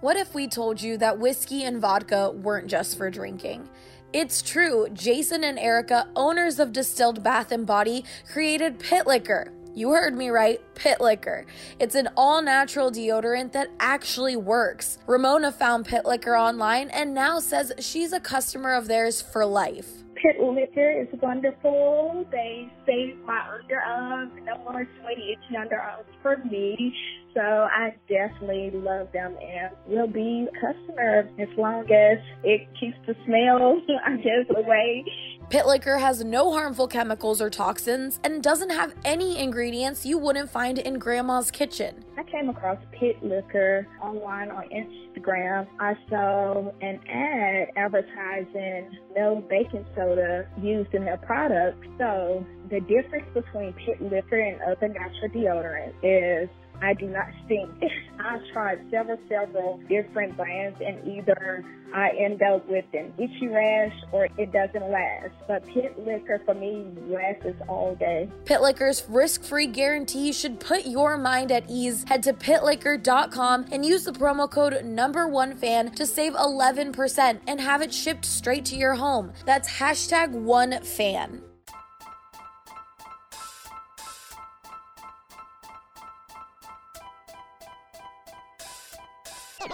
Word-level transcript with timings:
What 0.00 0.16
if 0.16 0.32
we 0.32 0.46
told 0.46 0.80
you 0.80 0.96
that 0.98 1.18
whiskey 1.18 1.64
and 1.64 1.80
vodka 1.80 2.30
weren't 2.30 2.68
just 2.68 2.96
for 2.96 3.10
drinking? 3.10 3.68
It's 4.12 4.42
true. 4.42 4.86
Jason 4.92 5.42
and 5.42 5.58
Erica, 5.58 6.06
owners 6.14 6.60
of 6.60 6.72
Distilled 6.72 7.24
Bath 7.24 7.50
and 7.50 7.66
Body, 7.66 8.04
created 8.32 8.78
Pit 8.78 9.08
Liquor. 9.08 9.52
You 9.74 9.90
heard 9.90 10.16
me 10.16 10.28
right, 10.28 10.60
Pit 10.76 11.00
Liquor. 11.00 11.46
It's 11.80 11.96
an 11.96 12.10
all 12.16 12.40
natural 12.40 12.92
deodorant 12.92 13.50
that 13.52 13.72
actually 13.80 14.36
works. 14.36 14.98
Ramona 15.08 15.50
found 15.50 15.86
Pit 15.86 16.04
Liquor 16.04 16.36
online 16.36 16.90
and 16.90 17.12
now 17.12 17.40
says 17.40 17.72
she's 17.80 18.12
a 18.12 18.20
customer 18.20 18.74
of 18.74 18.86
theirs 18.86 19.20
for 19.20 19.44
life. 19.44 19.97
Pit 20.22 20.40
Liquor 20.40 21.02
is 21.02 21.08
wonderful. 21.22 22.26
They 22.32 22.68
save 22.86 23.18
my 23.24 23.40
underarms, 23.46 24.32
no 24.44 24.58
more 24.64 24.86
sweaty, 25.00 25.32
itchy 25.32 25.56
underarms 25.56 26.06
for 26.22 26.38
me. 26.50 26.92
So 27.34 27.40
I 27.40 27.94
definitely 28.08 28.70
love 28.74 29.08
them 29.12 29.36
and 29.40 29.70
will 29.86 30.08
be 30.08 30.48
a 30.48 30.52
customer 30.54 31.28
as 31.38 31.48
long 31.56 31.84
as 31.84 32.18
it 32.42 32.66
keeps 32.80 32.96
the 33.06 33.14
smell, 33.26 33.80
I 34.06 34.16
guess, 34.16 34.56
away. 34.56 35.04
Pit 35.50 35.66
Liquor 35.66 35.96
has 35.96 36.22
no 36.22 36.52
harmful 36.52 36.86
chemicals 36.86 37.40
or 37.40 37.48
toxins 37.48 38.20
and 38.22 38.42
doesn't 38.42 38.68
have 38.68 38.94
any 39.02 39.38
ingredients 39.38 40.04
you 40.04 40.18
wouldn't 40.18 40.50
find 40.50 40.78
in 40.78 40.98
grandma's 40.98 41.50
kitchen. 41.50 42.04
I 42.18 42.22
came 42.24 42.50
across 42.50 42.76
Pit 42.92 43.16
Liquor 43.22 43.86
online 44.02 44.50
on 44.50 44.64
Instagram. 44.68 45.66
I 45.80 45.96
saw 46.10 46.70
an 46.82 47.00
ad 47.08 47.68
advertising 47.76 48.94
no 49.16 49.42
baking 49.48 49.86
soda 49.96 50.46
used 50.60 50.92
in 50.92 51.06
their 51.06 51.16
product. 51.16 51.82
So 51.96 52.44
the 52.68 52.80
difference 52.80 53.28
between 53.32 53.72
Pit 53.72 54.02
Liquor 54.02 54.38
and 54.38 54.60
other 54.60 54.88
natural 54.88 55.30
deodorants 55.30 55.94
is 56.02 56.50
I 56.80 56.94
do 56.94 57.06
not 57.06 57.26
stink. 57.44 57.70
I've 58.20 58.46
tried 58.52 58.80
several, 58.90 59.18
several 59.28 59.80
different 59.88 60.36
brands 60.36 60.80
and 60.84 61.06
either 61.06 61.64
I 61.94 62.10
end 62.18 62.42
up 62.42 62.68
with 62.68 62.84
an 62.92 63.12
itchy 63.16 63.48
rash 63.48 63.94
or 64.12 64.28
it 64.36 64.52
doesn't 64.52 64.90
last. 64.90 65.30
But 65.46 65.66
Pit 65.66 65.98
Liquor 65.98 66.42
for 66.44 66.54
me 66.54 66.86
lasts 67.08 67.60
all 67.68 67.94
day. 67.94 68.30
Pit 68.44 68.60
Liquor's 68.60 69.04
risk-free 69.08 69.68
guarantee 69.68 70.32
should 70.32 70.60
put 70.60 70.86
your 70.86 71.16
mind 71.16 71.50
at 71.50 71.64
ease. 71.68 72.04
Head 72.04 72.22
to 72.24 72.32
pitliquor.com 72.32 73.66
and 73.72 73.84
use 73.84 74.04
the 74.04 74.12
promo 74.12 74.50
code 74.50 74.84
number 74.84 75.26
one 75.28 75.56
fan 75.56 75.92
to 75.92 76.06
save 76.06 76.34
11% 76.34 77.40
and 77.46 77.60
have 77.60 77.82
it 77.82 77.92
shipped 77.92 78.24
straight 78.24 78.64
to 78.66 78.76
your 78.76 78.94
home. 78.94 79.32
That's 79.46 79.70
hashtag 79.70 80.30
one 80.30 80.82
fan. 80.82 81.42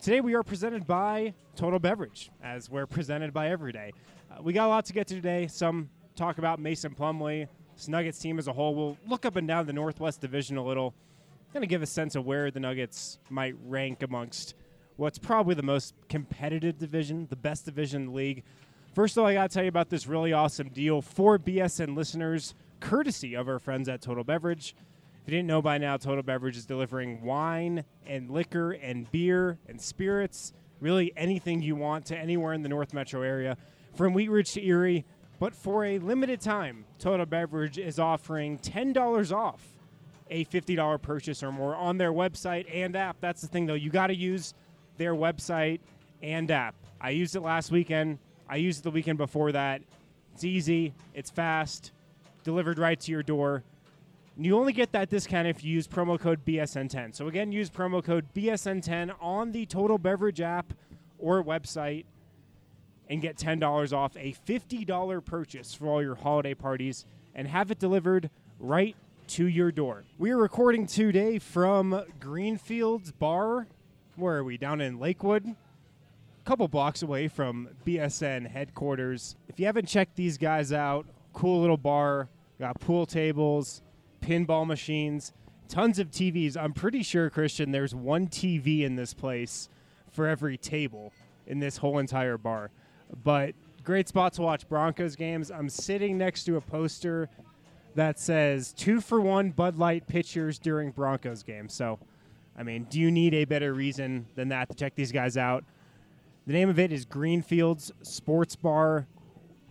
Today 0.00 0.20
we 0.20 0.34
are 0.34 0.42
presented 0.42 0.86
by 0.86 1.34
Total 1.56 1.78
Beverage, 1.78 2.30
as 2.42 2.70
we're 2.70 2.86
presented 2.86 3.32
by 3.32 3.48
every 3.48 3.72
day. 3.72 3.92
Uh, 4.30 4.42
we 4.42 4.52
got 4.52 4.66
a 4.66 4.68
lot 4.68 4.84
to 4.84 4.92
get 4.92 5.06
to 5.08 5.14
today. 5.14 5.46
Some 5.48 5.88
talk 6.14 6.38
about 6.38 6.60
Mason 6.60 6.94
Plumlee, 6.94 7.48
Nuggets 7.88 8.18
team 8.18 8.38
as 8.38 8.46
a 8.46 8.52
whole. 8.52 8.74
We'll 8.74 8.98
look 9.06 9.24
up 9.24 9.36
and 9.36 9.48
down 9.48 9.66
the 9.66 9.72
Northwest 9.72 10.20
Division 10.20 10.58
a 10.58 10.64
little, 10.64 10.94
kind 11.52 11.64
of 11.64 11.68
give 11.68 11.82
a 11.82 11.86
sense 11.86 12.14
of 12.14 12.24
where 12.24 12.50
the 12.50 12.60
Nuggets 12.60 13.18
might 13.30 13.54
rank 13.64 14.02
amongst 14.02 14.54
what's 14.96 15.18
probably 15.18 15.54
the 15.54 15.62
most 15.62 15.94
competitive 16.08 16.78
division, 16.78 17.26
the 17.28 17.36
best 17.36 17.64
division 17.64 18.02
in 18.02 18.08
the 18.08 18.14
league. 18.14 18.44
First 18.94 19.16
of 19.16 19.22
all, 19.22 19.28
I 19.28 19.34
got 19.34 19.50
to 19.50 19.54
tell 19.54 19.64
you 19.64 19.68
about 19.68 19.90
this 19.90 20.06
really 20.06 20.32
awesome 20.32 20.68
deal 20.68 21.02
for 21.02 21.38
BSN 21.38 21.96
listeners, 21.96 22.54
courtesy 22.80 23.34
of 23.34 23.48
our 23.48 23.58
friends 23.58 23.88
at 23.88 24.02
Total 24.02 24.24
Beverage. 24.24 24.76
If 25.26 25.32
you 25.32 25.38
didn't 25.38 25.48
know 25.48 25.60
by 25.60 25.78
now, 25.78 25.96
Total 25.96 26.22
Beverage 26.22 26.56
is 26.56 26.66
delivering 26.66 27.20
wine 27.20 27.84
and 28.06 28.30
liquor 28.30 28.70
and 28.70 29.10
beer 29.10 29.58
and 29.66 29.80
spirits, 29.80 30.52
really 30.80 31.12
anything 31.16 31.62
you 31.62 31.74
want 31.74 32.06
to 32.06 32.16
anywhere 32.16 32.52
in 32.52 32.62
the 32.62 32.68
North 32.68 32.94
Metro 32.94 33.22
area, 33.22 33.56
from 33.96 34.14
Wheat 34.14 34.30
Ridge 34.30 34.52
to 34.52 34.64
Erie. 34.64 35.04
But 35.40 35.52
for 35.52 35.84
a 35.84 35.98
limited 35.98 36.40
time, 36.40 36.84
Total 37.00 37.26
Beverage 37.26 37.76
is 37.76 37.98
offering 37.98 38.60
$10 38.60 39.36
off 39.36 39.66
a 40.30 40.44
$50 40.44 41.02
purchase 41.02 41.42
or 41.42 41.50
more 41.50 41.74
on 41.74 41.98
their 41.98 42.12
website 42.12 42.72
and 42.72 42.94
app. 42.94 43.16
That's 43.20 43.40
the 43.40 43.48
thing, 43.48 43.66
though. 43.66 43.74
You 43.74 43.90
got 43.90 44.06
to 44.06 44.14
use 44.14 44.54
their 44.96 45.16
website 45.16 45.80
and 46.22 46.48
app. 46.52 46.76
I 47.00 47.10
used 47.10 47.34
it 47.34 47.40
last 47.40 47.72
weekend. 47.72 48.20
I 48.48 48.56
used 48.58 48.78
it 48.78 48.82
the 48.84 48.92
weekend 48.92 49.18
before 49.18 49.50
that. 49.50 49.82
It's 50.34 50.44
easy, 50.44 50.94
it's 51.14 51.30
fast, 51.30 51.90
delivered 52.44 52.78
right 52.78 53.00
to 53.00 53.10
your 53.10 53.24
door. 53.24 53.64
You 54.38 54.58
only 54.58 54.74
get 54.74 54.92
that 54.92 55.08
discount 55.08 55.48
if 55.48 55.64
you 55.64 55.72
use 55.72 55.88
promo 55.88 56.20
code 56.20 56.44
BSN10. 56.44 57.14
So 57.14 57.26
again, 57.26 57.52
use 57.52 57.70
promo 57.70 58.04
code 58.04 58.26
BSN10 58.34 59.14
on 59.18 59.52
the 59.52 59.64
Total 59.64 59.96
Beverage 59.96 60.42
app 60.42 60.74
or 61.18 61.42
website 61.42 62.04
and 63.08 63.22
get 63.22 63.38
$10 63.38 63.92
off 63.94 64.14
a 64.16 64.34
$50 64.46 65.24
purchase 65.24 65.72
for 65.72 65.86
all 65.86 66.02
your 66.02 66.16
holiday 66.16 66.52
parties 66.52 67.06
and 67.34 67.48
have 67.48 67.70
it 67.70 67.78
delivered 67.78 68.28
right 68.60 68.94
to 69.28 69.46
your 69.46 69.72
door. 69.72 70.04
We 70.18 70.32
are 70.32 70.36
recording 70.36 70.86
today 70.86 71.38
from 71.38 72.04
Greenfields 72.20 73.12
Bar. 73.12 73.66
Where 74.16 74.36
are 74.36 74.44
we? 74.44 74.58
Down 74.58 74.82
in 74.82 75.00
Lakewood. 75.00 75.46
A 75.46 75.54
couple 76.44 76.68
blocks 76.68 77.02
away 77.02 77.28
from 77.28 77.70
BSN 77.86 78.50
headquarters. 78.50 79.34
If 79.48 79.58
you 79.58 79.64
haven't 79.64 79.86
checked 79.86 80.14
these 80.14 80.36
guys 80.36 80.74
out, 80.74 81.06
cool 81.32 81.62
little 81.62 81.78
bar, 81.78 82.28
got 82.58 82.78
pool 82.80 83.06
tables, 83.06 83.80
pinball 84.26 84.66
machines, 84.66 85.32
tons 85.68 85.98
of 85.98 86.10
TVs. 86.10 86.56
I'm 86.56 86.72
pretty 86.72 87.02
sure, 87.02 87.30
Christian, 87.30 87.70
there's 87.70 87.94
one 87.94 88.26
TV 88.26 88.82
in 88.82 88.96
this 88.96 89.14
place 89.14 89.68
for 90.10 90.26
every 90.26 90.56
table 90.56 91.12
in 91.46 91.60
this 91.60 91.76
whole 91.76 91.98
entire 91.98 92.36
bar. 92.36 92.70
But 93.22 93.54
great 93.84 94.08
spot 94.08 94.32
to 94.34 94.42
watch 94.42 94.68
Broncos 94.68 95.14
games. 95.14 95.50
I'm 95.50 95.68
sitting 95.68 96.18
next 96.18 96.44
to 96.44 96.56
a 96.56 96.60
poster 96.60 97.28
that 97.94 98.18
says 98.18 98.72
two 98.72 99.00
for 99.00 99.20
one 99.20 99.50
Bud 99.50 99.78
Light 99.78 100.06
pitchers 100.06 100.58
during 100.58 100.90
Broncos 100.90 101.42
games. 101.42 101.72
So, 101.72 101.98
I 102.58 102.62
mean, 102.62 102.86
do 102.90 103.00
you 103.00 103.10
need 103.10 103.32
a 103.32 103.44
better 103.44 103.72
reason 103.72 104.26
than 104.34 104.48
that 104.48 104.68
to 104.70 104.74
check 104.74 104.94
these 104.96 105.12
guys 105.12 105.36
out? 105.36 105.64
The 106.46 106.52
name 106.52 106.68
of 106.68 106.78
it 106.78 106.92
is 106.92 107.04
Greenfields 107.04 107.92
Sports 108.02 108.56
Bar, 108.56 109.06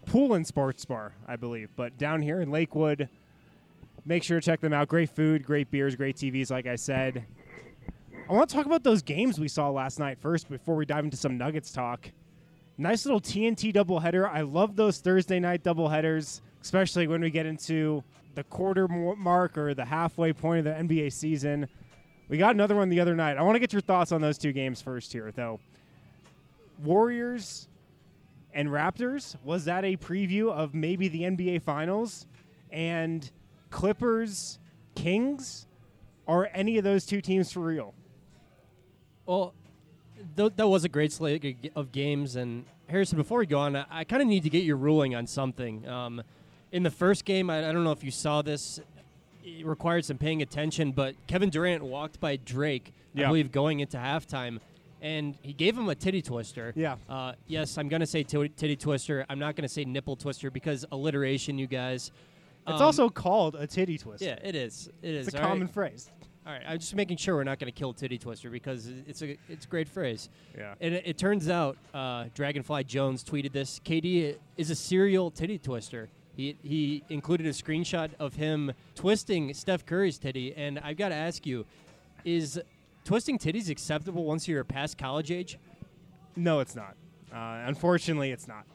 Pool 0.05 0.33
and 0.33 0.45
Sports 0.45 0.85
Bar, 0.85 1.13
I 1.27 1.35
believe. 1.35 1.69
But 1.75 1.97
down 1.97 2.21
here 2.21 2.41
in 2.41 2.51
Lakewood, 2.51 3.09
make 4.05 4.23
sure 4.23 4.39
to 4.39 4.45
check 4.45 4.61
them 4.61 4.73
out. 4.73 4.87
Great 4.87 5.09
food, 5.09 5.43
great 5.43 5.71
beers, 5.71 5.95
great 5.95 6.15
TVs, 6.15 6.51
like 6.51 6.67
I 6.67 6.75
said. 6.75 7.25
I 8.29 8.33
want 8.33 8.49
to 8.49 8.55
talk 8.55 8.65
about 8.65 8.83
those 8.83 9.01
games 9.01 9.39
we 9.39 9.47
saw 9.47 9.69
last 9.69 9.99
night 9.99 10.17
first 10.19 10.49
before 10.49 10.75
we 10.75 10.85
dive 10.85 11.03
into 11.03 11.17
some 11.17 11.37
Nuggets 11.37 11.71
talk. 11.71 12.09
Nice 12.77 13.05
little 13.05 13.21
TNT 13.21 13.73
doubleheader. 13.73 14.29
I 14.29 14.41
love 14.41 14.75
those 14.75 14.99
Thursday 14.99 15.39
night 15.39 15.63
doubleheaders, 15.63 16.41
especially 16.61 17.07
when 17.07 17.21
we 17.21 17.29
get 17.29 17.45
into 17.45 18.03
the 18.33 18.43
quarter 18.43 18.87
mark 18.87 19.57
or 19.57 19.73
the 19.73 19.85
halfway 19.85 20.33
point 20.33 20.65
of 20.65 20.65
the 20.65 20.83
NBA 20.83 21.13
season. 21.13 21.67
We 22.27 22.37
got 22.37 22.55
another 22.55 22.75
one 22.75 22.89
the 22.89 22.99
other 22.99 23.15
night. 23.15 23.37
I 23.37 23.43
want 23.43 23.55
to 23.55 23.59
get 23.59 23.71
your 23.71 23.81
thoughts 23.81 24.11
on 24.11 24.21
those 24.21 24.37
two 24.37 24.51
games 24.51 24.81
first 24.81 25.13
here, 25.13 25.31
though. 25.31 25.59
Warriors 26.83 27.69
and 28.53 28.69
Raptors, 28.69 29.35
was 29.43 29.65
that 29.65 29.85
a 29.85 29.95
preview 29.97 30.51
of 30.51 30.73
maybe 30.73 31.07
the 31.07 31.21
NBA 31.21 31.61
Finals? 31.61 32.25
And 32.71 33.29
Clippers, 33.75 34.57
Kings, 34.95 35.67
are 36.29 36.49
any 36.53 36.77
of 36.77 36.85
those 36.85 37.05
two 37.05 37.19
teams 37.19 37.51
for 37.51 37.59
real? 37.59 37.93
Well, 39.25 39.53
th- 40.37 40.53
that 40.55 40.69
was 40.69 40.85
a 40.85 40.89
great 40.89 41.11
slate 41.11 41.73
of 41.75 41.91
games. 41.91 42.37
And 42.37 42.63
Harrison, 42.87 43.17
before 43.17 43.39
we 43.39 43.45
go 43.45 43.59
on, 43.59 43.75
I, 43.75 43.85
I 43.91 44.03
kind 44.05 44.21
of 44.21 44.29
need 44.29 44.43
to 44.43 44.49
get 44.49 44.63
your 44.63 44.77
ruling 44.77 45.13
on 45.13 45.27
something. 45.27 45.85
Um, 45.89 46.23
in 46.71 46.83
the 46.83 46.89
first 46.89 47.25
game, 47.25 47.49
I, 47.49 47.67
I 47.67 47.73
don't 47.73 47.83
know 47.83 47.91
if 47.91 48.01
you 48.01 48.11
saw 48.11 48.41
this. 48.41 48.79
It 49.43 49.65
required 49.65 50.05
some 50.05 50.17
paying 50.17 50.41
attention, 50.41 50.93
but 50.93 51.15
Kevin 51.27 51.49
Durant 51.49 51.83
walked 51.83 52.21
by 52.21 52.37
Drake, 52.37 52.93
I 53.13 53.25
believe, 53.25 53.51
going 53.51 53.81
into 53.81 53.97
halftime, 53.97 54.61
and 55.01 55.37
he 55.41 55.51
gave 55.51 55.77
him 55.77 55.89
a 55.89 55.95
titty 55.95 56.21
twister. 56.21 56.71
Yeah. 56.77 56.95
Uh, 57.09 57.33
yes, 57.45 57.77
I'm 57.77 57.89
going 57.89 57.99
to 57.99 58.07
say 58.07 58.23
t- 58.23 58.47
titty 58.47 58.77
twister. 58.77 59.25
I'm 59.27 59.37
not 59.37 59.57
going 59.57 59.67
to 59.67 59.73
say 59.73 59.83
nipple 59.83 60.15
twister 60.15 60.49
because 60.49 60.85
alliteration, 60.93 61.57
you 61.57 61.67
guys. 61.67 62.13
It's 62.67 62.75
Um, 62.79 62.81
also 62.81 63.09
called 63.09 63.55
a 63.55 63.67
titty 63.67 63.97
twist. 63.97 64.23
yeah, 64.23 64.39
it 64.43 64.55
is. 64.55 64.89
It 65.01 65.13
is. 65.13 65.27
It's 65.27 65.35
a 65.35 65.39
all 65.39 65.43
right? 65.45 65.49
common 65.51 65.67
phrase. 65.67 66.09
All 66.47 66.53
right, 66.53 66.61
I'm 66.67 66.77
just 66.77 66.93
making 66.95 67.17
sure 67.17 67.35
we're 67.35 67.43
not 67.43 67.57
going 67.57 67.71
to 67.73 67.77
kill 67.77 67.91
Titty 67.91 68.19
Twister 68.19 68.51
because 68.51 68.87
it's 69.07 69.23
a 69.23 69.35
it's 69.49 69.65
a 69.65 69.67
great 69.67 69.89
phrase. 69.89 70.29
Yeah. 70.55 70.75
And 70.79 70.93
it, 70.93 71.03
it 71.07 71.17
turns 71.17 71.49
out, 71.49 71.75
uh, 71.91 72.25
Dragonfly 72.35 72.83
Jones 72.83 73.23
tweeted 73.23 73.51
this. 73.51 73.79
KD 73.83 74.37
is 74.55 74.69
a 74.69 74.75
serial 74.75 75.31
titty 75.31 75.57
twister. 75.57 76.07
He 76.35 76.55
he 76.61 77.03
included 77.09 77.47
a 77.47 77.49
screenshot 77.49 78.11
of 78.19 78.35
him 78.35 78.73
twisting 78.93 79.55
Steph 79.55 79.87
Curry's 79.87 80.19
titty, 80.19 80.53
and 80.55 80.77
I've 80.79 80.97
got 80.97 81.09
to 81.09 81.15
ask 81.15 81.47
you, 81.47 81.65
is 82.23 82.61
twisting 83.05 83.39
titties 83.39 83.69
acceptable 83.69 84.23
once 84.25 84.47
you're 84.47 84.63
past 84.63 84.99
college 84.99 85.31
age? 85.31 85.57
No, 86.35 86.59
it's 86.59 86.75
not. 86.75 86.95
Uh, 87.33 87.63
unfortunately, 87.65 88.29
it's 88.29 88.47
not. 88.47 88.65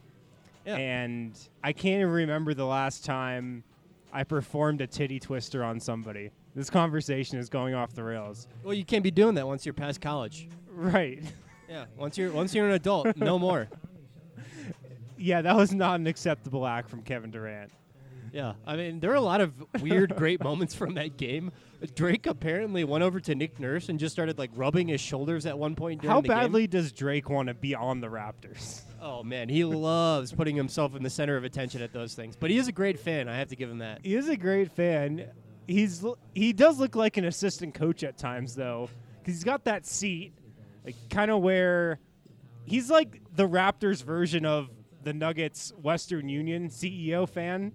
Yeah. 0.67 0.77
And 0.77 1.39
I 1.63 1.73
can't 1.73 2.01
even 2.01 2.13
remember 2.13 2.53
the 2.53 2.67
last 2.67 3.05
time 3.05 3.63
I 4.13 4.25
performed 4.25 4.81
a 4.81 4.87
titty 4.87 5.21
twister 5.21 5.63
on 5.65 5.79
somebody. 5.81 6.31
This 6.55 6.69
conversation 6.71 7.39
is 7.39 7.49
going 7.49 7.75
off 7.75 7.93
the 7.95 8.03
rails. 8.03 8.49
Well, 8.65 8.75
you 8.75 8.85
can't 8.85 9.05
be 9.05 9.11
doing 9.11 9.35
that 9.37 9.47
once 9.47 9.65
you're 9.65 9.73
past 9.73 10.01
college. 10.01 10.49
Right. 10.69 11.23
Yeah, 11.69 11.85
once 11.97 12.19
you're 12.19 12.33
once 12.33 12.55
you're 12.55 12.67
an 12.67 12.73
adult, 12.73 13.17
no 13.17 13.39
more. 13.47 13.69
yeah, 15.17 15.43
that 15.43 15.55
was 15.55 15.73
not 15.73 16.01
an 16.01 16.07
acceptable 16.07 16.67
act 16.67 16.89
from 16.91 17.03
Kevin 17.03 17.31
Durant. 17.31 17.71
Yeah, 18.33 18.55
I 18.67 18.77
mean, 18.77 19.01
there 19.01 19.11
are 19.11 19.17
a 19.17 19.21
lot 19.21 19.41
of 19.41 19.53
weird, 19.81 20.15
great 20.17 20.43
moments 20.45 20.75
from 20.75 20.95
that 20.95 21.17
game. 21.17 21.51
Drake 21.95 22.27
apparently 22.27 22.85
went 22.85 23.03
over 23.03 23.19
to 23.21 23.35
Nick 23.35 23.59
Nurse 23.59 23.89
and 23.89 23.99
just 23.99 24.13
started 24.13 24.39
like 24.39 24.51
rubbing 24.55 24.89
his 24.89 25.01
shoulders 25.01 25.47
at 25.47 25.59
one 25.59 25.75
point 25.75 26.01
during 26.03 26.13
How 26.15 26.21
the 26.21 26.29
game. 26.29 26.37
badly 26.37 26.67
does 26.67 26.93
Drake 26.93 27.29
want 27.29 27.49
to 27.49 27.55
be 27.55 27.75
on 27.75 28.01
the 28.01 28.09
Raptors? 28.09 28.83
Oh 29.03 29.23
man, 29.23 29.49
he 29.49 29.65
loves 29.65 30.33
putting 30.33 30.57
himself 30.57 30.95
in 30.95 31.03
the 31.03 31.11
center 31.11 31.37
of 31.37 31.45
attention 31.45 31.81
at 31.81 31.93
those 31.93 32.15
things. 32.15 32.37
But 32.37 32.51
he 32.51 32.59
is 32.59 32.69
a 32.69 32.73
great 32.73 32.99
fan. 32.99 33.29
I 33.29 33.37
have 33.39 33.49
to 33.49 33.57
give 33.57 33.71
him 33.71 33.79
that. 33.79 34.01
He 34.03 34.15
is 34.15 34.29
a 34.29 34.37
great 34.37 34.71
fan. 34.71 35.31
He's 35.67 36.05
he 36.35 36.53
does 36.53 36.79
look 36.79 36.97
like 36.97 37.17
an 37.17 37.25
assistant 37.25 37.75
coach 37.75 38.05
at 38.05 38.19
times 38.19 38.55
though, 38.55 38.91
because 39.19 39.35
he's 39.35 39.45
got 39.45 39.65
that 39.65 39.87
seat, 39.87 40.33
like, 40.85 40.97
kind 41.09 41.31
of 41.31 41.41
where 41.41 41.99
he's 42.65 42.91
like 42.91 43.23
the 43.35 43.49
Raptors 43.49 44.03
version 44.03 44.45
of 44.45 44.69
the 45.03 45.13
Nuggets 45.13 45.73
Western 45.81 46.29
Union 46.29 46.69
CEO 46.69 47.29
fan. 47.29 47.73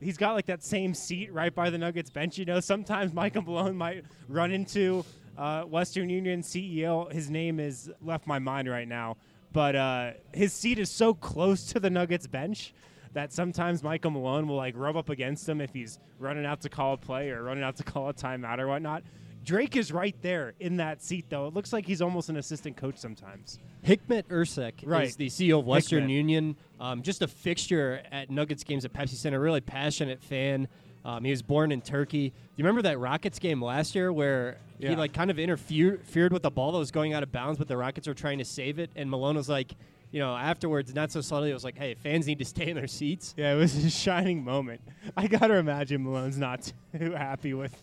He's 0.00 0.16
got 0.16 0.34
like 0.34 0.46
that 0.46 0.62
same 0.62 0.94
seat 0.94 1.32
right 1.32 1.54
by 1.54 1.70
the 1.70 1.78
Nuggets 1.78 2.10
bench. 2.10 2.38
You 2.38 2.44
know, 2.44 2.60
sometimes 2.60 3.12
Michael 3.12 3.42
Malone 3.42 3.76
might 3.76 4.04
run 4.28 4.52
into 4.52 5.04
uh, 5.36 5.62
Western 5.62 6.08
Union 6.08 6.42
CEO. 6.42 7.10
His 7.12 7.30
name 7.30 7.60
is 7.60 7.90
left 8.00 8.26
my 8.26 8.38
mind 8.38 8.68
right 8.68 8.88
now, 8.88 9.16
but 9.52 9.76
uh, 9.76 10.10
his 10.32 10.52
seat 10.52 10.78
is 10.78 10.90
so 10.90 11.14
close 11.14 11.64
to 11.72 11.80
the 11.80 11.90
Nuggets 11.90 12.26
bench 12.26 12.72
that 13.12 13.32
sometimes 13.32 13.82
Michael 13.82 14.10
Malone 14.10 14.48
will 14.48 14.56
like 14.56 14.74
rub 14.76 14.96
up 14.96 15.10
against 15.10 15.48
him 15.48 15.60
if 15.60 15.72
he's 15.72 15.98
running 16.18 16.46
out 16.46 16.60
to 16.62 16.68
call 16.68 16.94
a 16.94 16.96
play 16.96 17.30
or 17.30 17.42
running 17.42 17.62
out 17.62 17.76
to 17.76 17.82
call 17.82 18.08
a 18.08 18.14
timeout 18.14 18.58
or 18.58 18.66
whatnot. 18.68 19.02
Drake 19.44 19.74
is 19.76 19.90
right 19.90 20.14
there 20.22 20.54
in 20.60 20.76
that 20.76 21.02
seat, 21.02 21.26
though. 21.28 21.48
It 21.48 21.52
looks 21.54 21.72
like 21.72 21.84
he's 21.84 22.00
almost 22.00 22.28
an 22.28 22.36
assistant 22.36 22.76
coach 22.76 22.96
sometimes. 22.96 23.58
Hikmet 23.84 24.22
Ersek 24.28 24.74
Right. 24.86 25.08
is 25.08 25.16
the 25.16 25.26
CEO 25.26 25.58
of 25.58 25.66
Western. 25.66 26.08
Union. 26.08 26.56
Um, 26.78 27.02
just 27.02 27.22
a 27.22 27.26
fixture 27.26 28.02
at 28.12 28.30
Nuggets 28.30 28.62
games 28.62 28.84
at 28.84 28.92
Pepsi 28.92 29.14
Center. 29.16 29.40
Really 29.40 29.60
passionate 29.60 30.22
fan. 30.22 30.68
Um, 31.04 31.24
he 31.24 31.30
was 31.30 31.42
born 31.42 31.72
in 31.72 31.80
Turkey. 31.80 32.28
Do 32.30 32.34
you 32.56 32.64
remember 32.64 32.82
that 32.82 32.98
Rockets 32.98 33.38
game 33.38 33.62
last 33.62 33.94
year 33.94 34.12
where 34.12 34.58
he 34.78 34.96
like 34.96 35.12
kind 35.12 35.30
of 35.30 35.38
interfered 35.38 36.32
with 36.32 36.42
the 36.42 36.50
ball 36.50 36.72
that 36.72 36.78
was 36.78 36.90
going 36.90 37.12
out 37.12 37.22
of 37.22 37.32
bounds, 37.32 37.58
but 37.58 37.68
the 37.68 37.76
Rockets 37.76 38.06
were 38.06 38.14
trying 38.14 38.38
to 38.38 38.44
save 38.44 38.78
it, 38.78 38.90
and 38.96 39.10
Malone 39.10 39.36
was 39.36 39.48
like, 39.48 39.74
you 40.12 40.20
know, 40.20 40.36
afterwards, 40.36 40.94
not 40.94 41.10
so 41.10 41.20
subtly, 41.20 41.50
it 41.50 41.54
was 41.54 41.64
like, 41.64 41.78
hey, 41.78 41.94
fans 41.94 42.26
need 42.26 42.38
to 42.38 42.44
stay 42.44 42.68
in 42.68 42.76
their 42.76 42.86
seats. 42.86 43.34
Yeah, 43.36 43.54
it 43.54 43.56
was 43.56 43.84
a 43.84 43.90
shining 44.04 44.44
moment. 44.44 44.80
I 45.16 45.26
got 45.26 45.46
to 45.46 45.54
imagine 45.54 46.04
Malone's 46.04 46.38
not 46.38 46.72
too 46.98 47.12
happy 47.12 47.54
with 47.54 47.74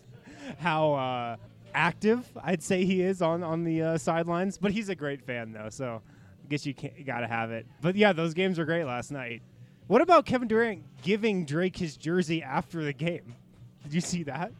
how 0.58 0.92
uh, 0.94 1.36
active 1.74 2.26
I'd 2.42 2.62
say 2.62 2.84
he 2.84 3.02
is 3.02 3.20
on 3.20 3.42
on 3.42 3.64
the 3.64 3.82
uh, 3.82 3.98
sidelines, 3.98 4.58
but 4.58 4.72
he's 4.72 4.88
a 4.88 4.94
great 4.94 5.22
fan 5.22 5.52
though, 5.52 5.68
so 5.70 6.02
I 6.44 6.48
guess 6.48 6.64
you, 6.64 6.74
can't, 6.74 6.96
you 6.98 7.04
got 7.04 7.20
to 7.20 7.26
have 7.26 7.50
it. 7.50 7.66
But 7.80 7.96
yeah, 7.96 8.12
those 8.12 8.34
games 8.34 8.58
were 8.58 8.64
great 8.64 8.84
last 8.84 9.10
night. 9.10 9.42
What 9.90 10.02
about 10.02 10.24
Kevin 10.24 10.46
Durant 10.46 10.84
giving 11.02 11.44
Drake 11.44 11.76
his 11.76 11.96
jersey 11.96 12.44
after 12.44 12.84
the 12.84 12.92
game? 12.92 13.34
Did 13.82 13.92
you 13.92 14.00
see 14.00 14.22
that? 14.22 14.52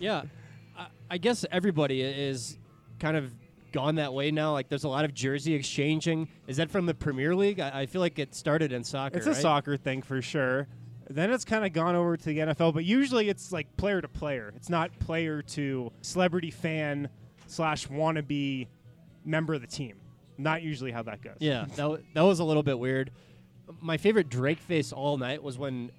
Yeah, 0.00 0.22
I, 0.76 0.86
I 1.12 1.18
guess 1.18 1.46
everybody 1.52 2.02
is 2.02 2.58
kind 2.98 3.16
of 3.16 3.32
gone 3.70 3.94
that 3.94 4.12
way 4.12 4.32
now. 4.32 4.50
Like, 4.50 4.68
there's 4.68 4.82
a 4.82 4.88
lot 4.88 5.04
of 5.04 5.14
jersey 5.14 5.54
exchanging. 5.54 6.26
Is 6.48 6.56
that 6.56 6.72
from 6.72 6.86
the 6.86 6.94
Premier 6.94 7.36
League? 7.36 7.60
I, 7.60 7.82
I 7.82 7.86
feel 7.86 8.00
like 8.00 8.18
it 8.18 8.34
started 8.34 8.72
in 8.72 8.82
soccer. 8.82 9.16
It's 9.16 9.28
a 9.28 9.30
right? 9.30 9.40
soccer 9.40 9.76
thing 9.76 10.02
for 10.02 10.20
sure. 10.20 10.66
Then 11.08 11.30
it's 11.30 11.44
kind 11.44 11.64
of 11.64 11.72
gone 11.72 11.94
over 11.94 12.16
to 12.16 12.24
the 12.24 12.38
NFL, 12.38 12.74
but 12.74 12.84
usually 12.84 13.28
it's 13.28 13.52
like 13.52 13.76
player 13.76 14.00
to 14.00 14.08
player. 14.08 14.52
It's 14.56 14.70
not 14.70 14.90
player 14.98 15.40
to 15.40 15.92
celebrity 16.02 16.50
fan 16.50 17.08
slash 17.46 17.86
wannabe 17.86 18.66
member 19.24 19.54
of 19.54 19.60
the 19.60 19.68
team. 19.68 19.98
Not 20.36 20.62
usually 20.62 20.90
how 20.90 21.04
that 21.04 21.22
goes. 21.22 21.36
Yeah, 21.38 21.66
that, 21.76 21.88
wa- 21.88 21.98
that 22.14 22.22
was 22.22 22.40
a 22.40 22.44
little 22.44 22.64
bit 22.64 22.76
weird. 22.76 23.12
My 23.80 23.96
favorite 23.96 24.28
Drake 24.28 24.58
face 24.60 24.92
all 24.92 25.16
night 25.16 25.42
was 25.42 25.58
when 25.58 25.90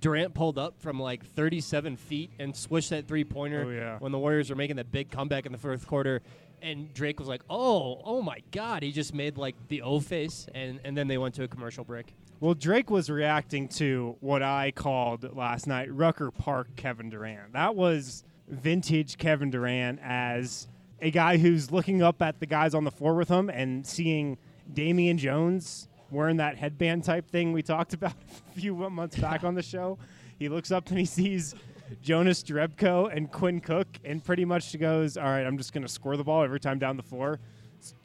Durant 0.00 0.32
pulled 0.34 0.58
up 0.58 0.80
from 0.80 0.98
like 1.00 1.24
37 1.24 1.96
feet 1.96 2.30
and 2.38 2.56
swished 2.56 2.90
that 2.90 3.06
three 3.06 3.24
pointer 3.24 3.64
Oh, 3.66 3.70
yeah. 3.70 3.98
when 3.98 4.12
the 4.12 4.18
Warriors 4.18 4.48
were 4.50 4.56
making 4.56 4.76
that 4.76 4.90
big 4.90 5.10
comeback 5.10 5.44
in 5.46 5.52
the 5.52 5.58
fourth 5.58 5.86
quarter. 5.86 6.22
And 6.62 6.92
Drake 6.94 7.18
was 7.18 7.28
like, 7.28 7.42
oh, 7.50 8.00
oh 8.04 8.20
my 8.22 8.38
God. 8.50 8.82
He 8.82 8.92
just 8.92 9.14
made 9.14 9.36
like 9.38 9.54
the 9.68 9.82
O 9.82 9.98
face, 10.00 10.46
and, 10.54 10.80
and 10.84 10.96
then 10.96 11.08
they 11.08 11.18
went 11.18 11.34
to 11.36 11.42
a 11.44 11.48
commercial 11.48 11.84
break. 11.84 12.14
Well, 12.40 12.54
Drake 12.54 12.90
was 12.90 13.10
reacting 13.10 13.68
to 13.68 14.16
what 14.20 14.42
I 14.42 14.70
called 14.70 15.36
last 15.36 15.66
night 15.66 15.92
Rucker 15.94 16.30
Park 16.30 16.68
Kevin 16.76 17.10
Durant. 17.10 17.52
That 17.52 17.76
was 17.76 18.24
vintage 18.48 19.18
Kevin 19.18 19.50
Durant 19.50 20.00
as 20.02 20.66
a 21.02 21.10
guy 21.10 21.36
who's 21.38 21.70
looking 21.70 22.02
up 22.02 22.20
at 22.22 22.40
the 22.40 22.46
guys 22.46 22.74
on 22.74 22.84
the 22.84 22.90
floor 22.90 23.14
with 23.14 23.28
him 23.28 23.48
and 23.50 23.86
seeing 23.86 24.38
Damian 24.72 25.18
Jones 25.18 25.88
wearing 26.10 26.36
that 26.38 26.56
headband 26.56 27.04
type 27.04 27.28
thing 27.28 27.52
we 27.52 27.62
talked 27.62 27.94
about 27.94 28.14
a 28.56 28.60
few 28.60 28.74
months 28.74 29.16
back 29.16 29.44
on 29.44 29.54
the 29.54 29.62
show. 29.62 29.98
He 30.38 30.48
looks 30.48 30.70
up 30.70 30.88
and 30.88 30.98
he 30.98 31.04
sees 31.04 31.54
Jonas 32.02 32.42
Jerebko 32.42 33.14
and 33.14 33.30
Quinn 33.30 33.60
Cook 33.60 33.88
and 34.04 34.24
pretty 34.24 34.44
much 34.44 34.78
goes, 34.78 35.16
All 35.16 35.24
right, 35.24 35.46
I'm 35.46 35.58
just 35.58 35.72
going 35.72 35.82
to 35.82 35.88
score 35.88 36.16
the 36.16 36.24
ball 36.24 36.42
every 36.42 36.60
time 36.60 36.78
down 36.78 36.96
the 36.96 37.02
floor. 37.02 37.38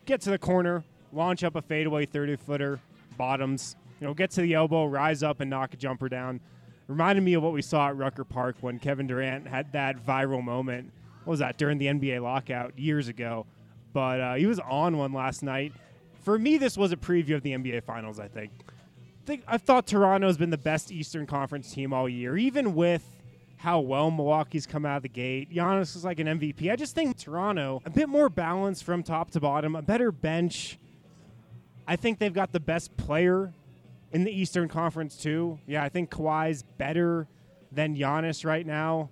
Get 0.05 0.21
to 0.21 0.29
the 0.29 0.37
corner, 0.37 0.83
launch 1.11 1.43
up 1.43 1.55
a 1.55 1.61
fadeaway 1.61 2.05
30 2.05 2.35
footer, 2.37 2.79
bottoms, 3.17 3.75
you 3.99 4.07
know, 4.07 4.13
get 4.13 4.31
to 4.31 4.41
the 4.41 4.53
elbow, 4.53 4.85
rise 4.85 5.23
up, 5.23 5.39
and 5.39 5.49
knock 5.49 5.73
a 5.73 5.77
jumper 5.77 6.09
down. 6.09 6.39
Reminded 6.87 7.23
me 7.23 7.33
of 7.33 7.43
what 7.43 7.53
we 7.53 7.61
saw 7.61 7.87
at 7.87 7.97
Rucker 7.97 8.23
Park 8.23 8.57
when 8.61 8.77
Kevin 8.79 9.07
Durant 9.07 9.47
had 9.47 9.71
that 9.71 10.05
viral 10.05 10.43
moment. 10.43 10.91
What 11.23 11.31
was 11.31 11.39
that 11.39 11.57
during 11.57 11.79
the 11.79 11.87
NBA 11.87 12.21
lockout 12.21 12.77
years 12.77 13.07
ago? 13.07 13.47
But 13.93 14.19
uh, 14.19 14.33
he 14.35 14.45
was 14.45 14.59
on 14.59 14.97
one 14.97 15.13
last 15.13 15.41
night. 15.41 15.73
For 16.25 16.39
me, 16.39 16.57
this 16.57 16.75
was 16.75 16.91
a 16.91 16.97
preview 16.97 17.35
of 17.35 17.43
the 17.43 17.51
NBA 17.51 17.83
Finals. 17.83 18.19
I 18.19 18.27
think. 18.27 18.51
I 18.67 19.25
think 19.27 19.43
I 19.47 19.57
thought 19.59 19.85
Toronto's 19.85 20.37
been 20.37 20.49
the 20.49 20.57
best 20.57 20.91
Eastern 20.91 21.27
Conference 21.27 21.71
team 21.71 21.93
all 21.93 22.09
year, 22.09 22.35
even 22.35 22.73
with 22.73 23.07
how 23.57 23.79
well 23.79 24.09
Milwaukee's 24.09 24.65
come 24.65 24.85
out 24.87 24.97
of 24.97 25.03
the 25.03 25.09
gate. 25.09 25.51
Giannis 25.53 25.95
is 25.95 26.03
like 26.03 26.19
an 26.19 26.25
MVP. 26.27 26.71
I 26.71 26.75
just 26.75 26.95
think 26.95 27.17
Toronto 27.17 27.81
a 27.85 27.89
bit 27.91 28.09
more 28.09 28.27
balanced 28.27 28.83
from 28.83 29.03
top 29.03 29.29
to 29.31 29.39
bottom, 29.39 29.75
a 29.75 29.83
better 29.83 30.11
bench. 30.11 30.79
I 31.87 31.95
think 31.95 32.17
they've 32.17 32.33
got 32.33 32.51
the 32.51 32.59
best 32.59 32.97
player 32.97 33.53
in 34.11 34.23
the 34.23 34.31
Eastern 34.31 34.67
Conference 34.67 35.17
too. 35.17 35.59
Yeah, 35.67 35.83
I 35.83 35.89
think 35.89 36.09
Kawhi's 36.09 36.63
better 36.79 37.27
than 37.71 37.95
Giannis 37.95 38.45
right 38.45 38.65
now. 38.65 39.09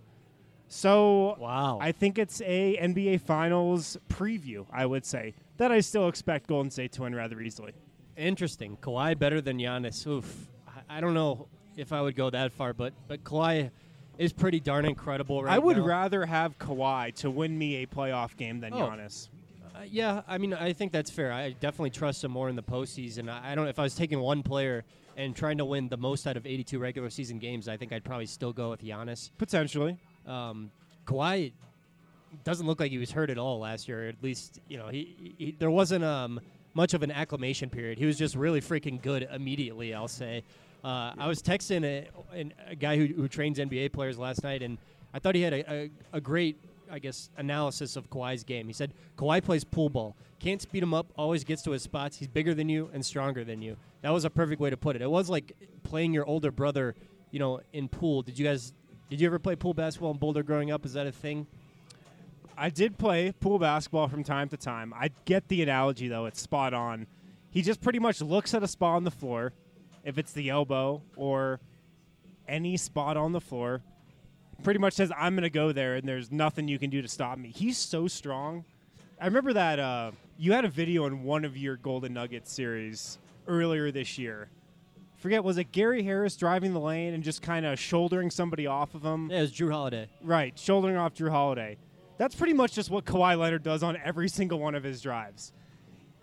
So 0.67 1.38
Wow. 1.39 1.77
I 1.79 1.91
think 1.91 2.17
it's 2.17 2.41
a 2.41 2.77
NBA 2.82 3.22
Finals 3.22 3.98
preview. 4.10 4.65
I 4.72 4.88
would 4.88 5.05
say 5.05 5.36
that 5.63 5.72
I 5.72 5.79
still 5.79 6.08
expect 6.08 6.48
Golden 6.48 6.70
State 6.70 6.91
to 6.93 7.01
win 7.03 7.15
rather 7.15 7.39
easily. 7.41 7.74
Interesting. 8.17 8.77
Kawhi 8.82 9.17
better 9.17 9.41
than 9.41 9.58
Giannis. 9.58 10.05
Oof. 10.05 10.50
I, 10.67 10.98
I 10.98 11.01
don't 11.01 11.13
know 11.13 11.48
if 11.77 11.91
I 11.91 12.01
would 12.01 12.15
go 12.15 12.29
that 12.29 12.51
far, 12.51 12.74
but 12.74 12.93
but 13.08 13.24
Kawhi, 13.24 13.72
is 14.17 14.32
pretty 14.32 14.60
darn 14.60 14.86
incredible 14.86 15.41
right 15.43 15.53
I 15.55 15.58
would 15.58 15.77
now. 15.77 15.86
rather 15.86 16.25
have 16.25 16.58
Kawhi 16.60 17.15
to 17.15 17.32
win 17.32 17.58
me 17.58 17.77
a 17.84 17.88
playoff 17.88 18.36
game 18.38 18.60
than 18.60 18.74
Oh. 18.74 18.77
Giannis. 18.77 19.29
Uh, 19.75 19.79
yeah, 19.89 20.22
I 20.27 20.38
mean, 20.38 20.53
I 20.53 20.72
think 20.74 20.91
that's 20.91 21.10
fair. 21.10 21.32
I 21.34 21.50
definitely 21.53 21.89
trust 21.89 22.24
him 22.24 22.29
more 22.32 22.48
in 22.48 22.55
the 22.55 22.62
postseason. 22.62 23.27
I, 23.27 23.53
I 23.53 23.55
don't. 23.55 23.67
If 23.67 23.79
I 23.79 23.84
was 23.84 23.96
taking 23.96 24.20
one 24.20 24.43
player 24.43 24.84
and 25.17 25.36
trying 25.36 25.58
to 25.58 25.65
win 25.65 25.89
the 25.89 25.98
most 25.98 26.27
out 26.27 26.38
of 26.38 26.46
82 26.46 26.77
regular 26.77 27.10
season 27.10 27.39
games, 27.39 27.67
I 27.67 27.77
think 27.77 27.91
I'd 27.91 28.03
probably 28.03 28.27
still 28.27 28.53
go 28.53 28.70
with 28.70 28.84
Giannis. 28.84 29.32
Potentially. 29.39 29.98
Um, 30.27 30.70
Kawhi 31.08 31.53
doesn't 32.43 32.65
look 32.65 32.79
like 32.79 32.91
he 32.91 32.97
was 32.97 33.11
hurt 33.11 33.29
at 33.29 33.37
all 33.37 33.59
last 33.59 33.87
year. 33.87 34.07
At 34.07 34.15
least, 34.21 34.59
you 34.67 34.77
know, 34.77 34.87
he, 34.87 35.35
he 35.37 35.55
there 35.57 35.71
wasn't 35.71 36.03
um, 36.03 36.39
much 36.73 36.93
of 36.93 37.03
an 37.03 37.11
acclimation 37.11 37.69
period. 37.69 37.97
He 37.97 38.05
was 38.05 38.17
just 38.17 38.35
really 38.35 38.61
freaking 38.61 39.01
good 39.01 39.27
immediately. 39.31 39.93
I'll 39.93 40.07
say. 40.07 40.43
Uh, 40.83 41.13
I 41.17 41.27
was 41.27 41.41
texting 41.41 41.85
a, 41.85 42.51
a 42.69 42.75
guy 42.75 42.97
who, 42.97 43.05
who 43.05 43.29
trains 43.29 43.57
NBA 43.57 43.93
players 43.93 44.17
last 44.17 44.43
night, 44.43 44.61
and 44.61 44.77
I 45.13 45.19
thought 45.19 45.33
he 45.33 45.41
had 45.41 45.53
a, 45.53 45.71
a, 45.71 45.89
a 46.13 46.21
great, 46.21 46.57
I 46.91 46.99
guess, 46.99 47.29
analysis 47.37 47.95
of 47.95 48.09
Kawhi's 48.09 48.43
game. 48.43 48.67
He 48.67 48.73
said 48.73 48.91
Kawhi 49.17 49.41
plays 49.41 49.63
pool 49.63 49.87
ball, 49.87 50.13
can't 50.39 50.61
speed 50.61 50.83
him 50.83 50.93
up, 50.93 51.07
always 51.17 51.45
gets 51.45 51.61
to 51.63 51.71
his 51.71 51.83
spots. 51.83 52.17
He's 52.17 52.27
bigger 52.27 52.53
than 52.53 52.67
you 52.67 52.89
and 52.93 53.05
stronger 53.05 53.45
than 53.45 53.61
you. 53.61 53.77
That 54.01 54.09
was 54.09 54.25
a 54.25 54.29
perfect 54.29 54.59
way 54.59 54.69
to 54.71 54.77
put 54.77 54.97
it. 54.97 55.01
It 55.01 55.09
was 55.09 55.29
like 55.29 55.53
playing 55.83 56.13
your 56.13 56.25
older 56.25 56.51
brother, 56.51 56.95
you 57.31 57.39
know, 57.39 57.61
in 57.71 57.87
pool. 57.87 58.21
Did 58.21 58.37
you 58.37 58.45
guys? 58.45 58.73
Did 59.09 59.21
you 59.21 59.27
ever 59.27 59.39
play 59.39 59.55
pool 59.55 59.73
basketball 59.73 60.11
in 60.11 60.17
Boulder 60.17 60.43
growing 60.43 60.71
up? 60.71 60.85
Is 60.85 60.93
that 60.93 61.07
a 61.07 61.11
thing? 61.11 61.47
I 62.57 62.69
did 62.69 62.98
play 62.98 63.31
pool 63.39 63.60
basketball 63.60 64.07
from 64.07 64.24
time 64.24 64.50
to 64.50 64.57
time. 64.57 64.93
I 64.95 65.10
get 65.25 65.48
the 65.48 65.62
analogy 65.62 66.07
though; 66.07 66.25
it's 66.25 66.41
spot 66.41 66.74
on. 66.74 67.07
He 67.50 67.62
just 67.62 67.81
pretty 67.81 68.00
much 68.00 68.22
looks 68.22 68.53
at 68.53 68.63
a 68.63 68.67
spot 68.67 68.95
on 68.95 69.03
the 69.03 69.12
floor, 69.12 69.53
if 70.03 70.17
it's 70.17 70.33
the 70.33 70.50
elbow 70.50 71.01
or 71.15 71.60
any 72.48 72.77
spot 72.77 73.15
on 73.15 73.31
the 73.31 73.41
floor, 73.41 73.81
pretty 74.63 74.79
much 74.79 74.93
says, 74.93 75.12
"I'm 75.17 75.36
going 75.36 75.43
to 75.43 75.50
go 75.50 75.72
there," 75.72 75.95
and 75.95 76.07
there's 76.07 76.31
nothing 76.31 76.67
you 76.67 76.79
can 76.79 76.89
do 76.89 77.01
to 77.01 77.07
stop 77.07 77.38
me. 77.38 77.50
He's 77.50 77.77
so 77.77 78.07
strong. 78.07 78.65
I 79.19 79.25
remember 79.25 79.53
that 79.53 79.79
uh, 79.79 80.12
you 80.38 80.53
had 80.53 80.65
a 80.65 80.69
video 80.69 81.05
in 81.05 81.24
one 81.24 81.45
of 81.45 81.55
your 81.55 81.77
Golden 81.77 82.13
Nuggets 82.13 82.51
series 82.51 83.17
earlier 83.48 83.91
this 83.91 84.17
year. 84.17 84.50
Forget 85.17 85.43
was 85.43 85.57
it 85.57 85.72
Gary 85.72 86.03
Harris 86.03 86.36
driving 86.36 86.74
the 86.74 86.81
lane 86.81 87.13
and 87.13 87.24
just 87.24 87.41
kind 87.41 87.65
of 87.65 87.79
shouldering 87.79 88.29
somebody 88.29 88.67
off 88.67 88.93
of 88.93 89.03
him? 89.03 89.29
Yeah, 89.29 89.38
it 89.38 89.41
was 89.41 89.53
Jrue 89.53 89.72
Holiday. 89.72 90.10
Right, 90.22 90.57
shouldering 90.60 90.98
off 90.98 91.13
Jrue 91.13 91.29
Holiday. 91.29 91.77
That's 92.17 92.36
pretty 92.36 92.53
much 92.53 92.74
just 92.74 92.89
what 92.89 93.05
Kawhi 93.05 93.38
Leonard 93.38 93.63
does 93.63 93.84
on 93.84 93.98
every 94.03 94.29
single 94.29 94.60
one 94.60 94.75
of 94.75 94.84
his 94.84 95.01
drives. 95.01 95.51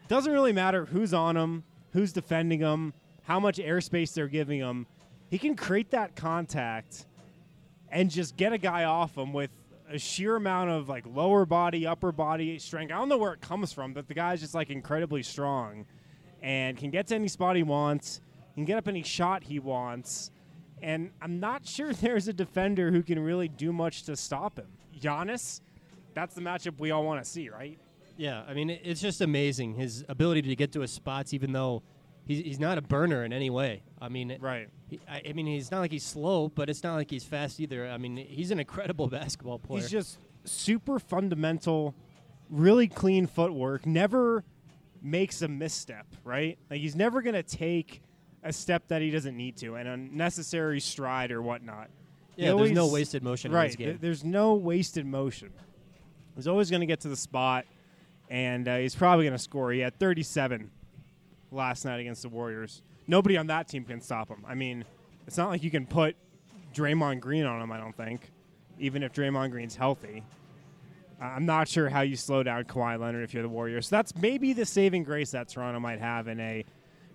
Doesn't 0.09 0.33
really 0.33 0.53
matter 0.53 0.87
who's 0.87 1.13
on 1.15 1.37
him, 1.37 1.65
who's 1.93 2.13
defending 2.13 2.61
him, 2.61 2.93
how 3.25 3.41
much 3.41 3.59
airspace 3.59 4.13
they're 4.13 4.29
giving 4.29 4.61
him. 4.61 4.87
He 5.31 5.39
can 5.39 5.55
create 5.57 5.91
that 5.91 6.17
contact 6.17 7.07
and 7.91 8.11
just 8.11 8.37
get 8.37 8.53
a 8.53 8.59
guy 8.59 8.85
off 8.85 9.17
him 9.17 9.33
with 9.33 9.51
a 9.89 9.99
sheer 9.99 10.37
amount 10.37 10.71
of 10.71 10.89
like 10.89 11.05
lower 11.07 11.45
body, 11.45 11.87
upper 11.87 12.13
body 12.13 12.59
strength. 12.59 12.93
I 12.93 12.97
don't 12.97 13.09
know 13.09 13.19
where 13.19 13.33
it 13.33 13.41
comes 13.41 13.73
from, 13.73 13.93
but 13.93 14.09
the 14.09 14.15
guy's 14.15 14.41
just 14.41 14.55
like 14.55 14.71
incredibly 14.71 15.23
strong 15.23 15.87
and 16.43 16.77
can 16.77 16.91
get 16.91 17.09
to 17.09 17.15
any 17.17 17.29
spot 17.29 17.57
he 17.57 17.63
wants. 17.63 18.21
Can 18.55 18.65
get 18.65 18.79
up 18.79 18.89
any 18.89 19.03
shot 19.03 19.45
he 19.45 19.59
wants. 19.59 20.31
And 20.83 21.11
I'm 21.21 21.41
not 21.41 21.67
sure 21.67 21.93
there's 21.95 22.29
a 22.29 22.33
defender 22.33 22.91
who 22.91 23.03
can 23.03 23.19
really 23.19 23.49
do 23.49 23.73
much 23.73 24.05
to 24.05 24.17
stop 24.17 24.59
him. 24.59 24.69
Giannis, 24.99 25.61
that's 26.21 26.35
the 26.35 26.43
matchup 26.43 26.79
we 26.79 26.91
all 26.91 27.03
want 27.05 27.25
to 27.25 27.29
see, 27.29 27.49
right? 27.49 27.79
Yeah, 28.19 28.43
I 28.47 28.53
mean, 28.53 28.69
it's 28.69 29.01
just 29.01 29.23
amazing 29.23 29.75
his 29.75 30.05
ability 30.09 30.43
to 30.43 30.55
get 30.57 30.73
to 30.73 30.81
his 30.81 30.93
spots, 30.93 31.33
even 31.33 31.53
though 31.53 31.83
he's, 32.27 32.45
he's 32.45 32.61
not 32.61 32.77
a 32.77 32.83
burner 32.83 33.25
in 33.25 33.33
any 33.33 33.49
way. 33.49 33.83
I 34.01 34.11
mean, 34.11 34.37
right. 34.41 34.69
He, 34.89 35.01
I, 35.09 35.23
I 35.31 35.33
mean, 35.33 35.47
he's 35.47 35.71
not 35.71 35.81
like 35.81 35.91
he's 35.91 36.05
slow, 36.05 36.49
but 36.51 36.69
it's 36.69 36.83
not 36.83 36.97
like 36.97 37.11
he's 37.11 37.25
fast 37.25 37.59
either. 37.61 37.89
I 37.89 37.97
mean, 37.97 38.19
he's 38.19 38.51
an 38.51 38.61
incredible 38.61 39.07
basketball 39.19 39.59
player. 39.59 39.81
He's 39.81 39.91
just 39.91 40.19
super 40.45 40.99
fundamental, 40.99 41.95
really 42.51 42.89
clean 42.89 43.27
footwork, 43.27 43.87
never 43.87 44.45
makes 45.01 45.41
a 45.41 45.49
misstep, 45.49 46.07
right? 46.23 46.59
Like 46.71 46.81
he's 46.81 46.95
never 46.97 47.23
going 47.23 47.35
to 47.37 47.43
take 47.43 48.03
a 48.43 48.53
step 48.53 48.89
that 48.89 49.01
he 49.01 49.11
doesn't 49.11 49.37
need 49.37 49.57
to, 49.59 49.77
an 49.77 49.87
unnecessary 49.87 50.81
stride 50.81 51.31
or 51.31 51.41
whatnot. 51.41 51.89
Yeah, 52.37 52.55
there's 52.55 52.71
no 52.73 52.87
wasted 52.87 53.23
motion 53.23 53.51
in 53.51 53.57
Right, 53.57 53.67
his 53.67 53.77
game. 53.77 53.89
th- 53.89 54.01
there's 54.01 54.25
no 54.25 54.55
wasted 54.55 55.05
motion. 55.07 55.51
He's 56.41 56.49
always 56.49 56.71
going 56.71 56.81
to 56.81 56.87
get 56.87 57.01
to 57.01 57.09
the 57.09 57.17
spot, 57.17 57.67
and 58.31 58.67
uh, 58.67 58.79
he's 58.79 58.95
probably 58.95 59.27
going 59.27 59.37
to 59.37 59.43
score. 59.43 59.73
He 59.73 59.81
had 59.81 59.99
37 59.99 60.71
last 61.53 61.85
night 61.85 62.01
against 62.01 62.23
the 62.23 62.31
Warriors. 62.31 62.81
Nobody 63.07 63.37
on 63.37 63.49
that 63.49 63.69
team 63.69 63.85
can 63.85 64.01
stop 64.01 64.31
him. 64.31 64.43
I 64.49 64.55
mean, 64.55 64.87
it's 65.27 65.37
not 65.37 65.51
like 65.51 65.63
you 65.63 65.71
can 65.71 65.87
put 65.87 66.17
Draymond 66.75 67.21
Green 67.21 67.45
on 67.45 67.61
him. 67.61 67.71
I 67.71 67.77
don't 67.77 67.95
think, 67.95 68.31
even 68.79 69.03
if 69.03 69.13
Draymond 69.13 69.51
Green's 69.51 69.77
healthy. 69.77 70.25
I'm 71.21 71.45
not 71.45 71.69
sure 71.69 71.91
how 71.91 72.01
you 72.01 72.17
slow 72.17 72.43
down 72.43 72.65
Kawhi 72.65 72.99
Leonard 72.99 73.23
if 73.23 73.35
you're 73.35 73.43
the 73.43 73.49
Warriors. 73.51 73.89
So 73.89 73.97
that's 73.97 74.17
maybe 74.17 74.55
the 74.55 74.65
saving 74.65 75.05
grace 75.05 75.33
that 75.33 75.51
Toronto 75.51 75.79
might 75.79 76.01
have 76.01 76.27
in 76.27 76.41
a 76.41 76.65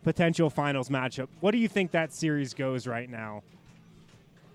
potential 0.03 0.51
finals 0.51 0.89
matchup. 0.89 1.29
What 1.39 1.49
do 1.49 1.57
you 1.57 1.67
think 1.67 1.89
that 1.91 2.13
series 2.13 2.53
goes 2.53 2.85
right 2.85 3.09
now? 3.09 3.41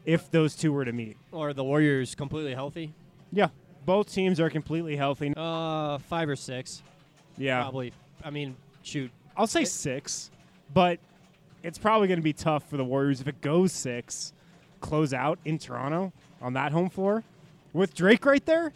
If 0.05 0.31
those 0.31 0.55
two 0.55 0.73
were 0.73 0.85
to 0.85 0.93
meet, 0.93 1.17
or 1.33 1.53
the 1.53 1.65
Warriors 1.65 2.15
completely 2.15 2.55
healthy. 2.55 2.95
yeah, 3.33 3.49
both 3.85 4.13
teams 4.13 4.41
are 4.41 4.51
completely 4.51 4.97
healthy. 4.97 5.33
Uh, 5.37 5.99
five 5.99 6.29
or 6.29 6.37
six. 6.37 6.83
Yeah, 7.37 7.63
Probably. 7.63 7.93
I 8.23 8.31
mean, 8.31 8.57
shoot. 8.83 9.11
I'll 9.37 9.47
say 9.47 9.65
six, 9.65 10.31
but 10.75 10.99
it's 11.63 11.79
probably 11.79 12.09
going 12.09 12.19
to 12.19 12.25
be 12.25 12.33
tough 12.33 12.69
for 12.69 12.77
the 12.77 12.85
Warriors 12.85 13.21
if 13.21 13.29
it 13.29 13.41
goes 13.41 13.73
six. 13.73 14.33
Close 14.81 15.13
out 15.13 15.39
in 15.45 15.59
Toronto 15.59 16.13
on 16.41 16.55
that 16.55 16.73
home 16.73 16.89
floor 16.89 17.23
with 17.73 17.95
Drake 17.95 18.25
right 18.25 18.45
there. 18.47 18.73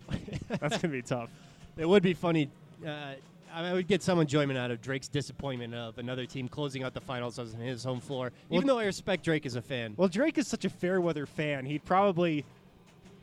That's 0.48 0.78
going 0.78 0.80
to 0.80 0.88
be 0.88 1.02
tough. 1.02 1.30
It 1.76 1.88
would 1.88 2.02
be 2.02 2.14
funny. 2.14 2.50
Uh, 2.86 3.14
I 3.52 3.72
would 3.72 3.88
get 3.88 4.02
some 4.02 4.20
enjoyment 4.20 4.58
out 4.58 4.70
of 4.70 4.80
Drake's 4.80 5.08
disappointment 5.08 5.74
of 5.74 5.98
another 5.98 6.24
team 6.26 6.48
closing 6.48 6.82
out 6.84 6.94
the 6.94 7.00
finals 7.00 7.38
on 7.38 7.48
his 7.48 7.82
home 7.82 8.00
floor. 8.00 8.32
Even 8.50 8.66
though 8.66 8.78
I 8.78 8.84
respect 8.84 9.24
Drake 9.24 9.44
as 9.44 9.56
a 9.56 9.62
fan. 9.62 9.94
Well, 9.96 10.08
Drake 10.08 10.38
is 10.38 10.46
such 10.46 10.64
a 10.64 10.70
fair 10.70 11.00
weather 11.00 11.26
fan. 11.26 11.66
He'd 11.66 11.84
probably 11.84 12.44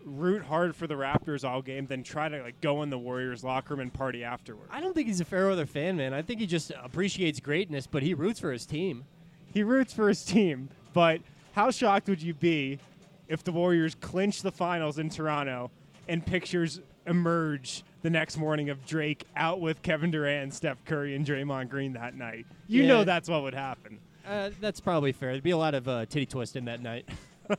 root 0.08 0.44
hard 0.44 0.76
for 0.76 0.88
the 0.88 0.96
Raptors 0.96 1.48
all 1.48 1.62
game, 1.62 1.86
then 1.88 2.04
try 2.04 2.30
to 2.30 2.42
like 2.42 2.60
go 2.62 2.82
in 2.84 2.90
the 2.90 2.98
Warriors 2.98 3.44
locker 3.44 3.74
room 3.74 3.82
and 3.82 3.94
party 3.94 4.24
afterward. 4.24 4.68
I 4.72 4.80
don't 4.82 4.94
think 4.94 5.08
he's 5.08 5.20
a 5.22 5.26
Fairweather 5.26 5.66
fan, 5.66 5.98
man. 5.98 6.14
I 6.14 6.22
think 6.22 6.40
he 6.40 6.46
just 6.48 6.72
appreciates 6.84 7.40
greatness, 7.40 7.86
but 7.88 8.04
he 8.04 8.14
roots 8.14 8.40
for 8.40 8.52
his 8.52 8.66
team. 8.66 9.06
He 9.54 9.64
roots 9.64 9.94
for 9.94 10.08
his 10.08 10.24
team, 10.24 10.70
but 10.94 11.22
how 11.54 11.72
shocked 11.72 12.08
would 12.10 12.22
you 12.22 12.34
be 12.34 12.80
if 13.28 13.44
the 13.44 13.52
Warriors 13.52 13.96
clinch 13.96 14.42
the 14.42 14.52
finals 14.52 15.00
in 15.00 15.10
Toronto 15.10 15.72
and 16.08 16.26
pictures 16.26 16.80
emerge 17.06 17.84
the 18.04 18.10
next 18.10 18.38
morning 18.38 18.70
of 18.70 18.86
Drake 18.86 19.26
out 19.36 19.60
with 19.60 19.82
Kevin 19.82 20.12
Durant, 20.12 20.54
Steph 20.54 20.84
Curry, 20.86 21.16
and 21.16 21.26
Draymond 21.26 21.70
Green 21.70 21.94
that 21.94 22.16
night? 22.16 22.46
You 22.68 22.84
Yeah. 22.84 22.88
know 22.90 23.04
that's 23.04 23.30
what 23.30 23.44
would 23.44 23.54
happen. 23.56 24.00
Uh, 24.28 24.52
that's 24.62 24.80
probably 24.82 25.12
fair. 25.14 25.32
There'd 25.32 25.44
be 25.44 25.52
a 25.52 25.58
lot 25.58 25.74
of 25.74 25.88
uh, 25.88 26.06
titty 26.06 26.26
twisting 26.26 26.66
that 26.66 26.82
night. 26.82 27.08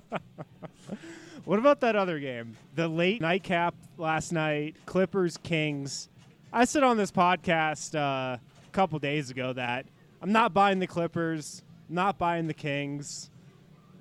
What 1.48 1.58
about 1.58 1.80
that 1.80 1.96
other 1.96 2.20
game? 2.20 2.58
The 2.74 2.88
late 2.88 3.22
nightcap 3.22 3.74
last 3.96 4.32
night, 4.32 4.76
Clippers 4.84 5.38
Kings. 5.38 6.10
I 6.52 6.66
said 6.66 6.82
on 6.82 6.98
this 6.98 7.10
podcast 7.10 7.94
uh, 7.94 8.36
a 8.36 8.40
couple 8.72 8.98
days 8.98 9.30
ago 9.30 9.54
that 9.54 9.86
I'm 10.20 10.30
not 10.30 10.52
buying 10.52 10.78
the 10.78 10.86
Clippers, 10.86 11.62
not 11.88 12.18
buying 12.18 12.48
the 12.48 12.52
Kings. 12.52 13.30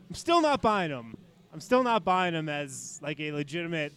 I'm 0.09 0.15
still 0.15 0.41
not 0.41 0.61
buying 0.61 0.91
them. 0.91 1.15
I'm 1.53 1.61
still 1.61 1.83
not 1.83 2.03
buying 2.03 2.33
them 2.33 2.49
as 2.49 2.99
like 3.01 3.17
a 3.21 3.31
legitimate 3.31 3.93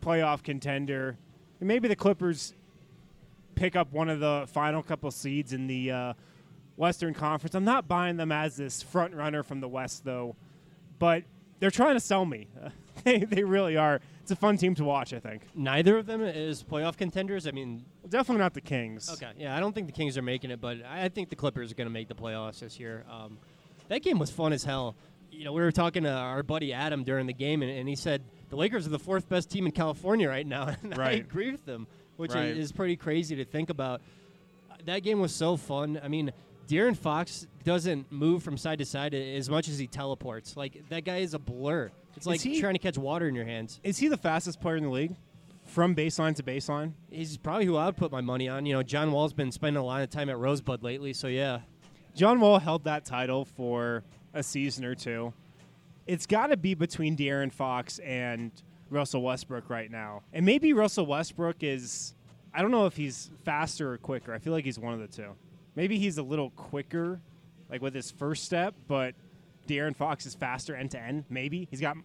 playoff 0.00 0.42
contender. 0.42 1.16
And 1.60 1.68
maybe 1.68 1.86
the 1.86 1.94
Clippers 1.94 2.52
pick 3.54 3.76
up 3.76 3.92
one 3.92 4.08
of 4.08 4.18
the 4.18 4.46
final 4.48 4.82
couple 4.82 5.12
seeds 5.12 5.52
in 5.52 5.68
the 5.68 5.92
uh, 5.92 6.12
Western 6.74 7.14
Conference. 7.14 7.54
I'm 7.54 7.62
not 7.62 7.86
buying 7.86 8.16
them 8.16 8.32
as 8.32 8.56
this 8.56 8.82
front 8.82 9.14
runner 9.14 9.44
from 9.44 9.60
the 9.60 9.68
West, 9.68 10.04
though. 10.04 10.34
But 10.98 11.22
they're 11.62 11.70
trying 11.70 11.94
to 11.94 12.00
sell 12.00 12.24
me. 12.24 12.48
they, 13.04 13.18
they 13.20 13.44
really 13.44 13.76
are. 13.76 14.00
It's 14.22 14.32
a 14.32 14.36
fun 14.36 14.56
team 14.56 14.74
to 14.74 14.84
watch, 14.84 15.14
I 15.14 15.20
think. 15.20 15.42
Neither 15.54 15.96
of 15.96 16.06
them 16.06 16.22
is 16.22 16.64
playoff 16.64 16.96
contenders. 16.96 17.46
I 17.46 17.52
mean, 17.52 17.84
Definitely 18.08 18.40
not 18.40 18.52
the 18.54 18.60
Kings. 18.60 19.08
okay, 19.12 19.30
yeah, 19.38 19.56
I 19.56 19.60
don't 19.60 19.72
think 19.72 19.86
the 19.86 19.92
Kings 19.92 20.18
are 20.18 20.22
making 20.22 20.50
it, 20.50 20.60
but 20.60 20.78
I 20.84 21.08
think 21.08 21.28
the 21.28 21.36
Clippers 21.36 21.70
are 21.70 21.76
going 21.76 21.86
to 21.86 21.92
make 21.92 22.08
the 22.08 22.16
playoffs 22.16 22.58
this 22.58 22.80
year. 22.80 23.04
Um, 23.08 23.38
that 23.86 24.02
game 24.02 24.18
was 24.18 24.28
fun 24.28 24.52
as 24.52 24.64
hell. 24.64 24.96
You 25.30 25.44
know, 25.44 25.52
we 25.52 25.62
were 25.62 25.70
talking 25.70 26.02
to 26.02 26.10
our 26.10 26.42
buddy 26.42 26.72
Adam 26.72 27.04
during 27.04 27.26
the 27.28 27.32
game, 27.32 27.62
and, 27.62 27.70
and 27.70 27.88
he 27.88 27.94
said 27.94 28.22
the 28.50 28.56
Lakers 28.56 28.84
are 28.88 28.90
the 28.90 28.98
fourth 28.98 29.28
best 29.28 29.48
team 29.48 29.64
in 29.66 29.72
California 29.72 30.28
right 30.28 30.46
now. 30.46 30.74
And 30.82 30.94
I 30.94 31.12
agree 31.12 31.52
with 31.52 31.64
them, 31.64 31.86
which 32.16 32.32
Right. 32.32 32.48
is, 32.48 32.58
is 32.58 32.72
pretty 32.72 32.96
crazy 32.96 33.36
to 33.36 33.44
think 33.44 33.70
about. 33.70 34.02
That 34.86 35.04
game 35.04 35.20
was 35.20 35.32
so 35.32 35.56
fun. 35.56 36.00
I 36.02 36.08
mean, 36.08 36.32
De'Aaron 36.68 36.96
Fox 36.96 37.46
doesn't 37.64 38.10
move 38.12 38.42
from 38.42 38.56
side 38.56 38.78
to 38.78 38.84
side 38.84 39.14
as 39.14 39.48
much 39.50 39.68
as 39.68 39.78
he 39.78 39.86
teleports. 39.86 40.56
Like 40.56 40.88
that 40.88 41.04
guy 41.04 41.18
is 41.18 41.34
a 41.34 41.38
blur. 41.38 41.90
It's 42.16 42.26
like 42.26 42.40
he- 42.40 42.60
trying 42.60 42.74
to 42.74 42.78
catch 42.78 42.98
water 42.98 43.28
in 43.28 43.34
your 43.34 43.44
hands. 43.44 43.80
Is 43.82 43.98
he 43.98 44.08
the 44.08 44.16
fastest 44.16 44.60
player 44.60 44.76
in 44.76 44.84
the 44.84 44.90
league? 44.90 45.14
From 45.64 45.94
baseline 45.94 46.34
to 46.36 46.42
baseline? 46.42 46.92
He's 47.10 47.36
probably 47.36 47.66
who 47.66 47.76
I 47.76 47.86
would 47.86 47.96
put 47.96 48.10
my 48.10 48.20
money 48.20 48.48
on. 48.48 48.66
You 48.66 48.74
know, 48.74 48.82
John 48.82 49.12
Wall's 49.12 49.32
been 49.32 49.52
spending 49.52 49.80
a 49.80 49.84
lot 49.84 50.02
of 50.02 50.10
time 50.10 50.28
at 50.28 50.36
Rosebud 50.36 50.82
lately, 50.82 51.12
so 51.12 51.28
yeah. 51.28 51.60
John 52.14 52.40
Wall 52.40 52.58
held 52.58 52.84
that 52.84 53.04
title 53.04 53.44
for 53.44 54.02
a 54.34 54.42
season 54.42 54.84
or 54.84 54.94
two. 54.94 55.32
it's 56.06 56.26
got 56.26 56.48
to 56.48 56.56
be 56.56 56.74
between 56.74 57.16
De'Aaron 57.16 57.52
Fox 57.52 58.00
and 58.00 58.50
Russell 58.90 59.22
Westbrook 59.22 59.70
right 59.70 59.90
now. 59.90 60.22
And 60.32 60.44
maybe 60.44 60.72
Russell 60.72 61.06
Westbrook 61.06 61.62
is, 61.62 62.12
I 62.52 62.60
don't 62.60 62.72
know 62.72 62.86
if 62.86 62.96
he's 62.96 63.30
faster 63.44 63.92
or 63.92 63.98
quicker. 63.98 64.34
I 64.34 64.38
feel 64.38 64.52
like 64.52 64.64
he's 64.64 64.78
one 64.80 64.92
of 64.92 65.00
the 65.00 65.06
two. 65.06 65.30
Maybe 65.76 65.98
he's 65.98 66.18
a 66.18 66.22
little 66.22 66.50
quicker, 66.50 67.20
like 67.72 67.82
with 67.82 67.94
his 67.94 68.10
first 68.10 68.44
step, 68.44 68.74
but 68.86 69.14
De'Aaron 69.66 69.96
Fox 69.96 70.26
is 70.26 70.34
faster 70.34 70.76
end 70.76 70.90
to 70.92 71.00
end. 71.00 71.24
Maybe 71.30 71.66
he's 71.70 71.80
got 71.80 71.96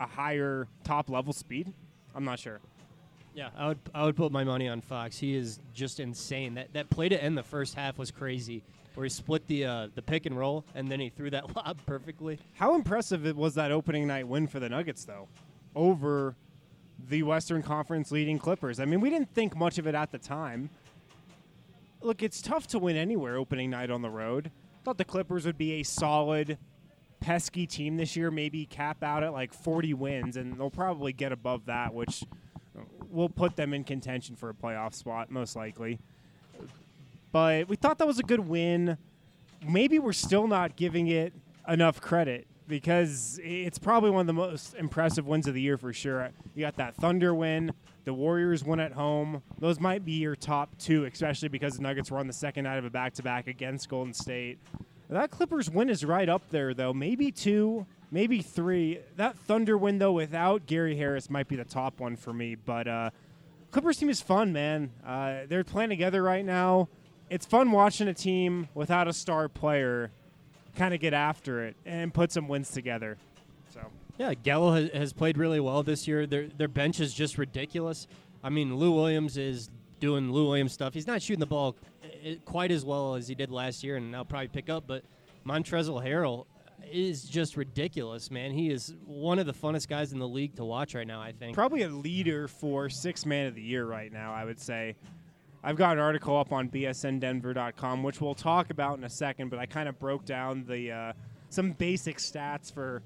a 0.00 0.06
higher 0.06 0.66
top 0.82 1.08
level 1.08 1.32
speed. 1.32 1.72
I'm 2.14 2.24
not 2.24 2.40
sure. 2.40 2.60
Yeah, 3.34 3.50
I 3.56 3.68
would 3.68 3.78
I 3.94 4.04
would 4.04 4.16
put 4.16 4.32
my 4.32 4.44
money 4.44 4.68
on 4.68 4.80
Fox. 4.80 5.18
He 5.18 5.34
is 5.34 5.60
just 5.72 6.00
insane. 6.00 6.54
That 6.54 6.72
that 6.72 6.90
play 6.90 7.08
to 7.08 7.22
end 7.22 7.38
the 7.38 7.42
first 7.42 7.74
half 7.74 7.96
was 7.96 8.10
crazy, 8.10 8.62
where 8.94 9.04
he 9.04 9.10
split 9.10 9.46
the 9.46 9.64
uh, 9.64 9.88
the 9.94 10.02
pick 10.02 10.26
and 10.26 10.36
roll 10.36 10.64
and 10.74 10.88
then 10.88 11.00
he 11.00 11.08
threw 11.08 11.30
that 11.30 11.54
lob 11.56 11.78
perfectly. 11.86 12.38
How 12.54 12.74
impressive 12.74 13.24
it 13.24 13.36
was 13.36 13.54
that 13.54 13.70
opening 13.70 14.08
night 14.08 14.26
win 14.26 14.48
for 14.48 14.58
the 14.60 14.68
Nuggets, 14.68 15.04
though, 15.04 15.28
over 15.76 16.34
the 17.08 17.22
Western 17.22 17.62
Conference 17.62 18.10
leading 18.10 18.38
Clippers. 18.38 18.80
I 18.80 18.84
mean, 18.84 19.00
we 19.00 19.10
didn't 19.10 19.32
think 19.34 19.56
much 19.56 19.78
of 19.78 19.86
it 19.86 19.94
at 19.94 20.10
the 20.12 20.18
time. 20.18 20.70
Look, 22.02 22.22
it's 22.22 22.42
tough 22.42 22.66
to 22.68 22.78
win 22.78 22.96
anywhere 22.96 23.36
opening 23.36 23.70
night 23.70 23.90
on 23.90 24.02
the 24.02 24.10
road. 24.10 24.50
Thought 24.84 24.98
the 24.98 25.04
Clippers 25.04 25.46
would 25.46 25.56
be 25.56 25.80
a 25.80 25.82
solid, 25.82 26.58
pesky 27.20 27.66
team 27.66 27.96
this 27.96 28.16
year, 28.16 28.30
maybe 28.30 28.66
cap 28.66 29.02
out 29.02 29.22
at 29.22 29.32
like 29.32 29.54
40 29.54 29.94
wins, 29.94 30.36
and 30.36 30.58
they'll 30.58 30.68
probably 30.68 31.12
get 31.14 31.32
above 31.32 31.64
that, 31.66 31.94
which 31.94 32.22
will 33.10 33.30
put 33.30 33.56
them 33.56 33.72
in 33.72 33.82
contention 33.82 34.36
for 34.36 34.50
a 34.50 34.54
playoff 34.54 34.94
spot, 34.94 35.30
most 35.30 35.56
likely. 35.56 35.98
But 37.32 37.68
we 37.68 37.76
thought 37.76 37.96
that 37.98 38.06
was 38.06 38.18
a 38.18 38.22
good 38.22 38.40
win. 38.40 38.98
Maybe 39.66 39.98
we're 39.98 40.12
still 40.12 40.46
not 40.46 40.76
giving 40.76 41.06
it 41.08 41.32
enough 41.66 42.00
credit 42.00 42.46
because 42.68 43.40
it's 43.42 43.78
probably 43.78 44.10
one 44.10 44.20
of 44.22 44.26
the 44.26 44.34
most 44.34 44.74
impressive 44.74 45.26
wins 45.26 45.46
of 45.46 45.54
the 45.54 45.62
year 45.62 45.78
for 45.78 45.94
sure. 45.94 46.28
You 46.54 46.60
got 46.60 46.76
that 46.76 46.94
Thunder 46.96 47.34
win, 47.34 47.72
the 48.04 48.12
Warriors 48.14 48.64
win 48.64 48.80
at 48.80 48.92
home. 48.92 49.42
Those 49.58 49.80
might 49.80 50.04
be 50.04 50.12
your 50.12 50.36
top 50.36 50.76
two, 50.78 51.04
especially 51.04 51.48
because 51.48 51.76
the 51.76 51.82
Nuggets 51.82 52.10
were 52.10 52.18
on 52.18 52.26
the 52.26 52.32
second 52.32 52.64
night 52.64 52.76
of 52.76 52.84
a 52.84 52.90
back 52.90 53.14
to 53.14 53.22
back 53.22 53.46
against 53.46 53.88
Golden 53.88 54.12
State. 54.12 54.58
That 55.08 55.30
Clippers 55.30 55.70
win 55.70 55.88
is 55.88 56.04
right 56.04 56.28
up 56.28 56.42
there, 56.50 56.74
though. 56.74 56.92
Maybe 56.92 57.30
two, 57.30 57.86
maybe 58.10 58.42
three. 58.42 59.00
That 59.16 59.38
Thunder 59.38 59.76
win, 59.78 59.98
though, 59.98 60.12
without 60.12 60.66
Gary 60.66 60.96
Harris 60.96 61.30
might 61.30 61.48
be 61.48 61.56
the 61.56 61.64
top 61.64 62.00
one 62.00 62.16
for 62.16 62.32
me. 62.32 62.54
But 62.54 62.88
uh, 62.88 63.10
Clippers 63.70 63.98
team 63.98 64.08
is 64.08 64.20
fun, 64.20 64.52
man. 64.52 64.92
Uh, 65.06 65.40
they're 65.48 65.64
playing 65.64 65.90
together 65.90 66.22
right 66.22 66.44
now. 66.44 66.88
It's 67.30 67.46
fun 67.46 67.70
watching 67.72 68.08
a 68.08 68.14
team 68.14 68.68
without 68.74 69.08
a 69.08 69.12
star 69.12 69.48
player 69.48 70.10
kind 70.76 70.92
of 70.92 71.00
get 71.00 71.14
after 71.14 71.64
it 71.64 71.76
and 71.84 72.12
put 72.12 72.32
some 72.32 72.48
wins 72.48 72.70
together. 72.70 73.16
Yeah, 74.18 74.34
Gallo 74.34 74.88
has, 74.88 75.12
played 75.12 75.36
really 75.38 75.60
well 75.60 75.82
this 75.82 76.06
year. 76.06 76.26
Their 76.26 76.46
their 76.46 76.68
bench 76.68 77.00
is 77.00 77.12
just 77.12 77.36
ridiculous. 77.36 78.06
I 78.42 78.48
mean, 78.48 78.76
Lou 78.76 78.92
Williams 78.92 79.36
is 79.36 79.70
doing 79.98 80.30
Lou 80.30 80.46
Williams 80.46 80.72
stuff. 80.72 80.94
He's 80.94 81.06
not 81.06 81.20
shooting 81.20 81.40
the 81.40 81.46
ball 81.46 81.76
eh, 82.22 82.36
quite 82.44 82.70
as 82.70 82.84
well 82.84 83.14
as 83.14 83.26
he 83.26 83.34
did 83.34 83.50
last 83.50 83.82
year, 83.82 83.96
and 83.96 84.14
I'll 84.14 84.24
probably 84.24 84.48
pick 84.48 84.68
up. 84.68 84.84
But 84.86 85.02
Montrezl 85.44 86.04
Harrell 86.04 86.46
is 86.92 87.24
just 87.24 87.56
ridiculous, 87.56 88.30
man. 88.30 88.52
He 88.52 88.70
is 88.70 88.94
one 89.04 89.38
of 89.38 89.46
the 89.46 89.54
funnest 89.54 89.88
guys 89.88 90.12
in 90.12 90.18
the 90.20 90.28
league 90.28 90.54
to 90.56 90.64
watch 90.64 90.94
right 90.94 91.06
now. 91.06 91.20
I 91.20 91.32
think 91.32 91.54
probably 91.54 91.82
a 91.82 91.88
leader 91.88 92.46
for 92.46 92.88
six 92.88 93.26
man 93.26 93.46
of 93.46 93.56
the 93.56 93.62
year 93.62 93.84
right 93.84 94.12
now. 94.12 94.32
I 94.32 94.44
would 94.44 94.60
say. 94.60 94.96
I've 95.66 95.76
got 95.76 95.96
an 95.96 96.00
article 96.00 96.38
up 96.38 96.52
on 96.52 96.68
bsndenver.com, 96.68 98.02
which 98.02 98.20
we'll 98.20 98.34
talk 98.34 98.68
about 98.68 98.98
in 98.98 99.04
a 99.04 99.08
second. 99.08 99.48
But 99.48 99.58
I 99.58 99.64
kind 99.64 99.88
of 99.88 99.98
broke 99.98 100.26
down 100.26 100.66
the 100.68 100.92
uh, 100.92 101.12
some 101.48 101.72
basic 101.72 102.18
stats 102.18 102.70
for 102.70 103.02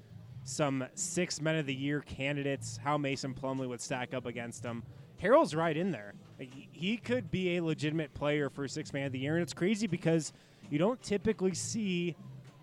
some 0.49 0.85
six 0.95 1.41
men 1.41 1.55
of 1.55 1.65
the 1.65 1.73
year 1.73 2.01
candidates, 2.01 2.79
how 2.83 2.97
Mason 2.97 3.33
Plumlee 3.33 3.67
would 3.67 3.81
stack 3.81 4.13
up 4.13 4.25
against 4.25 4.63
them. 4.63 4.83
Harrell's 5.21 5.53
right 5.53 5.75
in 5.75 5.91
there. 5.91 6.13
Like, 6.39 6.49
he 6.71 6.97
could 6.97 7.29
be 7.29 7.57
a 7.57 7.63
legitimate 7.63 8.13
player 8.13 8.49
for 8.49 8.67
six 8.67 8.91
man 8.91 9.05
of 9.05 9.11
the 9.11 9.19
year, 9.19 9.35
and 9.35 9.43
it's 9.43 9.53
crazy 9.53 9.85
because 9.85 10.33
you 10.69 10.79
don't 10.79 11.01
typically 11.01 11.53
see 11.53 12.15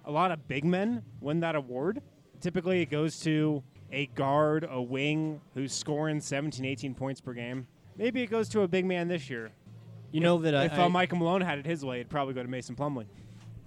a 0.05 0.11
lot 0.11 0.31
of 0.33 0.49
big 0.49 0.65
men 0.65 1.03
win 1.21 1.41
that 1.41 1.55
award. 1.55 2.03
Typically, 2.41 2.83
it 2.83 2.91
goes 2.91 3.21
to 3.21 3.63
a 3.93 4.07
guard, 4.07 4.67
a 4.69 4.81
wing 4.81 5.41
who's 5.55 5.73
scoring 5.73 6.21
17, 6.21 6.65
18 6.65 6.95
points 6.95 7.21
per 7.21 7.33
game. 7.33 7.67
Maybe 7.97 8.23
it 8.23 8.31
goes 8.31 8.49
to 8.51 8.63
a 8.63 8.69
big 8.69 8.85
man 8.85 9.09
this 9.09 9.31
year. 9.31 9.51
You 10.13 10.21
know 10.21 10.39
that 10.39 10.55
if 10.55 10.73
I, 10.73 10.85
uh, 10.85 10.89
Michael 10.89 11.19
Malone 11.19 11.41
had 11.41 11.59
it 11.59 11.67
his 11.67 11.85
way, 11.85 11.97
it'd 11.97 12.11
probably 12.11 12.35
go 12.35 12.43
to 12.43 12.49
Mason 12.49 12.75
Plumlee. 12.75 13.07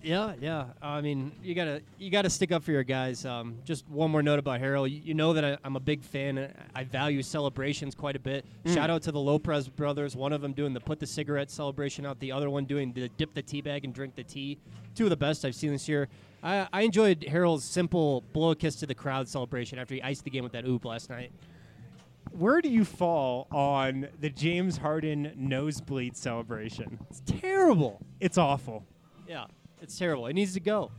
Yeah, 0.01 0.33
yeah. 0.39 0.65
I 0.81 1.01
mean, 1.01 1.31
you 1.43 1.53
gotta 1.53 1.81
you 1.97 2.09
gotta 2.09 2.29
stick 2.29 2.51
up 2.51 2.63
for 2.63 2.71
your 2.71 2.83
guys. 2.83 3.25
Um, 3.25 3.57
just 3.65 3.87
one 3.89 4.11
more 4.11 4.23
note 4.23 4.39
about 4.39 4.61
Harrell. 4.61 4.89
You, 4.89 5.01
you 5.03 5.13
know 5.13 5.33
that 5.33 5.43
I, 5.43 5.57
am 5.65 5.75
a 5.75 5.79
big 5.79 6.03
fan. 6.03 6.37
And 6.37 6.53
I 6.73 6.83
value 6.83 7.21
celebrations 7.21 7.95
quite 7.95 8.15
a 8.15 8.19
bit. 8.19 8.45
Mm. 8.65 8.73
Shout 8.73 8.89
out 8.89 9.01
to 9.03 9.11
the 9.11 9.19
Lopez 9.19 9.67
brothers. 9.67 10.15
One 10.15 10.31
of 10.31 10.41
them 10.41 10.53
doing 10.53 10.73
the 10.73 10.79
put 10.79 10.99
the 10.99 11.07
cigarette 11.07 11.51
celebration 11.51 12.05
out. 12.05 12.19
The 12.19 12.31
other 12.31 12.49
one 12.49 12.65
doing 12.65 12.93
the 12.93 13.09
dip 13.09 13.33
the 13.33 13.41
tea 13.41 13.61
bag 13.61 13.83
and 13.83 13.93
drink 13.93 14.15
the 14.15 14.23
tea. 14.23 14.57
Two 14.95 15.05
of 15.05 15.09
the 15.09 15.17
best 15.17 15.43
I've 15.43 15.55
seen 15.55 15.71
this 15.71 15.89
year. 15.89 16.07
I, 16.41 16.67
I 16.71 16.81
enjoyed 16.81 17.21
Harrell's 17.21 17.65
simple 17.65 18.23
blow 18.33 18.51
a 18.51 18.55
kiss 18.55 18.75
to 18.77 18.85
the 18.85 18.95
crowd 18.95 19.27
celebration 19.27 19.77
after 19.77 19.95
he 19.95 20.01
iced 20.01 20.23
the 20.23 20.29
game 20.29 20.43
with 20.43 20.53
that 20.53 20.65
oop 20.65 20.85
last 20.85 21.09
night 21.09 21.31
where 22.31 22.61
do 22.61 22.69
you 22.69 22.85
fall 22.85 23.47
on 23.51 24.07
the 24.19 24.29
James 24.29 24.77
Harden 24.77 25.33
nosebleed 25.35 26.15
celebration? 26.15 26.99
It's 27.09 27.21
terrible. 27.25 27.99
It's 28.19 28.37
awful. 28.37 28.85
Yeah, 29.27 29.45
it's 29.81 29.97
terrible. 29.97 30.27
It 30.27 30.33
needs 30.33 30.53
to 30.53 30.59
go. 30.59 30.91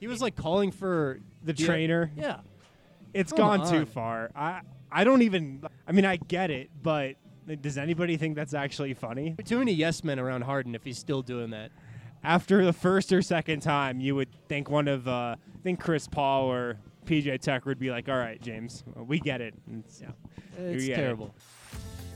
He 0.00 0.06
was 0.06 0.20
like 0.20 0.36
calling 0.36 0.70
for 0.70 1.20
the, 1.44 1.52
the 1.52 1.64
trainer. 1.64 2.10
Yeah, 2.16 2.40
it's 3.14 3.32
Come 3.32 3.38
gone 3.38 3.60
on. 3.62 3.72
too 3.72 3.86
far. 3.86 4.30
I 4.34 4.60
I 4.90 5.04
don't 5.04 5.22
even. 5.22 5.62
I 5.86 5.92
mean, 5.92 6.04
I 6.04 6.16
get 6.16 6.50
it, 6.50 6.70
but 6.82 7.16
does 7.60 7.78
anybody 7.78 8.16
think 8.16 8.36
that's 8.36 8.54
actually 8.54 8.94
funny? 8.94 9.34
Too 9.44 9.58
many 9.58 9.72
yes 9.72 10.04
men 10.04 10.18
around 10.18 10.42
Harden 10.42 10.74
if 10.74 10.84
he's 10.84 10.98
still 10.98 11.22
doing 11.22 11.50
that. 11.50 11.70
After 12.22 12.64
the 12.64 12.72
first 12.72 13.12
or 13.12 13.22
second 13.22 13.60
time, 13.60 14.00
you 14.00 14.14
would 14.16 14.28
think 14.48 14.68
one 14.70 14.88
of 14.88 15.06
uh, 15.08 15.36
I 15.38 15.62
think 15.62 15.80
Chris 15.80 16.06
Paul 16.08 16.46
or 16.50 16.78
PJ 17.06 17.40
Tucker 17.40 17.70
would 17.70 17.78
be 17.78 17.90
like, 17.90 18.08
"All 18.08 18.18
right, 18.18 18.40
James, 18.40 18.84
we 18.96 19.18
get 19.18 19.40
it." 19.40 19.54
It's, 19.78 20.00
yeah, 20.00 20.08
it's 20.58 20.86
terrible. 20.86 21.34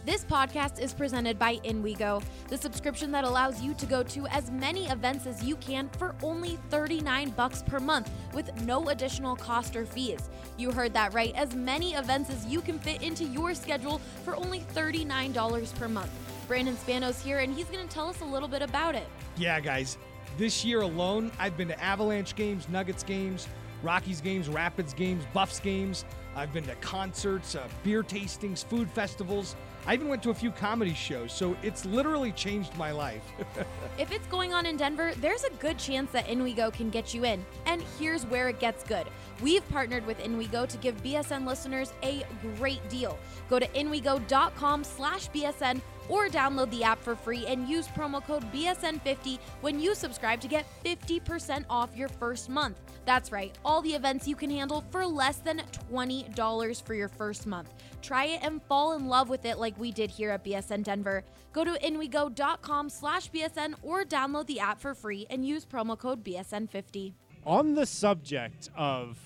This 0.05 0.25
podcast 0.25 0.81
is 0.81 0.93
presented 0.93 1.39
by 1.39 1.59
InWeGo, 1.59 2.25
the 2.49 2.59
subscription 2.59 3.13
that 3.13 3.23
allows 3.23 3.63
you 3.63 3.73
to 3.75 3.87
go 3.87 4.03
to 4.03 4.27
as 4.27 4.51
many 4.51 4.89
events 4.89 5.27
as 5.27 5.45
you 5.45 5.55
can 5.57 5.89
for 5.97 6.17
only 6.25 6.59
39 6.71 7.31
bucks 7.31 7.63
per 7.63 7.79
month 7.79 8.11
with 8.35 8.53
no 8.63 8.89
additional 8.89 9.37
cost 9.37 9.77
or 9.77 9.87
fees. 9.87 10.29
You 10.59 10.73
heard 10.73 10.93
that 10.95 11.15
right, 11.15 11.33
as 11.37 11.55
many 11.55 11.95
events 11.95 12.31
as 12.31 12.45
you 12.47 12.61
can 12.61 12.81
fit 12.81 13.01
into 13.01 13.23
your 13.23 13.55
schedule 13.55 14.01
for 14.25 14.35
only 14.35 14.63
$39 14.75 15.73
per 15.77 15.87
month. 15.87 16.11
Brandon 16.49 16.75
Spanos 16.75 17.23
here, 17.23 17.39
and 17.39 17.55
he's 17.55 17.67
going 17.67 17.87
to 17.87 17.95
tell 17.95 18.09
us 18.09 18.23
a 18.23 18.27
little 18.27 18.49
bit 18.49 18.61
about 18.61 18.97
it. 18.97 19.07
Yeah, 19.37 19.61
guys. 19.61 19.99
This 20.37 20.65
year 20.65 20.81
alone, 20.81 21.31
I've 21.39 21.57
been 21.57 21.69
to 21.69 21.81
Avalanche 21.81 22.35
games, 22.35 22.69
Nuggets 22.69 23.05
games, 23.05 23.47
Rockies 23.85 24.21
games, 24.21 24.49
Rapids 24.49 24.95
games, 24.95 25.25
Buffs 25.33 25.61
games. 25.61 26.05
I've 26.35 26.53
been 26.53 26.65
to 26.65 26.75
concerts, 26.77 27.55
uh, 27.55 27.69
beer 27.85 28.03
tastings, 28.03 28.65
food 28.65 28.91
festivals. 28.91 29.55
I 29.87 29.95
even 29.95 30.09
went 30.09 30.23
to 30.23 30.31
a 30.31 30.35
few 30.35 30.53
comedy 30.53 30.95
shows, 30.95 31.33
so 31.33 31.57
it's 31.63 31.85
literally 31.85 32.31
changed 32.33 32.77
my 32.77 32.93
life. 32.93 33.23
if 33.99 34.13
it's 34.13 34.27
going 34.29 34.55
on 34.55 34.65
in 34.65 34.77
Denver, 34.77 35.13
there's 35.21 35.43
a 35.43 35.51
good 35.55 35.77
chance 35.77 36.13
that 36.13 36.27
InWeGo 36.29 36.73
can 36.73 36.89
get 36.89 37.13
you 37.13 37.25
in. 37.25 37.45
And 37.67 37.83
here's 37.99 38.25
where 38.27 38.49
it 38.49 38.61
gets 38.61 38.85
good. 38.85 39.09
We've 39.43 39.69
partnered 39.71 40.07
with 40.07 40.21
InWeGo 40.21 40.69
to 40.69 40.77
give 40.77 41.03
BSN 41.03 41.47
listeners 41.47 41.93
a 42.05 42.25
great 42.57 42.89
deal. 42.89 43.19
Go 43.51 43.59
to 43.59 43.67
inwego.com 43.69 44.85
slash 44.85 45.29
BSN 45.31 45.81
or 46.09 46.29
download 46.29 46.71
the 46.71 46.85
app 46.85 47.03
for 47.03 47.17
free 47.17 47.47
and 47.47 47.69
use 47.69 47.89
promo 47.89 48.25
code 48.25 48.45
BSN50 48.53 49.39
when 49.63 49.81
you 49.81 49.95
subscribe 49.95 50.41
to 50.41 50.49
get 50.49 50.67
50% 50.85 51.65
off 51.69 51.97
your 51.97 52.09
first 52.09 52.49
month. 52.49 52.79
That's 53.05 53.33
right, 53.33 53.57
all 53.65 53.83
the 53.83 53.95
events 53.95 54.29
you 54.29 54.37
can 54.37 54.51
handle 54.51 54.85
for 54.91 55.05
less 55.07 55.39
than 55.39 55.63
$20 55.91 56.83
for 56.83 56.95
your 56.95 57.09
first 57.09 57.47
month. 57.47 57.71
Try 58.03 58.25
it 58.25 58.41
and 58.43 58.61
fall 58.65 58.93
in 58.95 59.07
love 59.07 59.29
with 59.29 59.45
it 59.45 59.59
like 59.59 59.79
we 59.79 59.93
did 59.93 60.11
here 60.11 60.31
at 60.31 60.45
BSN 60.45 60.83
Denver. 60.83 61.25
Go 61.53 61.65
to 61.65 61.73
inwego.com 61.73 62.91
slash 62.91 63.31
BSN 63.31 63.75
or 63.83 64.05
download 64.05 64.47
the 64.47 64.61
app 64.61 64.81
for 64.81 64.95
free 64.95 65.27
and 65.31 65.47
use 65.47 65.65
promo 65.65 65.97
code 65.97 66.25
BSN50. 66.25 67.13
On 67.47 67.75
the 67.75 67.87
subject 67.87 68.71
of 68.77 69.19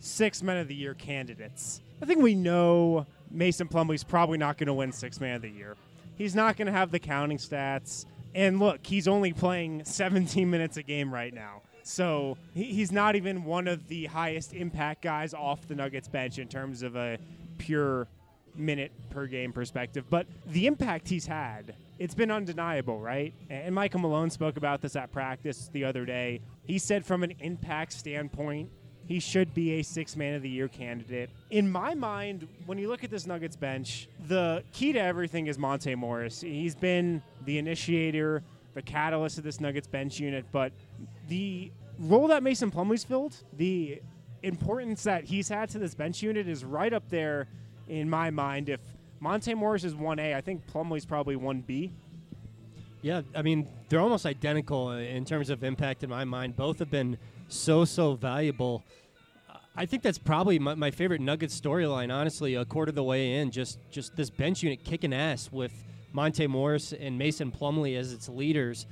six 0.00 0.42
men 0.42 0.56
of 0.56 0.68
the 0.68 0.74
year 0.74 0.94
candidates, 0.94 1.80
I 2.02 2.06
think 2.06 2.22
we 2.22 2.34
know 2.34 3.06
Mason 3.30 3.68
Plumlee's 3.68 4.04
probably 4.04 4.38
not 4.38 4.58
going 4.58 4.66
to 4.66 4.74
win 4.74 4.92
six 4.92 5.20
man 5.20 5.36
of 5.36 5.42
the 5.42 5.50
year. 5.50 5.76
He's 6.16 6.34
not 6.34 6.56
going 6.56 6.66
to 6.66 6.72
have 6.72 6.90
the 6.90 6.98
counting 6.98 7.38
stats. 7.38 8.06
And 8.34 8.58
look, 8.58 8.84
he's 8.84 9.06
only 9.06 9.32
playing 9.32 9.84
17 9.84 10.48
minutes 10.50 10.76
a 10.76 10.82
game 10.82 11.14
right 11.14 11.32
now. 11.32 11.62
So 11.82 12.36
he's 12.52 12.92
not 12.92 13.16
even 13.16 13.44
one 13.44 13.66
of 13.66 13.88
the 13.88 14.06
highest 14.06 14.52
impact 14.52 15.02
guys 15.02 15.32
off 15.32 15.66
the 15.66 15.74
Nuggets 15.74 16.06
bench 16.06 16.38
in 16.38 16.46
terms 16.46 16.82
of 16.82 16.96
a 16.96 17.18
pure 17.58 18.08
minute 18.54 18.92
per 19.10 19.26
game 19.26 19.52
perspective. 19.52 20.04
But 20.08 20.26
the 20.46 20.66
impact 20.66 21.08
he's 21.08 21.26
had, 21.26 21.74
it's 21.98 22.14
been 22.14 22.30
undeniable, 22.30 23.00
right? 23.00 23.34
And 23.50 23.74
Michael 23.74 24.00
Malone 24.00 24.30
spoke 24.30 24.56
about 24.56 24.80
this 24.80 24.96
at 24.96 25.12
practice 25.12 25.68
the 25.72 25.84
other 25.84 26.04
day. 26.04 26.40
He 26.64 26.78
said, 26.78 27.04
from 27.04 27.22
an 27.22 27.34
impact 27.40 27.92
standpoint, 27.92 28.70
he 29.06 29.20
should 29.20 29.54
be 29.54 29.72
a 29.72 29.82
six 29.82 30.16
man 30.16 30.34
of 30.34 30.42
the 30.42 30.50
year 30.50 30.68
candidate. 30.68 31.30
In 31.50 31.70
my 31.70 31.94
mind, 31.94 32.46
when 32.66 32.76
you 32.76 32.88
look 32.88 33.04
at 33.04 33.10
this 33.10 33.26
Nuggets 33.26 33.56
bench, 33.56 34.06
the 34.26 34.62
key 34.72 34.92
to 34.92 35.00
everything 35.00 35.46
is 35.46 35.58
Monte 35.58 35.94
Morris. 35.94 36.42
He's 36.42 36.74
been 36.74 37.22
the 37.46 37.56
initiator, 37.56 38.42
the 38.74 38.82
catalyst 38.82 39.38
of 39.38 39.44
this 39.44 39.60
Nuggets 39.60 39.88
bench 39.88 40.20
unit, 40.20 40.44
but 40.52 40.72
the 41.28 41.72
role 41.98 42.28
that 42.28 42.42
Mason 42.42 42.70
Plumlee's 42.70 43.02
filled, 43.02 43.34
the 43.56 44.02
importance 44.42 45.02
that 45.04 45.24
he's 45.24 45.48
had 45.48 45.68
to 45.70 45.78
this 45.78 45.94
bench 45.94 46.22
unit 46.22 46.48
is 46.48 46.64
right 46.64 46.92
up 46.92 47.08
there 47.08 47.48
in 47.88 48.08
my 48.08 48.30
mind. 48.30 48.68
If 48.68 48.80
Monte 49.20 49.54
Morris 49.54 49.84
is 49.84 49.94
1A, 49.94 50.34
I 50.34 50.40
think 50.40 50.66
Plumlee's 50.66 51.06
probably 51.06 51.36
1B. 51.36 51.90
Yeah, 53.00 53.22
I 53.34 53.42
mean, 53.42 53.68
they're 53.88 54.00
almost 54.00 54.26
identical 54.26 54.90
in 54.90 55.24
terms 55.24 55.50
of 55.50 55.62
impact 55.62 56.02
in 56.02 56.10
my 56.10 56.24
mind. 56.24 56.56
Both 56.56 56.80
have 56.80 56.90
been 56.90 57.16
so, 57.48 57.84
so 57.84 58.14
valuable. 58.14 58.82
I 59.76 59.86
think 59.86 60.02
that's 60.02 60.18
probably 60.18 60.58
my, 60.58 60.74
my 60.74 60.90
favorite 60.90 61.20
Nuggets 61.20 61.58
storyline, 61.58 62.12
honestly, 62.12 62.56
a 62.56 62.64
quarter 62.64 62.90
of 62.90 62.96
the 62.96 63.04
way 63.04 63.34
in. 63.36 63.52
Just, 63.52 63.78
just 63.90 64.16
this 64.16 64.30
bench 64.30 64.62
unit 64.62 64.82
kicking 64.82 65.12
ass 65.12 65.50
with 65.52 65.72
Monte 66.12 66.46
Morris 66.48 66.92
and 66.92 67.16
Mason 67.16 67.52
Plumlee 67.52 67.96
as 67.96 68.12
its 68.12 68.28
leaders. 68.28 68.86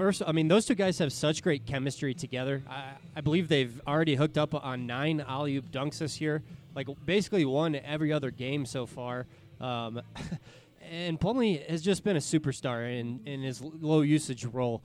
First, 0.00 0.22
I 0.26 0.32
mean, 0.32 0.48
those 0.48 0.64
two 0.64 0.74
guys 0.74 0.98
have 1.00 1.12
such 1.12 1.42
great 1.42 1.66
chemistry 1.66 2.14
together. 2.14 2.62
I, 2.66 2.92
I 3.16 3.20
believe 3.20 3.48
they've 3.48 3.78
already 3.86 4.14
hooked 4.14 4.38
up 4.38 4.54
on 4.54 4.86
nine 4.86 5.20
alley 5.20 5.56
oop 5.56 5.70
dunks 5.70 5.98
this 5.98 6.22
year, 6.22 6.42
like 6.74 6.88
basically 7.04 7.44
won 7.44 7.74
every 7.74 8.10
other 8.10 8.30
game 8.30 8.64
so 8.64 8.86
far. 8.86 9.26
Um, 9.60 10.00
and 10.90 11.20
Plumlee 11.20 11.68
has 11.68 11.82
just 11.82 12.02
been 12.02 12.16
a 12.16 12.20
superstar 12.20 12.98
in, 12.98 13.20
in 13.26 13.42
his 13.42 13.60
low 13.60 14.00
usage 14.00 14.46
role. 14.46 14.82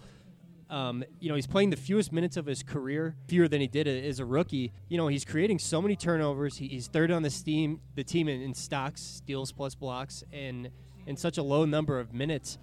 Um, 0.69 1.05
you 1.21 1.29
know, 1.29 1.35
he's 1.35 1.47
playing 1.47 1.69
the 1.69 1.77
fewest 1.77 2.11
minutes 2.11 2.35
of 2.35 2.45
his 2.45 2.61
career, 2.61 3.15
fewer 3.29 3.47
than 3.47 3.61
he 3.61 3.67
did 3.67 3.87
as 3.87 4.19
a 4.19 4.25
rookie. 4.25 4.73
You 4.89 4.97
know, 4.97 5.07
he's 5.07 5.23
creating 5.23 5.59
so 5.59 5.81
many 5.81 5.95
turnovers. 5.95 6.57
He, 6.57 6.67
he's 6.67 6.87
third 6.87 7.09
on 7.09 7.23
the 7.23 7.29
steam, 7.29 7.79
the 7.95 8.03
team 8.03 8.27
in, 8.27 8.41
in 8.41 8.53
stocks, 8.53 9.01
steals 9.01 9.53
plus 9.53 9.75
blocks, 9.75 10.25
and 10.33 10.71
in 11.07 11.15
such 11.15 11.37
a 11.37 11.43
low 11.43 11.63
number 11.63 12.01
of 12.01 12.13
minutes, 12.13 12.57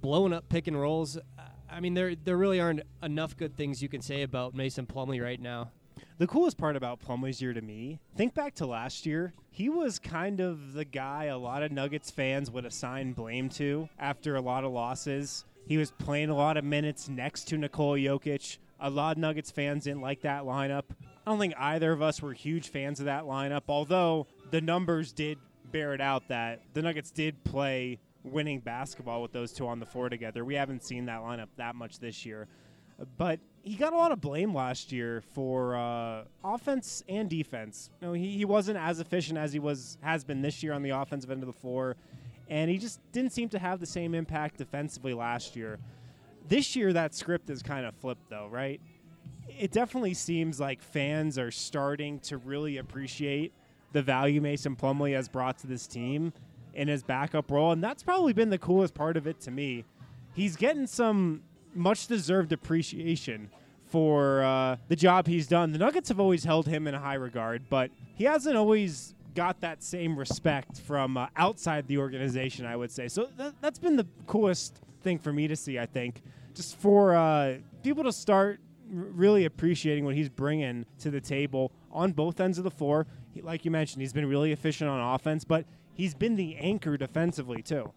blowing 0.00 0.32
up 0.32 0.48
pick 0.48 0.66
and 0.66 0.80
rolls. 0.80 1.18
I 1.70 1.80
mean, 1.80 1.94
there 1.94 2.14
there 2.14 2.36
really 2.36 2.60
aren't 2.60 2.82
enough 3.02 3.36
good 3.36 3.56
things 3.56 3.82
you 3.82 3.88
can 3.88 4.00
say 4.00 4.22
about 4.22 4.54
Mason 4.54 4.86
Plumlee 4.86 5.22
right 5.22 5.40
now. 5.40 5.70
The 6.18 6.26
coolest 6.26 6.58
part 6.58 6.76
about 6.76 7.00
Plumlee's 7.00 7.40
year 7.42 7.52
to 7.52 7.60
me, 7.60 8.00
think 8.16 8.34
back 8.34 8.54
to 8.56 8.66
last 8.66 9.06
year. 9.06 9.32
He 9.50 9.68
was 9.68 9.98
kind 9.98 10.40
of 10.40 10.72
the 10.72 10.84
guy 10.84 11.24
a 11.24 11.38
lot 11.38 11.62
of 11.62 11.72
Nuggets 11.72 12.10
fans 12.10 12.50
would 12.50 12.64
assign 12.64 13.12
blame 13.12 13.48
to 13.50 13.88
after 13.98 14.36
a 14.36 14.40
lot 14.40 14.64
of 14.64 14.72
losses. 14.72 15.44
He 15.66 15.76
was 15.76 15.90
playing 15.90 16.30
a 16.30 16.36
lot 16.36 16.56
of 16.56 16.64
minutes 16.64 17.08
next 17.08 17.44
to 17.48 17.58
Nikola 17.58 17.98
Jokic. 17.98 18.58
A 18.80 18.90
lot 18.90 19.16
of 19.16 19.20
Nuggets 19.20 19.50
fans 19.50 19.84
didn't 19.84 20.00
like 20.00 20.22
that 20.22 20.44
lineup. 20.44 20.84
I 21.26 21.30
don't 21.30 21.38
think 21.38 21.54
either 21.58 21.92
of 21.92 22.00
us 22.00 22.22
were 22.22 22.32
huge 22.32 22.68
fans 22.68 23.00
of 23.00 23.06
that 23.06 23.24
lineup, 23.24 23.64
although 23.68 24.26
the 24.50 24.60
numbers 24.60 25.12
did 25.12 25.38
bear 25.70 25.94
it 25.94 26.00
out 26.00 26.28
that 26.28 26.62
the 26.72 26.82
Nuggets 26.82 27.10
did 27.10 27.44
play 27.44 27.98
winning 28.24 28.60
basketball 28.60 29.22
with 29.22 29.32
those 29.32 29.52
two 29.52 29.66
on 29.66 29.80
the 29.80 29.86
floor 29.86 30.08
together. 30.08 30.44
We 30.44 30.54
haven't 30.54 30.82
seen 30.82 31.06
that 31.06 31.20
lineup 31.20 31.48
that 31.56 31.74
much 31.74 31.98
this 31.98 32.26
year. 32.26 32.48
But 33.16 33.38
he 33.62 33.76
got 33.76 33.92
a 33.92 33.96
lot 33.96 34.10
of 34.10 34.20
blame 34.20 34.52
last 34.52 34.90
year 34.90 35.22
for 35.32 35.76
uh, 35.76 36.24
offense 36.42 37.04
and 37.08 37.30
defense. 37.30 37.90
You 38.00 38.08
know, 38.08 38.12
he, 38.12 38.36
he 38.36 38.44
wasn't 38.44 38.78
as 38.78 38.98
efficient 38.98 39.38
as 39.38 39.52
he 39.52 39.60
was 39.60 39.98
has 40.00 40.24
been 40.24 40.42
this 40.42 40.62
year 40.62 40.72
on 40.72 40.82
the 40.82 40.90
offensive 40.90 41.30
end 41.30 41.42
of 41.42 41.46
the 41.46 41.52
floor 41.52 41.96
and 42.48 42.70
he 42.70 42.78
just 42.78 43.00
didn't 43.12 43.32
seem 43.32 43.48
to 43.50 43.58
have 43.58 43.80
the 43.80 43.86
same 43.86 44.14
impact 44.14 44.56
defensively 44.56 45.12
last 45.12 45.54
year. 45.54 45.78
This 46.48 46.74
year, 46.74 46.92
that 46.94 47.14
script 47.14 47.50
is 47.50 47.62
kind 47.62 47.84
of 47.84 47.94
flipped, 47.94 48.30
though, 48.30 48.48
right? 48.50 48.80
It 49.48 49.70
definitely 49.70 50.14
seems 50.14 50.58
like 50.58 50.82
fans 50.82 51.38
are 51.38 51.50
starting 51.50 52.20
to 52.20 52.38
really 52.38 52.78
appreciate 52.78 53.52
the 53.92 54.02
value 54.02 54.40
Mason 54.40 54.76
Plumlee 54.76 55.14
has 55.14 55.28
brought 55.28 55.58
to 55.58 55.66
this 55.66 55.86
team 55.86 56.32
in 56.74 56.88
his 56.88 57.02
backup 57.02 57.50
role, 57.50 57.72
and 57.72 57.82
that's 57.82 58.02
probably 58.02 58.32
been 58.32 58.50
the 58.50 58.58
coolest 58.58 58.94
part 58.94 59.16
of 59.16 59.26
it 59.26 59.40
to 59.40 59.50
me. 59.50 59.84
He's 60.34 60.56
getting 60.56 60.86
some 60.86 61.42
much 61.74 62.06
deserved 62.06 62.52
appreciation 62.52 63.50
for 63.86 64.42
uh, 64.42 64.76
the 64.88 64.96
job 64.96 65.26
he's 65.26 65.46
done. 65.46 65.72
The 65.72 65.78
Nuggets 65.78 66.08
have 66.08 66.20
always 66.20 66.44
held 66.44 66.66
him 66.66 66.86
in 66.86 66.94
high 66.94 67.14
regard, 67.14 67.68
but 67.70 67.90
he 68.14 68.24
hasn't 68.24 68.56
always 68.56 69.14
got 69.34 69.60
that 69.60 69.82
same 69.82 70.18
respect 70.18 70.80
from 70.80 71.16
uh, 71.16 71.26
outside 71.36 71.86
the 71.86 71.98
organization, 71.98 72.66
I 72.66 72.76
would 72.76 72.90
say. 72.90 73.08
So 73.08 73.26
th- 73.38 73.52
that's 73.60 73.78
been 73.78 73.96
the 73.96 74.06
coolest 74.26 74.80
thing 75.02 75.18
for 75.18 75.32
me 75.32 75.48
to 75.48 75.56
see, 75.56 75.78
I 75.78 75.86
think. 75.86 76.22
Just 76.54 76.76
for 76.76 77.14
uh, 77.14 77.58
people 77.82 78.04
to 78.04 78.12
start 78.12 78.60
r- 78.92 79.04
really 79.12 79.44
appreciating 79.44 80.04
what 80.04 80.14
he's 80.14 80.28
bringing 80.28 80.84
to 81.00 81.10
the 81.10 81.20
table 81.20 81.72
on 81.92 82.12
both 82.12 82.40
ends 82.40 82.58
of 82.58 82.64
the 82.64 82.70
floor. 82.70 83.06
He, 83.32 83.40
like 83.40 83.64
you 83.64 83.70
mentioned, 83.70 84.02
he's 84.02 84.12
been 84.12 84.26
really 84.26 84.52
efficient 84.52 84.90
on 84.90 85.14
offense, 85.14 85.44
but 85.44 85.64
he's 85.98 86.14
been 86.14 86.36
the 86.36 86.56
anchor 86.56 86.96
defensively, 86.96 87.60
too. 87.60 87.92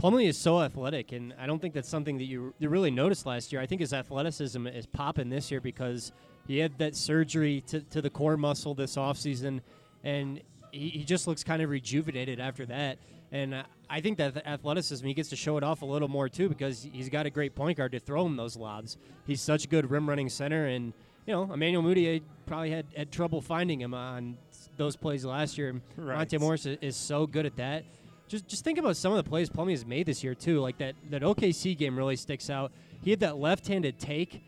Plumlee 0.00 0.26
is 0.26 0.36
so 0.36 0.60
athletic, 0.60 1.12
and 1.12 1.32
I 1.38 1.46
don't 1.46 1.60
think 1.60 1.72
that's 1.72 1.88
something 1.88 2.18
that 2.18 2.24
you, 2.24 2.52
you 2.58 2.68
really 2.68 2.90
noticed 2.90 3.26
last 3.26 3.52
year. 3.52 3.62
I 3.62 3.66
think 3.66 3.80
his 3.80 3.92
athleticism 3.92 4.66
is 4.66 4.86
popping 4.86 5.28
this 5.28 5.52
year 5.52 5.60
because 5.60 6.10
he 6.48 6.58
had 6.58 6.78
that 6.78 6.96
surgery 6.96 7.62
to, 7.68 7.80
to 7.80 8.02
the 8.02 8.10
core 8.10 8.36
muscle 8.36 8.74
this 8.74 8.96
offseason, 8.96 9.60
and 10.02 10.40
he, 10.72 10.88
he 10.88 11.04
just 11.04 11.28
looks 11.28 11.44
kind 11.44 11.62
of 11.62 11.70
rejuvenated 11.70 12.40
after 12.40 12.66
that. 12.66 12.98
And 13.30 13.64
I 13.88 14.00
think 14.00 14.18
that 14.18 14.46
athleticism, 14.46 15.06
he 15.06 15.14
gets 15.14 15.28
to 15.30 15.36
show 15.36 15.56
it 15.56 15.64
off 15.64 15.82
a 15.82 15.86
little 15.86 16.08
more 16.08 16.28
too 16.28 16.48
because 16.48 16.86
he's 16.92 17.08
got 17.08 17.26
a 17.26 17.30
great 17.30 17.54
point 17.54 17.78
guard 17.78 17.92
to 17.92 18.00
throw 18.00 18.26
him 18.26 18.36
those 18.36 18.56
lobs. 18.56 18.96
He's 19.26 19.40
such 19.40 19.64
a 19.64 19.68
good 19.68 19.90
rim 19.90 20.08
running 20.08 20.28
center, 20.28 20.66
and 20.66 20.92
you 21.26 21.32
know 21.32 21.52
Emmanuel 21.52 21.82
Mudiay 21.82 22.22
probably 22.46 22.70
had, 22.70 22.86
had 22.96 23.10
trouble 23.10 23.40
finding 23.40 23.80
him 23.80 23.94
on 23.94 24.36
those 24.76 24.96
plays 24.96 25.24
last 25.24 25.58
year. 25.58 25.80
Right. 25.96 26.16
Monte 26.16 26.38
Morris 26.38 26.66
is, 26.66 26.78
is, 26.80 26.96
so 26.96 27.26
good 27.26 27.46
at 27.46 27.56
that. 27.56 27.84
Just 28.28 28.46
just 28.48 28.64
think 28.64 28.78
about 28.78 28.96
some 28.96 29.12
of 29.12 29.22
the 29.22 29.28
plays 29.28 29.50
Plumlee 29.50 29.72
has 29.72 29.84
made 29.84 30.06
this 30.06 30.24
year 30.24 30.34
too. 30.34 30.60
Like 30.60 30.78
that 30.78 30.94
that 31.10 31.22
OKC 31.22 31.76
game 31.76 31.96
really 31.96 32.16
sticks 32.16 32.50
out. 32.50 32.72
He 33.02 33.10
had 33.10 33.20
that 33.20 33.36
left 33.36 33.66
handed 33.66 33.98
take 33.98 34.42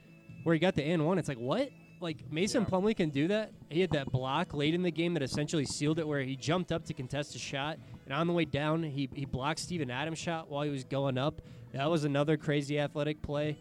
where 0.45 0.55
he 0.55 0.59
got 0.59 0.75
the 0.75 0.83
N 0.83 1.05
one. 1.05 1.19
It's 1.19 1.29
like 1.29 1.39
what? 1.39 1.71
like 2.01 2.31
Mason 2.31 2.63
yeah. 2.63 2.69
Plumlee 2.69 2.97
can 2.97 3.11
do 3.11 3.29
that. 3.29 3.53
He 3.69 3.81
had 3.81 3.91
that 3.91 4.11
block 4.11 4.55
late 4.55 4.75
in 4.75 4.83
the 4.83 4.91
game 4.91 5.15
that 5.15 5.23
essentially 5.23 5.65
sealed 5.65 5.99
it, 5.99 6.07
where 6.07 6.21
he 6.21 6.37
jumped 6.37 6.73
up 6.73 6.85
to 6.87 6.95
contest 6.95 7.35
a 7.35 7.39
shot, 7.39 7.79
and 8.05 8.15
on 8.15 8.27
the 8.27 8.33
way 8.33 8.45
down, 8.45 8.83
he 8.83 9.09
he 9.15 9.25
blocked 9.25 9.61
Steven 9.61 9.91
Adams' 9.91 10.19
shot 10.19 10.51
while 10.51 10.63
he 10.63 10.71
was 10.71 10.85
going 10.85 11.19
up. 11.19 11.41
That 11.73 11.91
was 11.91 12.05
another 12.05 12.37
crazy 12.37 12.79
athletic 12.79 13.23
play. 13.23 13.59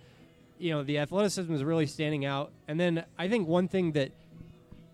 You 0.57 0.71
know, 0.71 0.83
the 0.83 0.99
athleticism 0.99 1.53
is 1.53 1.63
really 1.63 1.85
standing 1.85 2.23
out. 2.23 2.51
And 2.67 2.79
then 2.79 3.03
I 3.17 3.27
think 3.27 3.47
one 3.47 3.67
thing 3.67 3.91
that 3.93 4.11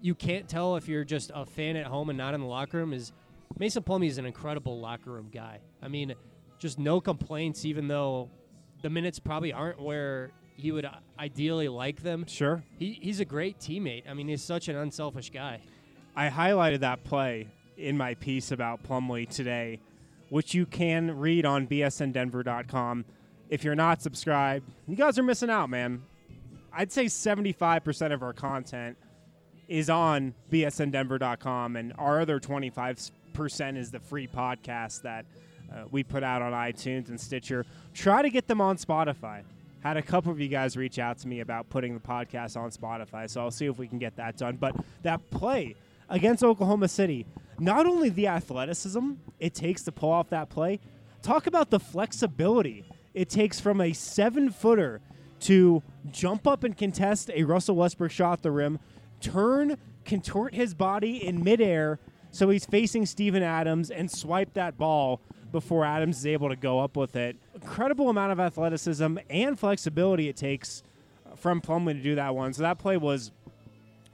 you 0.01 0.15
can't 0.15 0.49
tell 0.49 0.75
if 0.75 0.87
you're 0.87 1.03
just 1.03 1.31
a 1.33 1.45
fan 1.45 1.75
at 1.75 1.85
home 1.85 2.09
and 2.09 2.17
not 2.17 2.33
in 2.33 2.41
the 2.41 2.47
locker 2.47 2.77
room 2.77 2.91
is 2.91 3.13
Mason 3.57 3.83
Plumlee 3.83 4.07
is 4.07 4.17
an 4.17 4.25
incredible 4.25 4.79
locker 4.79 5.11
room 5.11 5.29
guy. 5.31 5.59
I 5.81 5.87
mean, 5.87 6.15
just 6.57 6.79
no 6.79 6.99
complaints, 6.99 7.65
even 7.65 7.87
though 7.87 8.29
the 8.81 8.89
minutes 8.89 9.19
probably 9.19 9.53
aren't 9.53 9.79
where 9.79 10.31
he 10.55 10.71
would 10.71 10.85
uh, 10.85 10.91
ideally 11.19 11.67
like 11.67 12.01
them. 12.01 12.25
Sure. 12.27 12.63
He, 12.77 12.97
he's 13.01 13.19
a 13.19 13.25
great 13.25 13.59
teammate. 13.59 14.09
I 14.09 14.13
mean, 14.13 14.27
he's 14.27 14.43
such 14.43 14.67
an 14.67 14.75
unselfish 14.75 15.29
guy. 15.29 15.61
I 16.15 16.29
highlighted 16.29 16.79
that 16.79 17.03
play 17.03 17.47
in 17.77 17.97
my 17.97 18.15
piece 18.15 18.51
about 18.51 18.83
Plumlee 18.83 19.29
today, 19.29 19.79
which 20.29 20.53
you 20.53 20.65
can 20.65 21.17
read 21.17 21.45
on 21.45 21.67
bsndenver.com. 21.67 23.05
If 23.49 23.63
you're 23.63 23.75
not 23.75 24.01
subscribed, 24.01 24.69
you 24.87 24.95
guys 24.95 25.19
are 25.19 25.23
missing 25.23 25.49
out, 25.49 25.69
man. 25.69 26.03
I'd 26.73 26.91
say 26.91 27.05
75% 27.05 28.13
of 28.13 28.23
our 28.23 28.33
content 28.33 28.97
is 29.71 29.89
on 29.89 30.33
bsndenver.com, 30.51 31.75
and 31.75 31.93
our 31.97 32.21
other 32.21 32.39
25% 32.39 33.77
is 33.77 33.91
the 33.91 33.99
free 33.99 34.27
podcast 34.27 35.01
that 35.03 35.25
uh, 35.71 35.83
we 35.91 36.03
put 36.03 36.23
out 36.23 36.41
on 36.41 36.51
iTunes 36.53 37.09
and 37.09 37.19
Stitcher. 37.19 37.65
Try 37.93 38.21
to 38.21 38.29
get 38.29 38.47
them 38.47 38.61
on 38.61 38.77
Spotify 38.77 39.43
had 39.81 39.97
a 39.97 40.01
couple 40.01 40.31
of 40.31 40.39
you 40.39 40.47
guys 40.47 40.77
reach 40.77 40.99
out 40.99 41.17
to 41.17 41.27
me 41.27 41.39
about 41.39 41.69
putting 41.69 41.93
the 41.93 41.99
podcast 41.99 42.55
on 42.55 42.69
Spotify, 42.69 43.29
so 43.29 43.41
I'll 43.41 43.51
see 43.51 43.65
if 43.65 43.77
we 43.77 43.87
can 43.87 43.97
get 43.97 44.15
that 44.15 44.37
done. 44.37 44.57
But 44.57 44.75
that 45.01 45.29
play 45.31 45.75
against 46.07 46.43
Oklahoma 46.43 46.87
City, 46.87 47.25
not 47.59 47.85
only 47.85 48.09
the 48.09 48.27
athleticism 48.27 49.13
it 49.39 49.53
takes 49.53 49.83
to 49.83 49.91
pull 49.91 50.11
off 50.11 50.29
that 50.29 50.49
play, 50.49 50.79
talk 51.21 51.47
about 51.47 51.71
the 51.71 51.79
flexibility 51.79 52.85
it 53.13 53.29
takes 53.29 53.59
from 53.59 53.81
a 53.81 53.91
seven 53.91 54.51
footer 54.51 55.01
to 55.41 55.81
jump 56.11 56.45
up 56.45 56.63
and 56.63 56.77
contest 56.77 57.31
a 57.33 57.43
Russell 57.43 57.75
Westbrook 57.75 58.11
shot 58.11 58.33
at 58.33 58.43
the 58.43 58.51
rim, 58.51 58.79
turn, 59.21 59.77
contort 60.05 60.53
his 60.53 60.73
body 60.73 61.25
in 61.25 61.43
midair 61.43 61.99
so 62.31 62.49
he's 62.49 62.65
facing 62.65 63.05
Steven 63.05 63.43
Adams 63.43 63.91
and 63.91 64.09
swipe 64.09 64.53
that 64.53 64.77
ball 64.77 65.19
before 65.51 65.83
Adams 65.83 66.17
is 66.19 66.25
able 66.25 66.47
to 66.47 66.55
go 66.55 66.79
up 66.79 66.95
with 66.95 67.17
it. 67.17 67.35
Incredible 67.53 68.09
amount 68.09 68.31
of 68.31 68.39
athleticism 68.39 69.17
and 69.29 69.59
flexibility 69.59 70.29
it 70.29 70.37
takes 70.37 70.81
from 71.35 71.61
Plumlee 71.61 71.93
to 71.93 72.01
do 72.01 72.15
that 72.15 72.33
one. 72.33 72.53
So 72.53 72.63
that 72.63 72.79
play 72.79 72.95
was 72.95 73.31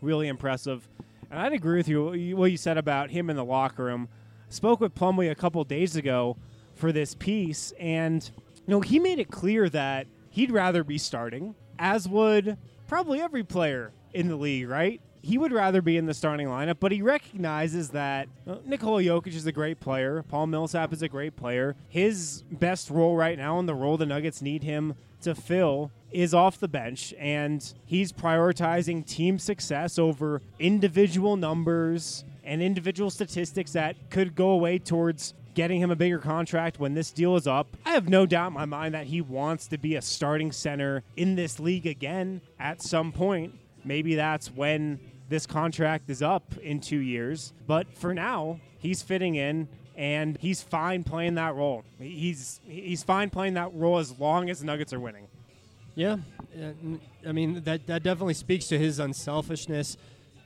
really 0.01 0.27
impressive. 0.27 0.87
And 1.29 1.39
I'd 1.39 1.53
agree 1.53 1.77
with 1.77 1.87
you 1.87 2.35
what 2.35 2.49
you 2.51 2.57
said 2.57 2.77
about 2.77 3.11
him 3.11 3.29
in 3.29 3.35
the 3.35 3.45
locker 3.45 3.83
room. 3.83 4.09
Spoke 4.49 4.79
with 4.79 4.95
Plumlee 4.95 5.29
a 5.29 5.35
couple 5.35 5.63
days 5.63 5.95
ago 5.95 6.37
for 6.73 6.91
this 6.91 7.13
piece, 7.15 7.73
and 7.79 8.29
you 8.55 8.71
know 8.71 8.81
he 8.81 8.97
made 8.97 9.19
it 9.19 9.29
clear 9.29 9.67
that 9.69 10.07
he'd 10.29 10.51
rather 10.51 10.83
be 10.83 10.97
starting, 10.97 11.53
as 11.77 12.07
would 12.07 12.57
probably 12.87 13.19
every 13.19 13.43
player 13.43 13.91
in 14.13 14.27
the 14.27 14.35
league. 14.35 14.67
Right? 14.67 15.01
he 15.27 15.37
would 15.37 15.51
rather 15.51 15.81
be 15.81 15.97
in 15.97 16.05
the 16.05 16.13
starting 16.13 16.47
lineup, 16.47 16.77
but 16.79 16.93
he 16.93 17.01
recognizes 17.01 17.89
that 17.89 18.29
uh, 18.47 18.55
Nikola 18.65 19.01
Jokic 19.01 19.33
is 19.33 19.45
a 19.45 19.51
great 19.51 19.81
player. 19.81 20.23
Paul 20.23 20.47
Millsap 20.47 20.93
is 20.93 21.01
a 21.01 21.09
great 21.09 21.35
player. 21.35 21.75
His 21.89 22.43
best 22.49 22.89
role 22.89 23.17
right 23.17 23.37
now, 23.37 23.59
and 23.59 23.67
the 23.67 23.75
role 23.75 23.97
the 23.97 24.05
Nuggets 24.05 24.41
need 24.41 24.63
him 24.63 24.95
to 25.23 25.35
fill, 25.35 25.91
is 26.11 26.33
off 26.33 26.59
the 26.59 26.69
bench, 26.69 27.13
and 27.19 27.73
he's 27.85 28.13
prioritizing 28.13 29.05
team 29.05 29.37
success 29.37 29.99
over 29.99 30.41
individual 30.59 31.35
numbers 31.35 32.23
and 32.45 32.61
individual 32.61 33.09
statistics 33.09 33.73
that 33.73 34.09
could 34.09 34.33
go 34.33 34.51
away 34.51 34.79
towards 34.79 35.33
getting 35.53 35.81
him 35.81 35.91
a 35.91 35.95
bigger 35.95 36.19
contract 36.19 36.79
when 36.79 36.93
this 36.93 37.11
deal 37.11 37.35
is 37.35 37.47
up. 37.47 37.75
I 37.83 37.89
have 37.89 38.07
no 38.07 38.25
doubt 38.25 38.47
in 38.47 38.53
my 38.53 38.65
mind 38.65 38.93
that 38.93 39.07
he 39.07 39.19
wants 39.19 39.67
to 39.67 39.77
be 39.77 39.95
a 39.95 40.01
starting 40.01 40.53
center 40.53 41.03
in 41.17 41.35
this 41.35 41.59
league 41.59 41.87
again 41.87 42.41
at 42.59 42.81
some 42.81 43.11
point. 43.11 43.55
Maybe 43.88 44.15
that's 44.15 44.50
when 44.52 45.00
this 45.30 45.45
contract 45.45 46.10
is 46.10 46.21
up 46.21 46.54
in 46.62 46.80
two 46.80 47.00
years. 47.00 47.54
But 47.65 47.88
for 47.93 48.13
now, 48.13 48.60
he's 48.80 49.02
fitting 49.02 49.36
in 49.36 49.67
and 49.95 50.38
he's 50.39 50.62
fine 50.62 51.04
playing 51.04 51.36
that 51.36 51.56
role. 51.56 51.84
He's 52.00 52.62
he's 52.65 53.04
fine 53.04 53.30
playing 53.30 53.56
that 53.56 53.73
role 53.73 53.97
as 53.97 54.17
long 54.19 54.50
as 54.50 54.60
the 54.60 54.65
Nuggets 54.65 54.93
are 54.93 55.00
winning. 55.00 55.28
Yeah, 55.95 56.17
uh, 56.62 56.71
I 57.28 57.32
mean 57.32 57.63
that 57.63 57.88
that 57.88 58.04
definitely 58.04 58.36
speaks 58.36 58.67
to 58.67 58.78
his 58.78 59.00
unselfishness. 59.00 59.97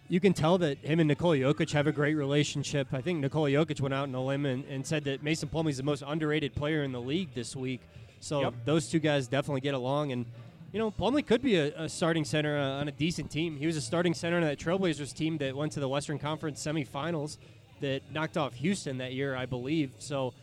You 0.07 0.19
can 0.19 0.33
tell 0.33 0.57
that 0.57 0.77
him 0.79 0.99
and 0.99 1.07
Nikola 1.07 1.37
Jokic 1.37 1.71
have 1.71 1.87
a 1.87 1.91
great 1.91 2.15
relationship. 2.15 2.87
I 2.93 3.01
think 3.01 3.19
Nikola 3.19 3.49
Jokic 3.49 3.79
went 3.81 3.93
out 3.93 4.07
on 4.09 4.15
a 4.15 4.23
limb 4.23 4.45
and, 4.45 4.65
and 4.65 4.85
said 4.85 5.03
that 5.05 5.23
Mason 5.23 5.47
Plumlee 5.47 5.69
is 5.69 5.77
the 5.77 5.83
most 5.83 6.03
underrated 6.05 6.53
player 6.53 6.83
in 6.83 6.91
the 6.91 6.99
league 7.01 7.33
this 7.33 7.55
week. 7.55 7.79
So 8.19 8.41
Yep. 8.41 8.53
those 8.65 8.89
two 8.89 8.99
guys 8.99 9.27
definitely 9.27 9.61
get 9.61 9.73
along. 9.73 10.11
And 10.11 10.25
you 10.71 10.79
know, 10.79 10.89
Plumlee 10.89 11.25
could 11.25 11.41
be 11.41 11.57
a, 11.57 11.73
a 11.83 11.89
starting 11.89 12.23
center 12.23 12.57
uh, 12.57 12.79
on 12.79 12.87
a 12.87 12.91
decent 12.91 13.29
team. 13.29 13.57
He 13.57 13.65
was 13.65 13.75
a 13.75 13.81
starting 13.81 14.13
center 14.13 14.37
on 14.37 14.43
that 14.43 14.57
Trailblazers 14.57 15.13
team 15.13 15.37
that 15.39 15.55
went 15.55 15.73
to 15.73 15.79
the 15.79 15.89
Western 15.89 16.17
Conference 16.17 16.63
semifinals 16.65 17.37
that 17.81 18.01
knocked 18.11 18.37
off 18.37 18.53
Houston 18.55 18.97
that 18.99 19.13
year, 19.13 19.35
I 19.35 19.45
believe. 19.45 19.91
So 19.99 20.33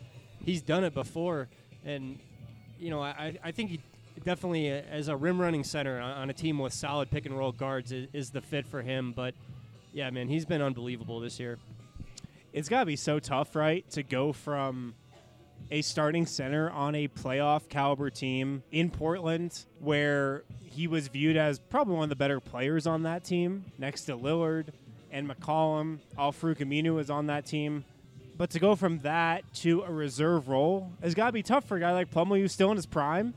he's 0.45 0.61
done 0.61 0.85
it 0.85 0.93
before, 0.93 1.49
and 1.85 2.19
you 2.79 2.91
know, 2.91 3.03
I, 3.03 3.39
I 3.43 3.51
think 3.53 3.71
he 3.71 3.81
definitely 4.25 4.71
uh, 4.71 4.83
as 4.91 5.09
a 5.09 5.17
rim 5.17 5.41
running 5.41 5.65
center 5.65 6.01
on, 6.01 6.11
on 6.11 6.31
a 6.31 6.35
team 6.35 6.59
with 6.59 6.73
solid 6.73 7.11
pick 7.11 7.25
and 7.25 7.37
roll 7.37 7.53
guards 7.53 7.93
is, 7.93 8.09
is 8.13 8.31
the 8.31 8.41
fit 8.41 8.67
for 8.67 8.83
him. 8.83 9.13
But 9.13 9.35
yeah, 9.93 10.11
man, 10.11 10.29
he's 10.29 10.45
been 10.45 10.63
unbelievable 10.63 11.21
this 11.21 11.41
year. 11.41 11.59
It's 12.53 12.69
got 12.69 12.81
to 12.81 12.87
be 12.87 12.97
so 12.97 13.19
tough, 13.19 13.55
right, 13.55 13.89
to 13.91 14.03
go 14.03 14.33
from 14.33 14.95
a 15.71 15.83
starting 15.83 16.27
center 16.27 16.71
on 16.71 16.95
a 16.95 17.09
playoff 17.09 17.69
caliber 17.69 18.11
team 18.11 18.63
in 18.73 18.91
Portland 18.91 19.65
where 19.81 20.45
he 20.63 20.87
was 20.87 21.09
viewed 21.09 21.37
as 21.37 21.59
probably 21.59 21.95
one 21.95 22.05
of 22.05 22.09
the 22.09 22.17
better 22.17 22.41
players 22.41 22.87
on 22.87 23.03
that 23.03 23.25
team 23.25 23.65
next 23.79 24.05
to 24.05 24.17
Lillard 24.17 24.69
and 25.11 25.29
McCollum. 25.29 25.99
Al 26.17 26.33
Aminu 26.33 26.95
was 26.95 27.11
on 27.11 27.27
that 27.27 27.47
team. 27.47 27.85
But 28.37 28.51
to 28.51 28.61
go 28.61 28.77
from 28.77 29.01
that 29.01 29.43
to 29.57 29.83
a 29.83 29.91
reserve 29.91 30.49
role 30.49 30.93
has 31.03 31.15
got 31.15 31.27
to 31.27 31.33
be 31.33 31.43
tough 31.43 31.65
for 31.65 31.77
a 31.77 31.81
guy 31.81 31.93
like 31.93 32.11
Plumlee 32.11 32.41
who's 32.41 32.53
still 32.53 32.71
in 32.71 32.77
his 32.77 32.87
prime, 32.87 33.35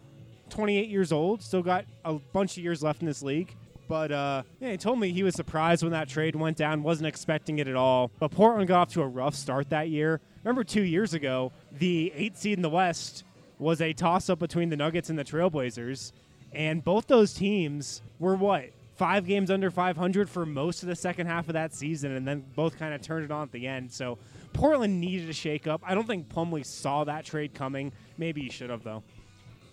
28 0.50 0.90
years 0.90 1.12
old, 1.12 1.42
still 1.42 1.64
got 1.64 1.86
a 2.06 2.14
bunch 2.14 2.58
of 2.58 2.64
years 2.64 2.84
left 2.84 3.02
in 3.02 3.08
this 3.08 3.24
league. 3.24 3.56
But 3.88 4.12
uh, 4.12 4.44
yeah, 4.60 4.72
he 4.72 4.78
told 4.78 5.00
me 5.00 5.12
he 5.12 5.24
was 5.24 5.36
surprised 5.36 5.84
when 5.84 5.92
that 5.92 6.08
trade 6.08 6.36
went 6.36 6.56
down, 6.56 6.84
wasn't 6.84 7.08
expecting 7.08 7.60
it 7.60 7.68
at 7.68 7.76
all. 7.76 8.12
But 8.20 8.32
Portland 8.32 8.68
got 8.68 8.82
off 8.82 8.94
to 8.94 9.02
a 9.02 9.08
rough 9.08 9.36
start 9.36 9.70
that 9.72 9.90
year. 9.90 10.22
Remember, 10.44 10.64
two 10.64 10.84
years 10.84 11.14
ago, 11.14 11.52
the 11.72 12.12
eight 12.16 12.38
seed 12.38 12.58
in 12.58 12.62
the 12.62 12.70
West 12.70 13.24
was 13.60 13.80
a 13.80 13.94
toss 13.94 14.30
up 14.30 14.40
between 14.40 14.70
the 14.70 14.78
Nuggets 14.78 15.10
and 15.10 15.18
the 15.18 15.24
Trailblazers. 15.24 16.12
And 16.52 16.84
both 16.84 17.08
those 17.08 17.34
teams 17.34 18.02
were 18.20 18.36
what? 18.36 18.72
Five 18.96 19.26
games 19.26 19.50
under 19.50 19.72
500 19.72 20.30
for 20.30 20.46
most 20.46 20.84
of 20.84 20.90
the 20.90 20.96
second 20.96 21.28
half 21.28 21.48
of 21.48 21.54
that 21.54 21.74
season, 21.74 22.12
and 22.12 22.28
then 22.28 22.44
both 22.56 22.78
kind 22.78 22.94
of 22.94 23.02
turned 23.02 23.26
it 23.26 23.32
on 23.32 23.44
at 23.44 23.52
the 23.52 23.68
end. 23.68 23.92
So 23.92 24.18
Portland 24.54 25.00
needed 25.00 25.30
a 25.30 25.34
shakeup. 25.34 25.80
I 25.84 25.96
don't 25.96 26.06
think 26.06 26.30
Plumlee 26.30 26.66
saw 26.66 27.04
that 27.06 27.26
trade 27.26 27.54
coming. 27.54 27.94
Maybe 28.18 28.42
he 28.42 28.50
should 28.50 28.70
have, 28.70 28.84
though. 28.84 29.04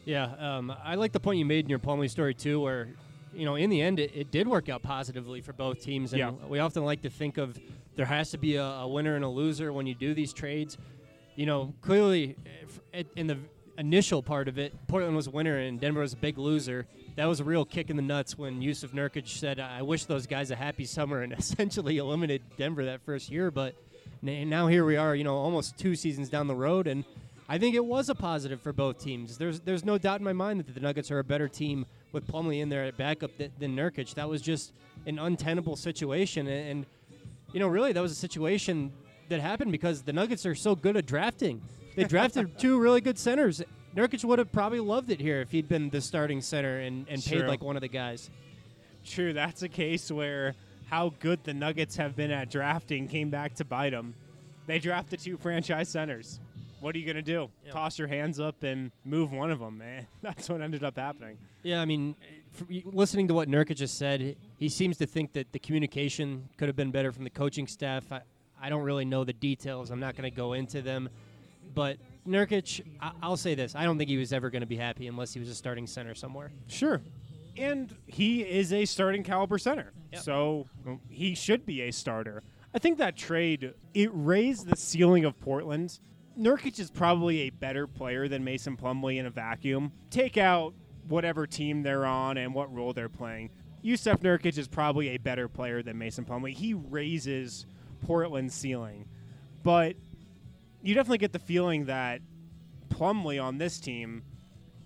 Yeah, 0.04 0.32
um, 0.38 0.72
I 0.82 0.94
like 0.94 1.12
the 1.12 1.20
point 1.20 1.38
you 1.38 1.44
made 1.44 1.66
in 1.66 1.68
your 1.68 1.78
Plumlee 1.78 2.08
story 2.08 2.32
too, 2.32 2.60
where 2.60 2.88
you 3.34 3.44
know 3.44 3.54
in 3.56 3.70
the 3.70 3.80
end 3.80 3.98
it, 4.00 4.10
it 4.14 4.30
did 4.30 4.46
work 4.48 4.68
out 4.68 4.82
positively 4.82 5.40
for 5.40 5.52
both 5.52 5.80
teams, 5.80 6.12
and 6.12 6.20
Yeah. 6.20 6.30
we 6.48 6.58
often 6.58 6.84
like 6.84 7.02
to 7.02 7.10
think 7.10 7.38
of 7.38 7.58
there 7.96 8.06
has 8.06 8.30
to 8.30 8.38
be 8.38 8.56
a, 8.56 8.62
a 8.64 8.88
winner 8.88 9.16
and 9.16 9.24
a 9.24 9.28
loser 9.28 9.72
when 9.72 9.86
you 9.86 9.94
do 9.94 10.14
these 10.14 10.32
trades. 10.32 10.78
You 11.36 11.46
know, 11.46 11.74
clearly 11.82 12.36
eh, 12.46 13.00
if- 13.00 13.06
in 13.16 13.26
the 13.26 13.38
initial 13.76 14.22
part 14.22 14.48
of 14.48 14.58
it, 14.58 14.74
Portland 14.88 15.14
was 15.14 15.26
a 15.28 15.30
winner 15.30 15.56
and 15.58 15.80
Denver 15.80 16.00
was 16.00 16.12
a 16.12 16.16
big 16.16 16.36
loser. 16.38 16.86
That 17.16 17.26
was 17.26 17.38
a 17.40 17.44
real 17.44 17.64
kick 17.64 17.90
in 17.90 17.96
the 17.96 18.02
nuts 18.02 18.36
when 18.38 18.60
Yusuf 18.62 18.92
Nurkic 18.92 19.28
said, 19.28 19.58
"I 19.60 19.82
wish 19.82 20.04
those 20.04 20.26
guys 20.26 20.50
a 20.50 20.56
happy 20.56 20.84
summer," 20.84 21.22
and 21.22 21.32
essentially 21.38 21.98
eliminated 21.98 22.46
Denver 22.56 22.84
that 22.86 23.00
first 23.02 23.30
year. 23.30 23.50
But 23.50 23.74
now 24.22 24.66
here 24.66 24.84
we 24.84 24.96
are, 24.96 25.14
you 25.14 25.22
know, 25.24 25.36
almost 25.36 25.76
two 25.78 25.94
seasons 25.94 26.28
down 26.28 26.46
the 26.48 26.54
road, 26.56 26.86
and 26.86 27.04
I 27.48 27.58
think 27.58 27.74
it 27.74 27.84
was 27.84 28.08
a 28.10 28.14
positive 28.14 28.60
for 28.60 28.72
both 28.72 28.98
teams. 28.98 29.38
There's 29.38 29.60
there's 29.60 29.84
no 29.84 29.96
doubt 29.96 30.20
in 30.20 30.24
my 30.24 30.34
mind 30.34 30.60
that 30.60 30.74
the 30.74 30.80
Nuggets 30.80 31.10
are 31.10 31.18
a 31.18 31.24
better 31.24 31.48
team 31.48 31.86
with 32.12 32.26
Plumlee 32.26 32.60
in 32.60 32.68
there 32.68 32.84
at 32.84 32.96
backup 32.96 33.36
th- 33.38 33.52
than 33.58 33.74
Nurkic. 33.74 34.14
That 34.14 34.28
was 34.28 34.42
just 34.42 34.72
an 35.06 35.18
untenable 35.18 35.76
situation, 35.76 36.46
and, 36.46 36.68
and 36.68 36.86
you 37.52 37.60
know, 37.60 37.68
really, 37.68 37.92
that 37.92 38.00
was 38.00 38.12
a 38.12 38.16
situation 38.16 38.92
that 39.30 39.40
happened 39.40 39.72
because 39.72 40.02
the 40.02 40.12
Nuggets 40.12 40.44
are 40.44 40.54
so 40.54 40.74
good 40.74 40.96
at 40.96 41.06
drafting. 41.06 41.62
They 41.96 42.04
drafted 42.04 42.58
two 42.58 42.78
really 42.78 43.00
good 43.00 43.18
centers. 43.18 43.62
Nurkic 43.96 44.24
would 44.24 44.38
have 44.38 44.52
probably 44.52 44.80
loved 44.80 45.10
it 45.10 45.20
here 45.20 45.40
if 45.40 45.50
he'd 45.50 45.68
been 45.68 45.88
the 45.88 46.00
starting 46.00 46.42
center 46.42 46.80
and, 46.80 47.06
and 47.08 47.22
paid 47.24 47.46
like 47.46 47.62
one 47.62 47.76
of 47.76 47.82
the 47.82 47.88
guys. 47.88 48.30
True, 49.04 49.32
that's 49.32 49.62
a 49.62 49.68
case 49.68 50.10
where 50.10 50.54
how 50.90 51.14
good 51.20 51.42
the 51.44 51.54
Nuggets 51.54 51.96
have 51.96 52.14
been 52.14 52.30
at 52.30 52.50
drafting 52.50 53.08
came 53.08 53.30
back 53.30 53.54
to 53.56 53.64
bite 53.64 53.90
them. 53.90 54.14
They 54.66 54.78
drafted 54.78 55.20
two 55.20 55.38
franchise 55.38 55.88
centers. 55.88 56.40
What 56.80 56.94
are 56.94 56.98
you 56.98 57.04
going 57.04 57.16
to 57.16 57.22
do? 57.22 57.50
Toss 57.70 57.98
your 57.98 58.08
hands 58.08 58.38
up 58.38 58.62
and 58.62 58.92
move 59.04 59.32
one 59.32 59.50
of 59.50 59.58
them, 59.58 59.78
man. 59.78 60.06
That's 60.22 60.48
what 60.48 60.60
ended 60.60 60.84
up 60.84 60.96
happening. 60.96 61.38
Yeah, 61.62 61.80
I 61.80 61.84
mean, 61.84 62.14
listening 62.84 63.28
to 63.28 63.34
what 63.34 63.48
Nurkic 63.48 63.76
just 63.76 63.98
said, 63.98 64.36
he 64.56 64.68
seems 64.68 64.96
to 64.98 65.06
think 65.06 65.32
that 65.32 65.52
the 65.52 65.58
communication 65.58 66.48
could 66.56 66.68
have 66.68 66.76
been 66.76 66.90
better 66.90 67.12
from 67.12 67.24
the 67.24 67.30
coaching 67.30 67.66
staff. 67.66 68.10
I, 68.12 68.20
I 68.60 68.68
don't 68.68 68.82
really 68.82 69.04
know 69.04 69.24
the 69.24 69.32
details. 69.32 69.90
I'm 69.90 70.00
not 70.00 70.16
going 70.16 70.30
to 70.30 70.36
go 70.36 70.52
into 70.52 70.82
them. 70.82 71.08
But 71.74 71.98
Nurkic, 72.26 72.84
I, 73.00 73.12
I'll 73.22 73.36
say 73.36 73.54
this: 73.54 73.74
I 73.74 73.84
don't 73.84 73.98
think 73.98 74.10
he 74.10 74.16
was 74.16 74.32
ever 74.32 74.50
going 74.50 74.60
to 74.60 74.66
be 74.66 74.76
happy 74.76 75.06
unless 75.06 75.32
he 75.32 75.40
was 75.40 75.48
a 75.48 75.54
starting 75.54 75.86
center 75.86 76.14
somewhere. 76.14 76.50
Sure. 76.66 77.00
And 77.56 77.94
he 78.06 78.42
is 78.42 78.72
a 78.72 78.84
starting 78.84 79.24
caliber 79.24 79.58
center. 79.58 79.92
Yep. 80.12 80.22
So 80.22 80.66
he 81.08 81.34
should 81.34 81.66
be 81.66 81.82
a 81.82 81.90
starter. 81.90 82.42
I 82.72 82.78
think 82.78 82.98
that 82.98 83.16
trade 83.16 83.74
it 83.94 84.10
raised 84.12 84.68
the 84.68 84.76
ceiling 84.76 85.24
of 85.24 85.38
Portland. 85.40 85.98
Nurkic 86.38 86.78
is 86.78 86.90
probably 86.90 87.40
a 87.40 87.50
better 87.50 87.86
player 87.88 88.28
than 88.28 88.44
Mason 88.44 88.76
Plumlee 88.76 89.18
in 89.18 89.26
a 89.26 89.30
vacuum. 89.30 89.92
Take 90.10 90.36
out 90.36 90.72
whatever 91.08 91.46
team 91.46 91.82
they're 91.82 92.06
on 92.06 92.36
and 92.36 92.54
what 92.54 92.72
role 92.72 92.92
they're 92.92 93.08
playing. 93.08 93.50
Yusef 93.82 94.20
Nurkic 94.20 94.56
is 94.56 94.68
probably 94.68 95.08
a 95.10 95.18
better 95.18 95.48
player 95.48 95.82
than 95.82 95.98
Mason 95.98 96.24
Plumlee. 96.24 96.52
He 96.52 96.74
raises 96.74 97.66
Portland's 98.06 98.54
ceiling. 98.54 99.06
But 99.64 99.96
you 100.82 100.94
definitely 100.94 101.18
get 101.18 101.32
the 101.32 101.40
feeling 101.40 101.86
that 101.86 102.20
Plumlee 102.88 103.42
on 103.42 103.58
this 103.58 103.80
team 103.80 104.22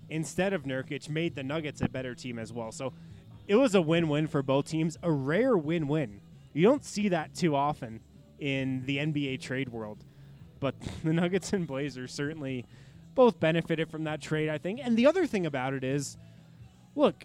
instead 0.09 0.55
of 0.55 0.63
Nurkic 0.63 1.11
made 1.11 1.35
the 1.35 1.43
Nuggets 1.43 1.83
a 1.83 1.89
better 1.89 2.15
team 2.15 2.39
as 2.39 2.53
well. 2.53 2.73
So 2.73 2.95
it 3.47 3.57
was 3.57 3.75
a 3.75 3.83
win-win 3.83 4.27
for 4.27 4.43
both 4.43 4.67
teams, 4.67 4.97
a 5.03 5.11
rare 5.11 5.57
win-win. 5.57 6.21
You 6.55 6.63
don't 6.63 6.85
see 6.85 7.09
that 7.09 7.35
too 7.35 7.55
often 7.55 8.01
in 8.39 8.85
the 8.87 8.99
NBA 8.99 9.41
trade 9.41 9.69
world. 9.69 10.05
But 10.63 10.77
the 11.05 11.13
Nuggets 11.13 11.53
and 11.53 11.67
Blazers 11.67 12.15
certainly 12.15 12.65
both 13.15 13.39
benefited 13.39 13.91
from 13.91 14.05
that 14.05 14.23
trade, 14.23 14.49
I 14.49 14.57
think. 14.57 14.81
And 14.83 14.97
the 14.97 15.07
other 15.07 15.27
thing 15.27 15.45
about 15.45 15.75
it 15.75 15.85
is, 15.85 16.17
look, 16.95 17.25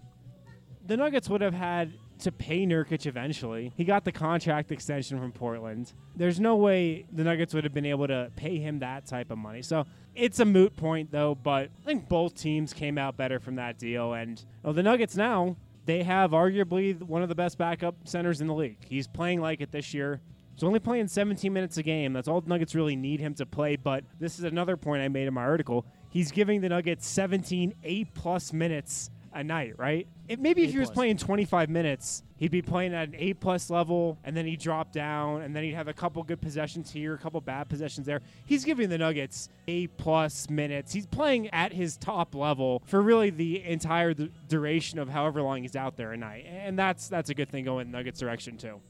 the 0.85 0.97
Nuggets 0.97 1.29
would 1.29 1.39
have 1.39 1.53
had 1.53 1.93
to 2.19 2.31
pay 2.31 2.65
Nurkic 2.65 3.05
eventually. 3.05 3.71
He 3.77 3.85
got 3.85 4.03
the 4.03 4.11
contract 4.11 4.71
extension 4.71 5.19
from 5.19 5.31
Portland. 5.31 5.93
There's 6.15 6.39
no 6.39 6.55
way 6.55 7.05
the 7.13 7.23
Nuggets 7.23 7.53
would 7.53 7.63
have 7.63 7.73
been 7.73 7.85
able 7.85 8.07
to 8.07 8.31
pay 8.35 8.57
him 8.57 8.79
that 8.79 9.05
type 9.05 9.29
of 9.29 9.37
money. 9.37 9.61
So 9.61 9.85
it's 10.15 10.39
a 10.39 10.45
moot 10.45 10.75
point, 10.75 11.11
though. 11.11 11.35
But 11.35 11.69
I 11.83 11.85
think 11.85 12.09
both 12.09 12.35
teams 12.35 12.73
came 12.73 12.97
out 12.97 13.15
better 13.15 13.39
from 13.39 13.55
that 13.55 13.77
deal. 13.77 14.13
And 14.13 14.43
well, 14.63 14.73
the 14.73 14.83
Nuggets 14.83 15.15
now 15.15 15.55
they 15.87 16.03
have 16.03 16.31
arguably 16.31 17.01
one 17.01 17.23
of 17.23 17.29
the 17.29 17.35
best 17.35 17.57
backup 17.57 17.95
centers 18.03 18.41
in 18.41 18.47
the 18.47 18.53
league. 18.53 18.77
He's 18.87 19.07
playing 19.07 19.39
like 19.39 19.61
it 19.61 19.71
this 19.71 19.93
year. 19.93 20.19
He's 20.57 20.63
only 20.63 20.79
playing 20.79 21.07
17 21.07 21.53
minutes 21.53 21.77
a 21.77 21.83
game. 21.83 22.13
That's 22.13 22.27
all 22.27 22.41
the 22.41 22.49
Nuggets 22.49 22.73
really 22.73 22.95
need 22.95 23.19
him 23.19 23.35
to 23.35 23.45
play. 23.45 23.75
But 23.75 24.03
this 24.19 24.39
is 24.39 24.43
another 24.43 24.75
point 24.75 25.03
I 25.03 25.07
made 25.07 25.27
in 25.27 25.33
my 25.35 25.43
article. 25.43 25.85
He's 26.09 26.31
giving 26.31 26.61
the 26.61 26.69
Nuggets 26.69 27.05
17 27.05 27.75
A 27.83 28.05
plus 28.05 28.51
minutes 28.51 29.11
a 29.33 29.43
night, 29.43 29.77
right? 29.77 30.07
If 30.27 30.39
maybe 30.39 30.63
if 30.63 30.71
he 30.71 30.79
was 30.79 30.89
playing 30.89 31.17
25 31.17 31.69
minutes, 31.69 32.23
he'd 32.37 32.49
be 32.49 32.63
playing 32.63 32.95
at 32.95 33.09
an 33.09 33.15
A 33.19 33.35
plus 33.35 33.69
level, 33.69 34.17
and 34.23 34.35
then 34.35 34.47
he'd 34.47 34.59
drop 34.59 34.91
down, 34.91 35.43
and 35.43 35.55
then 35.55 35.63
he'd 35.63 35.75
have 35.75 35.89
a 35.89 35.93
couple 35.93 36.23
good 36.23 36.41
possessions 36.41 36.89
here, 36.89 37.13
a 37.13 37.17
couple 37.19 37.39
bad 37.39 37.69
possessions 37.69 38.07
there. 38.07 38.21
He's 38.47 38.65
giving 38.65 38.89
the 38.89 38.97
Nuggets 38.97 39.49
A 39.67 39.85
plus 39.87 40.49
minutes. 40.49 40.91
He's 40.91 41.05
playing 41.05 41.49
at 41.49 41.71
his 41.71 41.97
top 41.97 42.33
level 42.33 42.81
for 42.87 42.99
really 42.99 43.29
the 43.29 43.63
entire 43.63 44.15
du- 44.15 44.31
duration 44.47 44.97
of 44.97 45.07
however 45.07 45.43
long 45.43 45.61
he's 45.61 45.75
out 45.75 45.97
there 45.97 46.13
a 46.13 46.17
night, 46.17 46.47
and 46.47 46.79
that's 46.79 47.09
that's 47.09 47.29
a 47.29 47.35
good 47.35 47.49
thing 47.49 47.65
going 47.65 47.85
in 47.85 47.91
the 47.91 47.97
Nuggets 47.99 48.19
direction 48.19 48.57
too. 48.57 48.81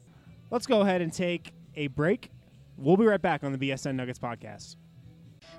Let's 0.49 0.67
go 0.67 0.81
ahead 0.81 1.01
and 1.01 1.11
take 1.11 1.53
a 1.75 1.87
break. 1.87 2.31
We'll 2.77 2.97
be 2.97 3.05
right 3.05 3.21
back 3.21 3.43
on 3.43 3.51
the 3.51 3.57
BSN 3.57 3.95
Nuggets 3.95 4.19
podcast. 4.19 4.75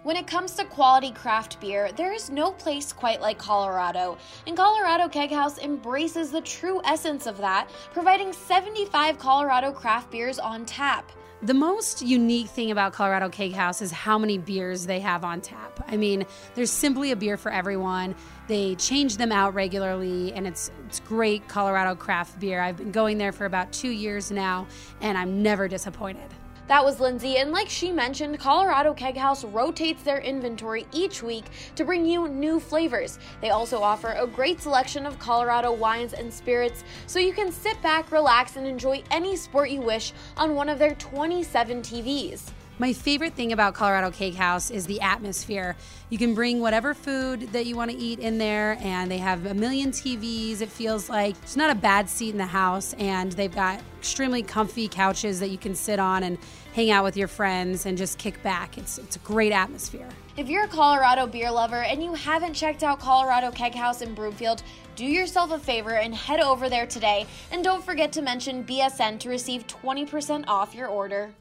When 0.05 0.17
it 0.17 0.27
comes 0.27 0.53
to 0.55 0.65
quality 0.65 1.11
craft 1.11 1.61
beer, 1.61 1.91
there 1.93 2.13
is 2.13 2.31
no 2.31 2.53
place 2.53 2.93
quite 2.93 3.21
like 3.21 3.39
Colorado. 3.39 4.17
And 4.47 4.57
Colorado 4.57 5.09
Keg 5.09 5.31
House 5.31 5.59
embraces 5.59 6.31
the 6.31 6.41
true 6.41 6.81
essence 6.85 7.27
of 7.27 7.39
that, 7.39 7.69
providing 7.93 8.33
75 8.33 9.19
Colorado 9.19 9.73
craft 9.73 10.11
beers 10.11 10.39
on 10.39 10.65
tap. 10.65 11.11
The 11.41 11.55
most 11.55 12.03
unique 12.03 12.49
thing 12.49 12.73
about 12.73 12.93
Colorado 12.93 13.29
Keg 13.29 13.53
House 13.53 13.81
is 13.81 13.93
how 13.93 14.19
many 14.19 14.39
beers 14.39 14.87
they 14.87 14.99
have 14.99 15.25
on 15.25 15.41
tap. 15.41 15.85
I 15.87 15.97
mean, 15.97 16.27
there's 16.57 16.71
simply 16.71 17.13
a 17.13 17.17
beer 17.17 17.37
for 17.37 17.53
everyone. 17.53 18.17
They 18.49 18.75
change 18.75 19.19
them 19.19 19.31
out 19.31 19.55
regularly, 19.55 20.33
and 20.33 20.49
it's 20.49 20.73
it's 20.89 20.99
great 20.99 21.47
Colorado 21.47 21.95
craft 21.95 22.41
beer. 22.41 22.61
I've 22.61 22.79
been 22.79 22.91
going 22.91 23.19
there 23.19 23.31
for 23.31 23.45
about 23.45 23.73
two 23.73 23.91
years 23.91 24.33
now, 24.33 24.67
and 25.01 25.17
I'm 25.17 25.41
never 25.41 25.69
disappointed. 25.69 26.29
That 26.69 26.85
was 26.85 27.01
Lindsay, 27.01 27.39
and 27.39 27.51
like 27.51 27.71
she 27.71 27.91
mentioned, 27.91 28.39
Colorado 28.39 28.93
Keg 28.93 29.17
House 29.17 29.43
rotates 29.43 30.03
their 30.03 30.19
inventory 30.19 30.87
each 30.93 31.23
week 31.23 31.47
to 31.77 31.85
bring 31.85 32.05
you 32.05 32.29
new 32.29 32.61
flavors. 32.61 33.19
They 33.41 33.49
also 33.49 33.81
offer 33.81 34.09
a 34.09 34.27
great 34.27 34.61
selection 34.61 35.07
of 35.07 35.19
Colorado 35.19 35.73
wines 35.73 36.13
and 36.13 36.31
spirits, 36.31 36.85
so 37.07 37.21
you 37.21 37.33
can 37.33 37.51
sit 37.51 37.81
back, 37.81 38.13
relax, 38.13 38.57
and 38.57 38.67
enjoy 38.67 39.03
any 39.11 39.35
sport 39.35 39.71
you 39.71 39.81
wish 39.81 40.13
on 40.37 40.55
one 40.55 40.69
of 40.69 40.79
their 40.79 40.95
27 40.97 41.81
TVs. 41.81 42.51
My 42.81 42.93
favorite 42.93 43.35
thing 43.35 43.53
about 43.53 43.75
Colorado 43.75 44.13
Keg 44.13 44.37
House 44.37 44.71
is 44.71 44.87
the 44.87 45.01
atmosphere. 45.01 45.75
You 46.11 46.19
can 46.19 46.33
bring 46.33 46.61
whatever 46.61 46.95
food 46.95 47.53
that 47.53 47.67
you 47.67 47.75
want 47.75 47.91
to 47.91 47.97
eat 47.97 48.21
in 48.21 48.39
there, 48.39 48.79
and 48.81 49.11
they 49.11 49.19
have 49.19 49.47
a 49.47 49.55
million 49.55 49.91
TVs. 49.91 50.61
It 50.61 50.69
feels 50.69 51.11
like 51.11 51.35
it's 51.43 51.57
not 51.57 51.71
a 51.71 51.75
bad 51.75 52.09
seat 52.09 52.31
in 52.31 52.39
the 52.39 52.47
house, 52.47 52.95
and 52.95 53.33
they've 53.33 53.53
got 53.53 53.81
extremely 53.99 54.45
comfy 54.45 54.87
couches 54.87 55.41
that 55.41 55.49
you 55.49 55.59
can 55.59 55.75
sit 55.75 55.99
on 55.99 56.23
and 56.23 56.39
hang 56.73 56.93
out 56.93 57.03
with 57.03 57.17
your 57.17 57.27
friends 57.27 57.85
and 57.85 57.99
just 57.99 58.17
kick 58.17 58.41
back. 58.45 58.79
It's, 58.79 58.97
it's 58.99 59.17
a 59.17 59.21
great 59.21 59.51
atmosphere. 59.51 60.09
If 60.37 60.49
you're 60.49 60.63
a 60.63 60.69
Colorado 60.69 61.27
beer 61.27 61.51
lover 61.51 61.83
and 61.83 62.01
you 62.01 62.15
haven't 62.15 62.55
checked 62.55 62.85
out 62.85 63.01
Colorado 63.01 63.51
Keg 63.51 63.75
House 63.75 64.03
in 64.03 64.15
Broomfield, 64.15 64.63
do 64.95 65.05
yourself 65.05 65.51
a 65.51 65.59
favor 65.59 65.97
and 65.97 66.15
head 66.15 66.39
over 66.39 66.69
there 66.69 66.87
today. 66.87 67.27
And 67.51 67.65
don't 67.65 67.83
forget 67.83 68.13
to 68.13 68.23
mention 68.23 68.63
BSN 68.63 69.19
to 69.19 69.29
receive 69.29 69.67
20% 69.67 70.45
off 70.47 70.77
your 70.77 70.87
order. 70.87 71.33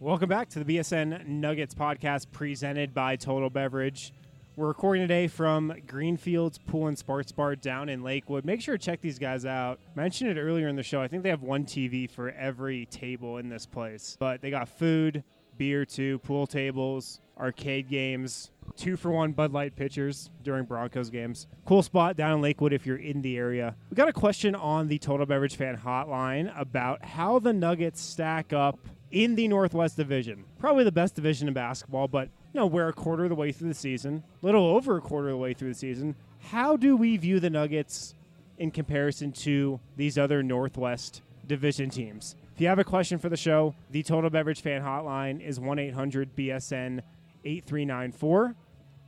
Welcome 0.00 0.28
back 0.28 0.48
to 0.50 0.62
the 0.62 0.78
BSN 0.78 1.26
Nuggets 1.26 1.74
podcast 1.74 2.30
presented 2.30 2.94
by 2.94 3.16
Total 3.16 3.50
Beverage. 3.50 4.12
We're 4.54 4.68
recording 4.68 5.02
today 5.02 5.26
from 5.26 5.74
Greenfields 5.88 6.56
Pool 6.58 6.86
and 6.86 6.96
Sports 6.96 7.32
Bar 7.32 7.56
down 7.56 7.88
in 7.88 8.04
Lakewood. 8.04 8.44
Make 8.44 8.60
sure 8.60 8.78
to 8.78 8.84
check 8.84 9.00
these 9.00 9.18
guys 9.18 9.44
out. 9.44 9.80
Mentioned 9.96 10.30
it 10.30 10.40
earlier 10.40 10.68
in 10.68 10.76
the 10.76 10.84
show. 10.84 11.02
I 11.02 11.08
think 11.08 11.24
they 11.24 11.30
have 11.30 11.42
one 11.42 11.64
TV 11.64 12.08
for 12.08 12.30
every 12.30 12.86
table 12.86 13.38
in 13.38 13.48
this 13.48 13.66
place. 13.66 14.16
But 14.20 14.40
they 14.40 14.50
got 14.50 14.68
food, 14.68 15.24
beer 15.56 15.84
too, 15.84 16.20
pool 16.20 16.46
tables, 16.46 17.20
arcade 17.36 17.88
games, 17.88 18.52
two 18.76 18.96
for 18.96 19.10
one 19.10 19.32
Bud 19.32 19.52
Light 19.52 19.74
pitchers 19.74 20.30
during 20.44 20.64
Broncos 20.64 21.10
games. 21.10 21.48
Cool 21.64 21.82
spot 21.82 22.16
down 22.16 22.34
in 22.34 22.40
Lakewood 22.40 22.72
if 22.72 22.86
you're 22.86 22.98
in 22.98 23.20
the 23.20 23.36
area. 23.36 23.74
We 23.90 23.96
got 23.96 24.08
a 24.08 24.12
question 24.12 24.54
on 24.54 24.86
the 24.86 25.00
Total 25.00 25.26
Beverage 25.26 25.56
Fan 25.56 25.76
Hotline 25.76 26.56
about 26.56 27.04
how 27.04 27.40
the 27.40 27.52
Nuggets 27.52 28.00
stack 28.00 28.52
up 28.52 28.78
in 29.10 29.34
the 29.34 29.48
Northwest 29.48 29.96
Division. 29.96 30.44
Probably 30.58 30.84
the 30.84 30.92
best 30.92 31.14
division 31.14 31.48
in 31.48 31.54
basketball, 31.54 32.08
but 32.08 32.28
you 32.52 32.60
know, 32.60 32.66
we're 32.66 32.88
a 32.88 32.92
quarter 32.92 33.24
of 33.24 33.30
the 33.30 33.34
way 33.34 33.52
through 33.52 33.68
the 33.68 33.74
season, 33.74 34.22
a 34.42 34.46
little 34.46 34.66
over 34.66 34.96
a 34.96 35.00
quarter 35.00 35.28
of 35.28 35.32
the 35.32 35.38
way 35.38 35.54
through 35.54 35.68
the 35.68 35.78
season. 35.78 36.14
How 36.50 36.76
do 36.76 36.96
we 36.96 37.16
view 37.16 37.40
the 37.40 37.50
Nuggets 37.50 38.14
in 38.58 38.70
comparison 38.70 39.32
to 39.32 39.80
these 39.96 40.18
other 40.18 40.42
Northwest 40.42 41.22
Division 41.46 41.90
teams? 41.90 42.36
If 42.54 42.60
you 42.60 42.68
have 42.68 42.78
a 42.78 42.84
question 42.84 43.18
for 43.18 43.28
the 43.28 43.36
show, 43.36 43.74
the 43.90 44.02
Total 44.02 44.30
Beverage 44.30 44.62
Fan 44.62 44.82
Hotline 44.82 45.40
is 45.40 45.60
1 45.60 45.78
800 45.78 46.34
BSN 46.36 47.02
8394. 47.44 48.54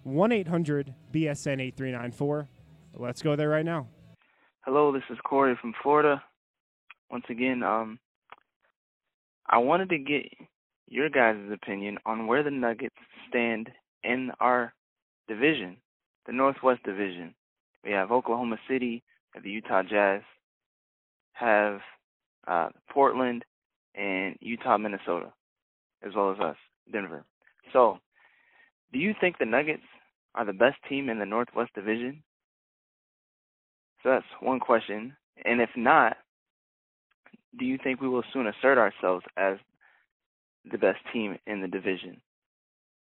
1 0.05 0.33
800 0.33 0.95
BSN 1.13 1.61
8394. 1.61 2.49
Let's 2.95 3.23
go 3.23 3.37
there 3.37 3.49
right 3.49 3.65
now. 3.65 3.87
Hello, 4.63 4.93
this 4.93 5.03
is 5.11 5.19
Corey 5.25 5.57
from 5.61 5.75
Florida. 5.83 6.23
Once 7.11 7.25
again, 7.29 7.63
um, 7.63 7.99
I 9.51 9.59
wanted 9.59 9.89
to 9.91 9.99
get 9.99 10.27
your 10.87 11.11
guys' 11.11 11.37
opinion 11.53 11.99
on 12.07 12.29
where 12.29 12.45
the 12.45 12.53
Nuggets 12.53 12.95
stand 13.29 13.69
in 14.05 14.31
our 14.39 14.73
division, 15.27 15.77
the 16.27 16.33
Northwest 16.33 16.85
Division. 16.85 17.35
We 17.85 17.91
have 17.91 18.13
Oklahoma 18.13 18.59
City, 18.69 19.03
have 19.35 19.43
the 19.43 19.51
Utah 19.51 19.83
Jazz, 19.83 20.23
have 21.33 21.81
uh, 22.47 22.69
Portland, 22.93 23.45
and 23.97 24.37
Utah, 24.41 24.79
Minnesota, 24.79 25.33
as 26.07 26.15
well 26.15 26.31
as 26.31 26.39
us, 26.39 26.57
Denver. 26.93 27.25
So, 27.73 27.99
do 28.93 29.01
you 29.01 29.15
think 29.21 29.39
the 29.39 29.47
Nuggets 29.47 29.83
are 30.37 30.45
the 30.45 30.53
best 30.53 30.77
team 30.89 31.09
in 31.09 31.19
the 31.19 31.27
Northwest 31.27 31.75
Division? 31.75 32.23
So 34.03 34.11
that's 34.11 34.25
one 34.41 34.61
question. 34.61 35.17
And 35.45 35.61
if 35.61 35.71
not, 35.77 36.17
do 37.59 37.65
you 37.65 37.79
think 37.83 38.01
we 38.01 38.09
will 38.09 38.25
soon 38.33 38.47
assert 38.47 38.79
ourselves 38.79 39.25
as 39.37 39.59
the 40.71 40.79
best 40.79 40.99
team 41.13 41.39
in 41.47 41.61
the 41.61 41.69
division? 41.69 42.21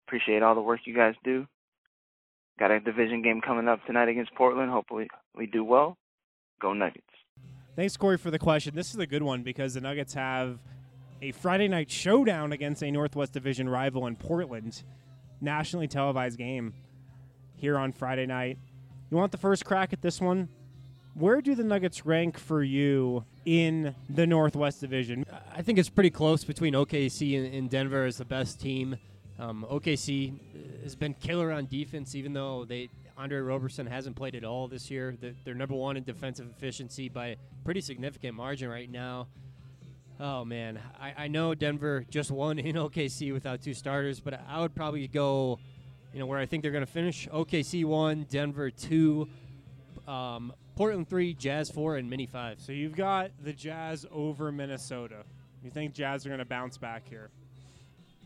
Appreciate 0.07 0.43
all 0.43 0.55
the 0.55 0.61
work 0.61 0.81
you 0.85 0.95
guys 0.95 1.15
do. 1.25 1.47
Got 2.59 2.71
a 2.71 2.81
division 2.81 3.23
game 3.23 3.41
coming 3.41 3.69
up 3.69 3.85
tonight 3.87 4.09
against 4.09 4.35
Portland. 4.35 4.71
Hopefully, 4.71 5.09
we 5.37 5.47
do 5.47 5.65
well. 5.65 5.97
Go 6.61 6.73
Nuggets. 6.73 7.03
Thanks, 7.75 7.97
Corey, 7.97 8.17
for 8.17 8.31
the 8.31 8.39
question. 8.39 8.75
This 8.75 8.95
is 8.95 8.99
a 8.99 9.07
good 9.07 9.23
one 9.23 9.43
because 9.43 9.75
the 9.75 9.83
Nuggets 9.83 10.15
have 10.15 10.59
a 11.21 11.33
Friday 11.33 11.69
night 11.69 11.91
showdown 11.91 12.53
against 12.53 12.83
a 12.83 12.91
Northwest 12.91 13.33
Division 13.33 13.69
rival 13.69 14.07
in 14.07 14.17
Portland, 14.17 14.83
nationally 15.41 15.87
televised 15.87 16.39
game 16.39 16.73
here 17.57 17.77
on 17.77 17.93
Friday 17.93 18.25
night. 18.25 18.59
You 19.11 19.19
want 19.19 19.33
the 19.33 19.39
first 19.39 19.65
crack 19.65 19.93
at 19.93 20.01
this 20.01 20.21
one? 20.21 20.49
Where 21.19 21.41
do 21.41 21.55
the 21.55 21.65
Nuggets 21.65 22.05
rank 22.05 22.39
for 22.39 22.63
you 22.63 23.25
in 23.47 23.95
the 24.11 24.27
Northwest 24.27 24.83
Division? 24.83 25.25
I 25.51 25.63
think 25.63 25.79
it's 25.79 25.89
pretty 25.89 26.11
close 26.11 26.45
between 26.45 26.75
OKC 26.75 27.57
and, 27.57 27.71
Denver 27.71 28.05
as 28.05 28.19
the 28.19 28.27
best 28.27 28.61
team. 28.61 28.99
Um, 29.39 29.65
OKC 29.71 30.35
has 30.83 30.95
been 30.95 31.15
killer 31.15 31.53
on 31.53 31.69
defense, 31.69 32.15
even 32.15 32.35
though 32.35 32.67
they 32.67 32.91
Andre 33.17 33.39
Roberson 33.39 33.87
hasn't 33.87 34.15
played 34.15 34.35
at 34.35 34.45
all 34.45 34.69
this 34.69 34.91
year. 34.91 35.17
They're, 35.19 35.33
they're 35.43 35.55
number 35.55 35.75
one 35.75 35.97
in 35.97 36.05
defensive 36.05 36.51
efficiency 36.55 37.09
by 37.09 37.29
a 37.29 37.37
pretty 37.65 37.81
significant 37.81 38.35
margin 38.35 38.69
right 38.69 38.91
now. 38.91 39.29
Oh 40.21 40.45
man, 40.45 40.79
I, 41.01 41.15
I 41.17 41.29
know 41.29 41.55
Denver 41.55 42.05
just 42.11 42.31
won 42.31 42.59
in 42.59 42.77
OKC 42.77 43.33
without 43.33 43.63
two 43.63 43.73
starters, 43.73 44.21
but 44.21 44.39
I 44.47 44.61
would 44.61 44.75
probably 44.75 45.09
go, 45.09 45.61
you 46.13 46.19
know, 46.19 46.27
where 46.27 46.39
I 46.39 46.45
think 46.45 46.63
they're 46.63 46.73
going 46.73 46.85
to 46.85 46.93
finish. 46.93 47.27
OKC 47.29 47.87
one, 47.87 48.27
Denver 48.29 48.71
two, 48.71 49.31
um, 50.07 50.53
Portland 50.77 51.09
three, 51.09 51.35
Jazz 51.35 51.71
four, 51.71 51.97
and 51.97 52.09
Mini 52.09 52.27
five. 52.27 52.61
So 52.61 52.73
you've 52.73 52.95
got 52.95 53.31
the 53.43 53.53
Jazz 53.53 54.07
over 54.13 54.53
Minnesota. 54.53 55.25
You 55.65 55.71
think 55.71 55.95
Jazz 55.95 56.25
are 56.25 56.29
going 56.29 56.39
to 56.39 56.45
bounce 56.45 56.79
back 56.79 57.09
here? 57.09 57.31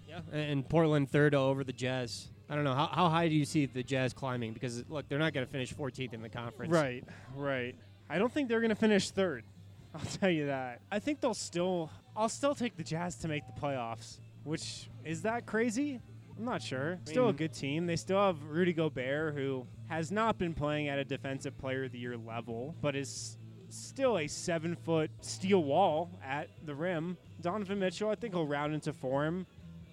Yeah, 0.07 0.21
and 0.33 0.69
Portland 0.69 1.09
third 1.09 1.35
over 1.35 1.65
the 1.65 1.73
Jazz. 1.73 2.29
I 2.51 2.57
don't 2.57 2.65
know 2.65 2.75
how, 2.75 2.89
how 2.89 3.09
high 3.09 3.29
do 3.29 3.35
you 3.35 3.45
see 3.45 3.67
the 3.67 3.85
Jazz 3.85 4.13
climbing? 4.13 4.53
Because 4.53 4.85
look, 4.91 5.09
they're 5.09 5.21
not 5.21 5.33
going 5.33 5.47
to 5.47 5.51
finish 5.51 5.73
14th 5.73 6.13
in 6.13 6.21
the 6.21 6.29
conference. 6.29 6.73
Right, 6.73 7.05
right. 7.37 7.77
I 8.09 8.19
don't 8.19 8.33
think 8.33 8.49
they're 8.49 8.61
going 8.61 8.71
to 8.71 8.75
finish 8.75 9.11
third. 9.11 9.45
I'll 9.95 10.01
tell 10.01 10.31
you 10.31 10.47
that. 10.47 10.81
I 10.91 10.99
think 10.99 11.21
they'll 11.21 11.35
still. 11.35 11.91
I'll 12.17 12.29
still 12.29 12.57
take 12.57 12.77
the 12.77 12.83
Jazz 12.83 13.15
to 13.19 13.29
make 13.29 13.45
the 13.47 13.61
playoffs. 13.61 14.19
Which 14.43 14.89
is 15.05 15.23
that 15.23 15.47
crazy? 15.47 16.01
I'm 16.37 16.45
not 16.45 16.63
sure. 16.63 16.99
Still 17.05 17.29
a 17.29 17.33
good 17.33 17.53
team. 17.53 17.87
They 17.87 17.97
still 17.97 18.19
have 18.19 18.43
Rudy 18.45 18.73
Gobert, 18.73 19.35
who 19.35 19.67
has 19.91 20.13
not 20.13 20.39
been 20.39 20.55
playing 20.55 20.87
at 20.87 21.01
a 21.01 21.05
Defensive 21.05 21.59
Player 21.59 21.85
of 21.85 21.91
the 21.91 21.99
Year 21.99 22.17
level, 22.17 22.77
but 22.81 22.95
is 22.95 23.37
still 23.71 24.19
a 24.19 24.29
seven 24.29 24.77
foot 24.77 25.11
steel 25.21 25.65
wall 25.65 26.09
at 26.25 26.49
the 26.65 26.73
rim. 26.73 27.17
Donovan 27.41 27.81
Mitchell, 27.81 28.09
I 28.09 28.15
think, 28.15 28.35
will 28.35 28.47
round 28.47 28.73
into 28.73 28.93
form. 28.93 29.47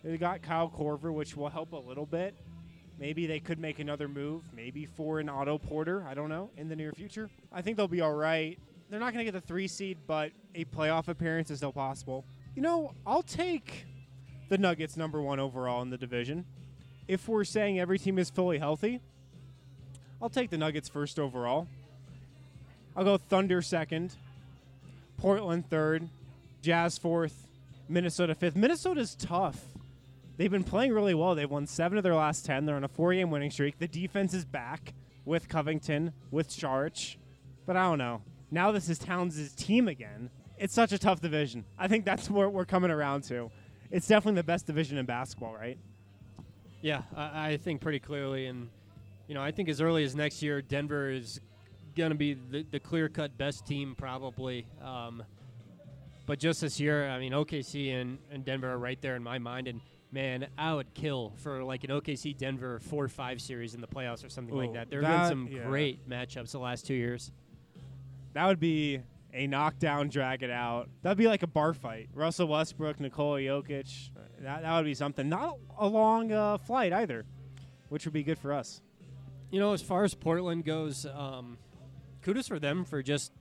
They 0.03 0.19
got 0.19 0.43
Kyle 0.43 0.69
Korver, 0.69 1.11
which 1.11 1.35
will 1.35 1.49
help 1.49 1.71
a 1.71 1.77
little 1.77 2.05
bit. 2.05 2.35
Maybe 2.99 3.25
they 3.25 3.39
could 3.39 3.57
make 3.57 3.79
another 3.79 4.07
move, 4.07 4.43
maybe 4.55 4.85
for 4.85 5.19
an 5.19 5.29
Otto 5.29 5.57
Porter. 5.57 6.05
I 6.07 6.13
don't 6.13 6.29
know 6.29 6.51
in 6.57 6.69
the 6.69 6.75
near 6.75 6.91
future. 6.91 7.27
I 7.51 7.63
think 7.63 7.75
they'll 7.75 7.87
be 7.87 8.01
all 8.01 8.13
right. 8.13 8.59
They're 8.91 8.99
not 8.99 9.13
going 9.13 9.25
to 9.25 9.31
get 9.31 9.39
the 9.39 9.47
three 9.47 9.67
seed, 9.67 9.97
but 10.05 10.31
a 10.53 10.65
playoff 10.65 11.07
appearance 11.07 11.49
is 11.49 11.57
still 11.57 11.73
possible. 11.73 12.23
You 12.55 12.61
know, 12.61 12.93
I'll 13.03 13.23
take 13.23 13.87
the 14.49 14.59
Nuggets 14.59 14.95
number 14.95 15.23
one 15.23 15.39
overall 15.39 15.81
in 15.81 15.89
the 15.89 15.97
division. 15.97 16.45
If 17.07 17.27
we're 17.27 17.45
saying 17.45 17.79
every 17.79 17.97
team 17.97 18.19
is 18.19 18.29
fully 18.29 18.59
healthy, 18.59 19.01
I'll 20.21 20.29
take 20.29 20.49
the 20.49 20.57
Nuggets 20.57 20.89
first 20.89 21.19
overall. 21.19 21.67
I'll 22.95 23.03
go 23.03 23.17
Thunder 23.17 23.61
second, 23.61 24.15
Portland 25.17 25.69
third, 25.69 26.09
Jazz 26.61 26.97
fourth, 26.97 27.47
Minnesota 27.87 28.33
fifth. 28.33 28.55
Minnesota's 28.55 29.15
tough. 29.15 29.63
They've 30.37 30.51
been 30.51 30.63
playing 30.63 30.93
really 30.93 31.13
well. 31.13 31.35
They've 31.35 31.49
won 31.49 31.67
seven 31.67 31.97
of 31.97 32.03
their 32.03 32.15
last 32.15 32.45
ten. 32.45 32.65
They're 32.65 32.75
on 32.75 32.83
a 32.83 32.87
four-game 32.87 33.31
winning 33.31 33.51
streak. 33.51 33.79
The 33.79 33.87
defense 33.87 34.33
is 34.33 34.45
back 34.45 34.93
with 35.25 35.49
Covington, 35.49 36.13
with 36.31 36.49
Saric. 36.49 37.17
But 37.65 37.75
I 37.75 37.83
don't 37.83 37.97
know. 37.97 38.21
Now 38.49 38.71
this 38.71 38.89
is 38.89 38.97
Towns' 38.97 39.53
team 39.53 39.87
again. 39.87 40.29
it's 40.57 40.73
such 40.73 40.91
a 40.91 40.97
tough 40.97 41.21
division. 41.21 41.65
I 41.77 41.87
think 41.87 42.05
that's 42.05 42.29
what 42.29 42.53
we're 42.53 42.65
coming 42.65 42.91
around 42.91 43.23
to. 43.25 43.51
It's 43.91 44.07
definitely 44.07 44.39
the 44.39 44.43
best 44.45 44.65
division 44.65 44.97
in 44.97 45.05
basketball, 45.05 45.53
right? 45.53 45.77
Yeah, 46.81 47.03
I, 47.15 47.51
I 47.51 47.57
think 47.57 47.81
pretty 47.81 47.99
clearly, 47.99 48.47
and 48.47 48.69
you 49.27 49.35
know, 49.35 49.41
I 49.41 49.51
think 49.51 49.69
as 49.69 49.81
early 49.81 50.03
as 50.03 50.15
next 50.15 50.41
year, 50.41 50.61
Denver 50.61 51.09
is 51.09 51.39
going 51.95 52.11
to 52.11 52.17
be 52.17 52.33
the, 52.33 52.65
the 52.69 52.79
clear-cut 52.79 53.37
best 53.37 53.65
team 53.65 53.95
probably. 53.97 54.67
Um, 54.81 55.23
but 56.25 56.39
just 56.39 56.61
this 56.61 56.79
year, 56.79 57.09
I 57.09 57.19
mean, 57.19 57.31
OKC 57.31 57.93
and, 57.93 58.19
and 58.31 58.43
Denver 58.43 58.71
are 58.71 58.77
right 58.77 59.01
there 59.01 59.15
in 59.15 59.23
my 59.23 59.39
mind, 59.39 59.67
and 59.67 59.81
man, 60.11 60.47
I 60.57 60.73
would 60.73 60.93
kill 60.93 61.33
for 61.37 61.63
like 61.63 61.83
an 61.83 61.89
OKC 61.89 62.37
Denver 62.37 62.79
four 62.79 63.07
five 63.07 63.41
series 63.41 63.73
in 63.73 63.81
the 63.81 63.87
playoffs 63.87 64.25
or 64.25 64.29
something 64.29 64.55
like 64.55 64.73
that. 64.73 64.89
There 64.89 65.01
have 65.01 65.29
been 65.29 65.29
some 65.29 65.47
yeah. 65.51 65.65
great 65.65 66.07
matchups 66.07 66.51
the 66.51 66.59
last 66.59 66.85
two 66.85 66.93
years. 66.93 67.31
That 68.33 68.45
would 68.45 68.59
be 68.59 69.01
a 69.33 69.47
knockdown, 69.47 70.09
drag 70.09 70.43
it 70.43 70.49
out. 70.51 70.89
That'd 71.01 71.17
be 71.17 71.27
like 71.27 71.43
a 71.43 71.47
bar 71.47 71.73
fight. 71.73 72.09
Russell 72.13 72.47
Westbrook, 72.47 72.99
Nikola 72.99 73.39
Jokic. 73.39 74.09
That, 74.41 74.61
that 74.61 74.75
would 74.75 74.85
be 74.85 74.93
something. 74.93 75.29
Not 75.29 75.57
a 75.77 75.87
long 75.87 76.31
uh, 76.31 76.57
flight 76.57 76.93
either, 76.93 77.25
which 77.89 78.05
would 78.05 78.13
be 78.13 78.23
good 78.23 78.37
for 78.37 78.53
us. 78.53 78.81
You 79.49 79.59
know, 79.59 79.73
as 79.73 79.81
far 79.81 80.03
as 80.03 80.13
Portland 80.13 80.65
goes, 80.65 81.05
um, 81.05 81.57
kudos 82.21 82.47
for 82.47 82.59
them 82.59 82.83
for 82.83 83.01
just 83.01 83.31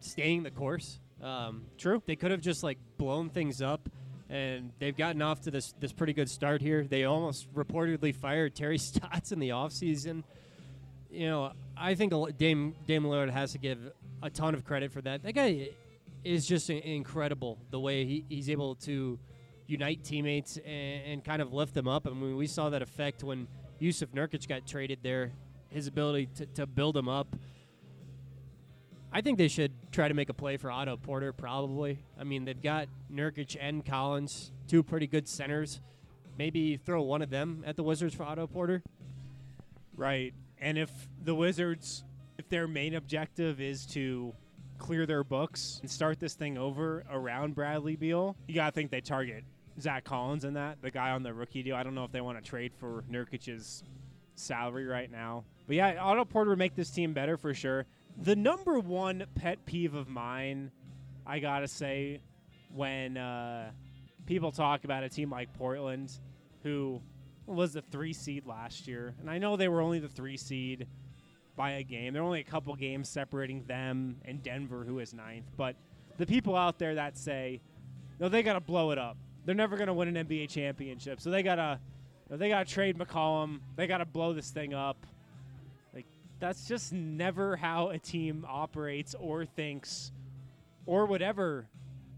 staying 0.00 0.42
the 0.42 0.50
course. 0.50 0.98
Um, 1.22 1.66
True. 1.78 2.02
They 2.04 2.16
could 2.16 2.32
have 2.32 2.40
just 2.40 2.62
like 2.62 2.78
blown 2.98 3.30
things 3.30 3.62
up, 3.62 3.88
and 4.28 4.72
they've 4.78 4.96
gotten 4.96 5.22
off 5.22 5.42
to 5.42 5.50
this 5.50 5.72
this 5.78 5.92
pretty 5.92 6.12
good 6.12 6.28
start 6.28 6.60
here. 6.60 6.84
They 6.84 7.04
almost 7.04 7.52
reportedly 7.54 8.14
fired 8.14 8.54
Terry 8.54 8.78
Stotts 8.78 9.32
in 9.32 9.38
the 9.38 9.50
offseason. 9.50 10.24
You 11.10 11.28
know, 11.28 11.52
I 11.76 11.94
think 11.94 12.12
Dame 12.36 12.74
Dame 12.86 13.04
Lillard 13.04 13.30
has 13.30 13.52
to 13.52 13.58
give 13.58 13.78
a 14.22 14.30
ton 14.30 14.54
of 14.54 14.64
credit 14.64 14.92
for 14.92 15.00
that. 15.02 15.22
That 15.22 15.32
guy 15.32 15.68
is 16.24 16.44
just 16.44 16.68
incredible 16.70 17.56
the 17.70 17.78
way 17.78 18.04
he, 18.04 18.24
he's 18.28 18.50
able 18.50 18.74
to 18.74 19.16
unite 19.68 20.02
teammates 20.02 20.58
and, 20.58 21.02
and 21.06 21.24
kind 21.24 21.40
of 21.40 21.52
lift 21.52 21.72
them 21.72 21.86
up. 21.86 22.06
I 22.06 22.10
mean, 22.10 22.36
we 22.36 22.48
saw 22.48 22.68
that 22.70 22.82
effect 22.82 23.22
when 23.22 23.46
Yusuf 23.78 24.10
Nurkic 24.12 24.48
got 24.48 24.66
traded 24.66 25.00
there. 25.02 25.32
His 25.68 25.86
ability 25.86 26.28
to, 26.36 26.46
to 26.46 26.66
build 26.66 26.94
them 26.94 27.08
up. 27.08 27.36
I 29.12 29.20
think 29.20 29.38
they 29.38 29.48
should 29.48 29.72
try 29.92 30.08
to 30.08 30.14
make 30.14 30.28
a 30.28 30.34
play 30.34 30.56
for 30.56 30.70
Otto 30.70 30.96
Porter, 30.96 31.32
probably. 31.32 31.98
I 32.18 32.24
mean, 32.24 32.44
they've 32.44 32.60
got 32.60 32.88
Nurkic 33.12 33.56
and 33.58 33.84
Collins, 33.84 34.52
two 34.68 34.82
pretty 34.82 35.06
good 35.06 35.28
centers. 35.28 35.80
Maybe 36.38 36.76
throw 36.76 37.02
one 37.02 37.22
of 37.22 37.30
them 37.30 37.62
at 37.66 37.76
the 37.76 37.82
Wizards 37.82 38.14
for 38.14 38.24
Otto 38.24 38.46
Porter. 38.46 38.82
Right. 39.96 40.34
And 40.58 40.76
if 40.76 40.90
the 41.24 41.34
Wizards, 41.34 42.04
if 42.38 42.48
their 42.48 42.68
main 42.68 42.94
objective 42.94 43.60
is 43.60 43.86
to 43.86 44.34
clear 44.78 45.06
their 45.06 45.24
books 45.24 45.78
and 45.80 45.90
start 45.90 46.20
this 46.20 46.34
thing 46.34 46.58
over 46.58 47.04
around 47.10 47.54
Bradley 47.54 47.96
Beal, 47.96 48.36
you 48.46 48.54
got 48.54 48.66
to 48.66 48.72
think 48.72 48.90
they 48.90 49.00
target 49.00 49.44
Zach 49.80 50.04
Collins 50.04 50.44
in 50.44 50.54
that, 50.54 50.80
the 50.82 50.90
guy 50.90 51.10
on 51.10 51.22
the 51.22 51.32
rookie 51.32 51.62
deal. 51.62 51.76
I 51.76 51.82
don't 51.82 51.94
know 51.94 52.04
if 52.04 52.12
they 52.12 52.20
want 52.20 52.42
to 52.42 52.48
trade 52.48 52.72
for 52.74 53.04
Nurkic's 53.10 53.82
salary 54.34 54.86
right 54.86 55.10
now. 55.10 55.44
But 55.66 55.76
yeah, 55.76 56.02
Otto 56.02 56.24
Porter 56.24 56.50
would 56.50 56.58
make 56.58 56.74
this 56.74 56.90
team 56.90 57.12
better 57.12 57.36
for 57.36 57.54
sure. 57.54 57.86
The 58.22 58.36
number 58.36 58.78
one 58.78 59.24
pet 59.34 59.64
peeve 59.66 59.94
of 59.94 60.08
mine, 60.08 60.70
I 61.26 61.38
got 61.38 61.60
to 61.60 61.68
say, 61.68 62.20
when 62.74 63.16
uh, 63.16 63.70
people 64.26 64.52
talk 64.52 64.84
about 64.84 65.02
a 65.02 65.08
team 65.08 65.30
like 65.30 65.52
Portland, 65.54 66.12
who 66.62 67.00
was 67.46 67.74
the 67.74 67.82
three 67.82 68.12
seed 68.12 68.46
last 68.46 68.88
year, 68.88 69.14
and 69.20 69.30
I 69.30 69.38
know 69.38 69.56
they 69.56 69.68
were 69.68 69.80
only 69.80 69.98
the 69.98 70.08
three 70.08 70.36
seed 70.36 70.86
by 71.56 71.72
a 71.72 71.82
game. 71.82 72.12
There 72.12 72.22
are 72.22 72.24
only 72.26 72.40
a 72.40 72.44
couple 72.44 72.74
games 72.74 73.08
separating 73.08 73.64
them 73.64 74.16
and 74.24 74.42
Denver, 74.42 74.84
who 74.84 74.98
is 74.98 75.14
ninth. 75.14 75.46
But 75.56 75.76
the 76.18 76.26
people 76.26 76.56
out 76.56 76.78
there 76.78 76.94
that 76.96 77.16
say, 77.16 77.60
no, 78.18 78.28
they 78.28 78.42
got 78.42 78.54
to 78.54 78.60
blow 78.60 78.90
it 78.90 78.98
up. 78.98 79.16
They're 79.46 79.54
never 79.54 79.76
going 79.76 79.86
to 79.86 79.94
win 79.94 80.14
an 80.14 80.26
NBA 80.26 80.50
championship, 80.50 81.20
so 81.20 81.30
they 81.30 81.42
got 81.42 81.54
to, 81.54 81.78
they 82.28 82.48
got 82.48 82.66
to 82.66 82.72
trade 82.72 82.98
McCollum. 82.98 83.60
They 83.76 83.86
got 83.86 83.98
to 83.98 84.04
blow 84.04 84.32
this 84.32 84.50
thing 84.50 84.74
up. 84.74 85.06
Like 85.94 86.04
that's 86.40 86.66
just 86.66 86.92
never 86.92 87.56
how 87.56 87.90
a 87.90 87.98
team 87.98 88.44
operates 88.48 89.14
or 89.18 89.46
thinks, 89.46 90.10
or 90.84 91.06
whatever, 91.06 91.68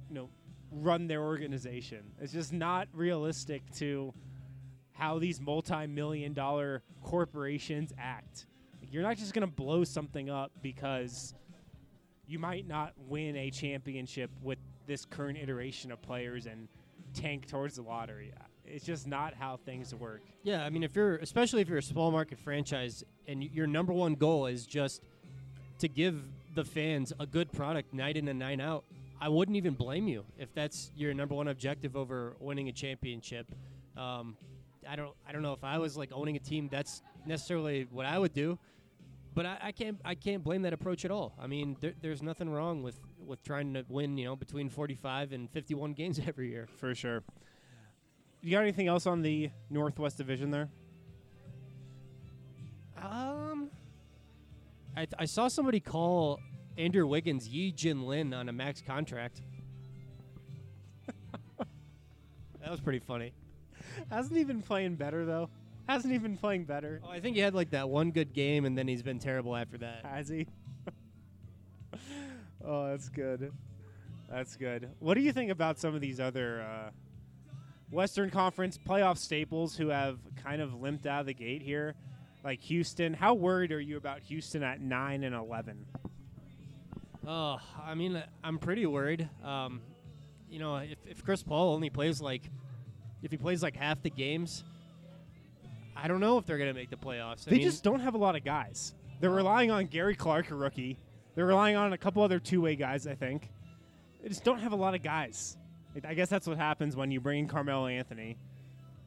you 0.09 0.15
know, 0.15 0.31
run 0.73 1.07
their 1.07 1.23
organization. 1.23 2.03
It's 2.19 2.33
just 2.33 2.53
not 2.53 2.89
realistic 2.95 3.63
to 3.77 4.15
how 4.93 5.19
these 5.19 5.41
multi-million 5.41 6.33
dollar 6.33 6.83
corporations 7.03 7.93
act. 7.99 8.47
Like, 8.81 8.93
you're 8.93 9.03
not 9.03 9.17
just 9.17 9.35
going 9.35 9.47
to 9.47 9.55
blow 9.55 9.85
something 9.85 10.31
up 10.31 10.51
because 10.63 11.35
you 12.27 12.39
might 12.39 12.67
not 12.67 12.95
win 13.07 13.37
a 13.37 13.51
championship 13.51 14.31
with 14.43 14.59
this 14.87 15.05
current 15.05 15.39
iteration 15.39 15.93
of 15.93 16.01
players 16.03 16.47
and 16.47 16.69
tank 17.21 17.47
towards 17.47 17.77
the 17.77 17.83
lottery. 17.83 18.33
It's 18.65 18.85
just 18.85 19.07
not 19.07 19.35
how 19.35 19.57
things 19.57 19.95
work. 19.95 20.23
Yeah, 20.43 20.65
I 20.65 20.71
mean, 20.71 20.83
if 20.83 20.95
you're, 20.95 21.17
especially 21.17 21.63
if 21.63 21.69
you're 21.69 21.79
a 21.79 21.83
small 21.83 22.11
market 22.11 22.39
franchise 22.39 23.03
and 23.27 23.43
your 23.43 23.67
number 23.67 23.93
one 23.93 24.15
goal 24.15 24.47
is 24.47 24.67
just 24.67 25.03
to 25.79 25.89
give 25.89 26.23
the 26.55 26.65
fans 26.65 27.13
a 27.19 27.27
good 27.27 27.51
product 27.53 27.95
night 27.95 28.17
in 28.17 28.29
and 28.29 28.39
night 28.39 28.61
out, 28.61 28.85
I 29.21 29.29
wouldn't 29.29 29.57
even 29.57 29.75
blame 29.75 30.07
you 30.07 30.25
if 30.39 30.53
that's 30.55 30.93
your 30.97 31.13
number 31.15 31.35
one 31.35 31.49
objective 31.49 31.97
over 31.97 32.37
winning 32.41 32.69
a 32.69 32.73
championship. 32.73 33.47
Um, 33.97 34.37
I 34.89 34.97
don't, 34.97 35.15
I 35.27 35.33
don't 35.33 35.43
know 35.43 35.55
if 35.55 35.65
I 35.65 35.79
was 35.79 35.97
like 35.97 36.11
owning 36.13 36.37
a 36.37 36.41
team, 36.41 36.69
that's 36.71 37.03
necessarily 37.27 37.87
what 37.91 38.07
I 38.07 38.19
would 38.19 38.33
do. 38.33 38.59
But 39.35 39.47
I, 39.47 39.59
I 39.63 39.73
can't, 39.73 39.99
I 40.05 40.15
can't 40.15 40.43
blame 40.43 40.63
that 40.63 40.73
approach 40.73 41.05
at 41.05 41.11
all. 41.11 41.35
I 41.41 41.47
mean, 41.47 41.77
there, 41.81 41.95
there's 42.01 42.23
nothing 42.23 42.51
wrong 42.51 42.83
with 42.83 42.99
with 43.29 43.43
trying 43.45 43.75
to 43.75 43.85
win, 43.89 44.17
you 44.17 44.25
know, 44.25 44.37
between 44.37 44.69
45 44.69 45.33
and 45.33 45.51
51 45.51 45.93
games 45.93 46.21
every 46.27 46.51
year. 46.51 46.69
For 46.79 46.95
sure. 46.95 47.23
You 48.41 48.53
got 48.53 48.63
anything 48.63 48.89
else 48.89 49.07
on 49.07 49.23
the 49.23 49.51
Northwest 49.71 50.17
Division 50.17 50.51
there? 50.51 50.69
Um, 52.97 53.71
I, 54.97 55.01
th- 55.01 55.15
I 55.19 55.25
saw 55.25 55.49
somebody 55.49 55.81
call 55.81 56.41
Andrew 56.77 57.07
Wiggins 57.07 57.49
Yi 57.49 57.73
Jianlian 57.73 58.37
on 58.37 58.49
a 58.49 58.53
max 58.53 58.81
contract. 58.81 59.43
that 61.59 62.71
was 62.71 62.81
pretty 62.81 63.01
funny. 63.01 63.33
Hasn't 64.11 64.37
he 64.37 64.45
been 64.45 64.63
playing 64.63 64.97
better 64.97 65.25
though? 65.25 65.51
Hasn't 65.89 66.13
he 66.13 66.19
been 66.19 66.37
playing 66.37 66.65
better? 66.65 67.01
Oh, 67.05 67.11
I 67.11 67.21
think 67.21 67.35
he 67.35 67.43
had 67.43 67.55
like 67.55 67.71
that 67.71 67.89
one 67.89 68.11
good 68.11 68.35
game, 68.35 68.67
and 68.67 68.77
then 68.77 68.87
he's 68.87 69.03
been 69.03 69.19
terrible 69.19 69.57
after 69.57 69.79
that. 69.79 70.05
Has 70.05 70.29
he? 70.29 70.47
oh, 72.69 72.91
that's 72.91 73.09
good. 73.09 73.53
That's 74.31 74.57
good. 74.57 74.91
What 75.01 75.15
do 75.15 75.21
you 75.23 75.33
think 75.33 75.51
about 75.51 75.79
some 75.79 75.95
of 75.95 76.01
these 76.01 76.21
other 76.21 76.61
uh, 76.61 76.91
Western 77.91 78.31
Conference 78.31 78.79
playoff 78.79 79.17
staples 79.17 79.75
who 79.77 79.89
have 79.89 80.19
kind 80.43 80.61
of 80.61 80.75
limped 80.81 81.07
out 81.07 81.21
of 81.21 81.27
the 81.27 81.35
gate 81.35 81.63
here, 81.63 81.95
like 82.45 82.61
Houston? 82.61 83.15
How 83.15 83.35
worried 83.35 83.73
are 83.73 83.81
you 83.81 83.97
about 83.97 84.21
Houston 84.21 84.63
at 84.63 84.81
nine 84.81 85.25
and 85.25 85.35
eleven? 85.35 85.87
Oh, 87.27 87.59
I 87.85 87.95
mean, 87.95 88.23
I'm 88.45 88.59
pretty 88.59 88.87
worried. 88.87 89.29
Um, 89.45 89.81
you 90.51 90.59
know, 90.59 90.77
if, 90.77 90.99
if 91.07 91.25
Chris 91.25 91.43
Paul 91.43 91.75
only 91.75 91.91
plays 91.91 92.21
like, 92.21 92.43
if 93.23 93.31
he 93.31 93.37
plays 93.37 93.63
like 93.63 93.77
half 93.77 94.03
the 94.03 94.11
games, 94.11 94.63
I 95.97 96.07
don't 96.07 96.21
know 96.21 96.39
if 96.39 96.47
they're 96.47 96.59
gonna 96.59 96.75
make 96.75 96.91
the 96.91 96.97
playoffs. 96.97 97.47
I 97.47 97.51
They 97.51 97.57
mean, 97.57 97.67
just 97.67 97.83
don't 97.83 98.01
have 98.01 98.15
a 98.15 98.19
lot 98.19 98.37
of 98.37 98.45
guys. 98.45 98.95
They're 99.21 99.31
relying 99.31 99.71
on 99.71 99.87
Gary 99.87 100.15
Clark, 100.15 100.51
a 100.51 100.55
rookie. 100.55 100.97
They're 101.39 101.47
relying 101.47 101.77
on 101.77 101.93
a 101.93 101.99
couple 101.99 102.25
other 102.25 102.41
two-way 102.41 102.75
guys, 102.75 103.07
I 103.07 103.15
think. 103.15 103.49
They 104.21 104.29
just 104.29 104.43
don't 104.43 104.59
have 104.59 104.73
a 104.73 104.77
lot 104.77 104.97
of 104.97 105.05
guys. 105.05 105.57
I 106.05 106.15
guess 106.15 106.29
that's 106.29 106.49
what 106.49 106.57
happens 106.57 106.97
when 106.97 107.13
you 107.13 107.21
bring 107.21 107.39
in 107.39 107.47
Carmelo 107.47 107.87
Anthony, 107.87 108.37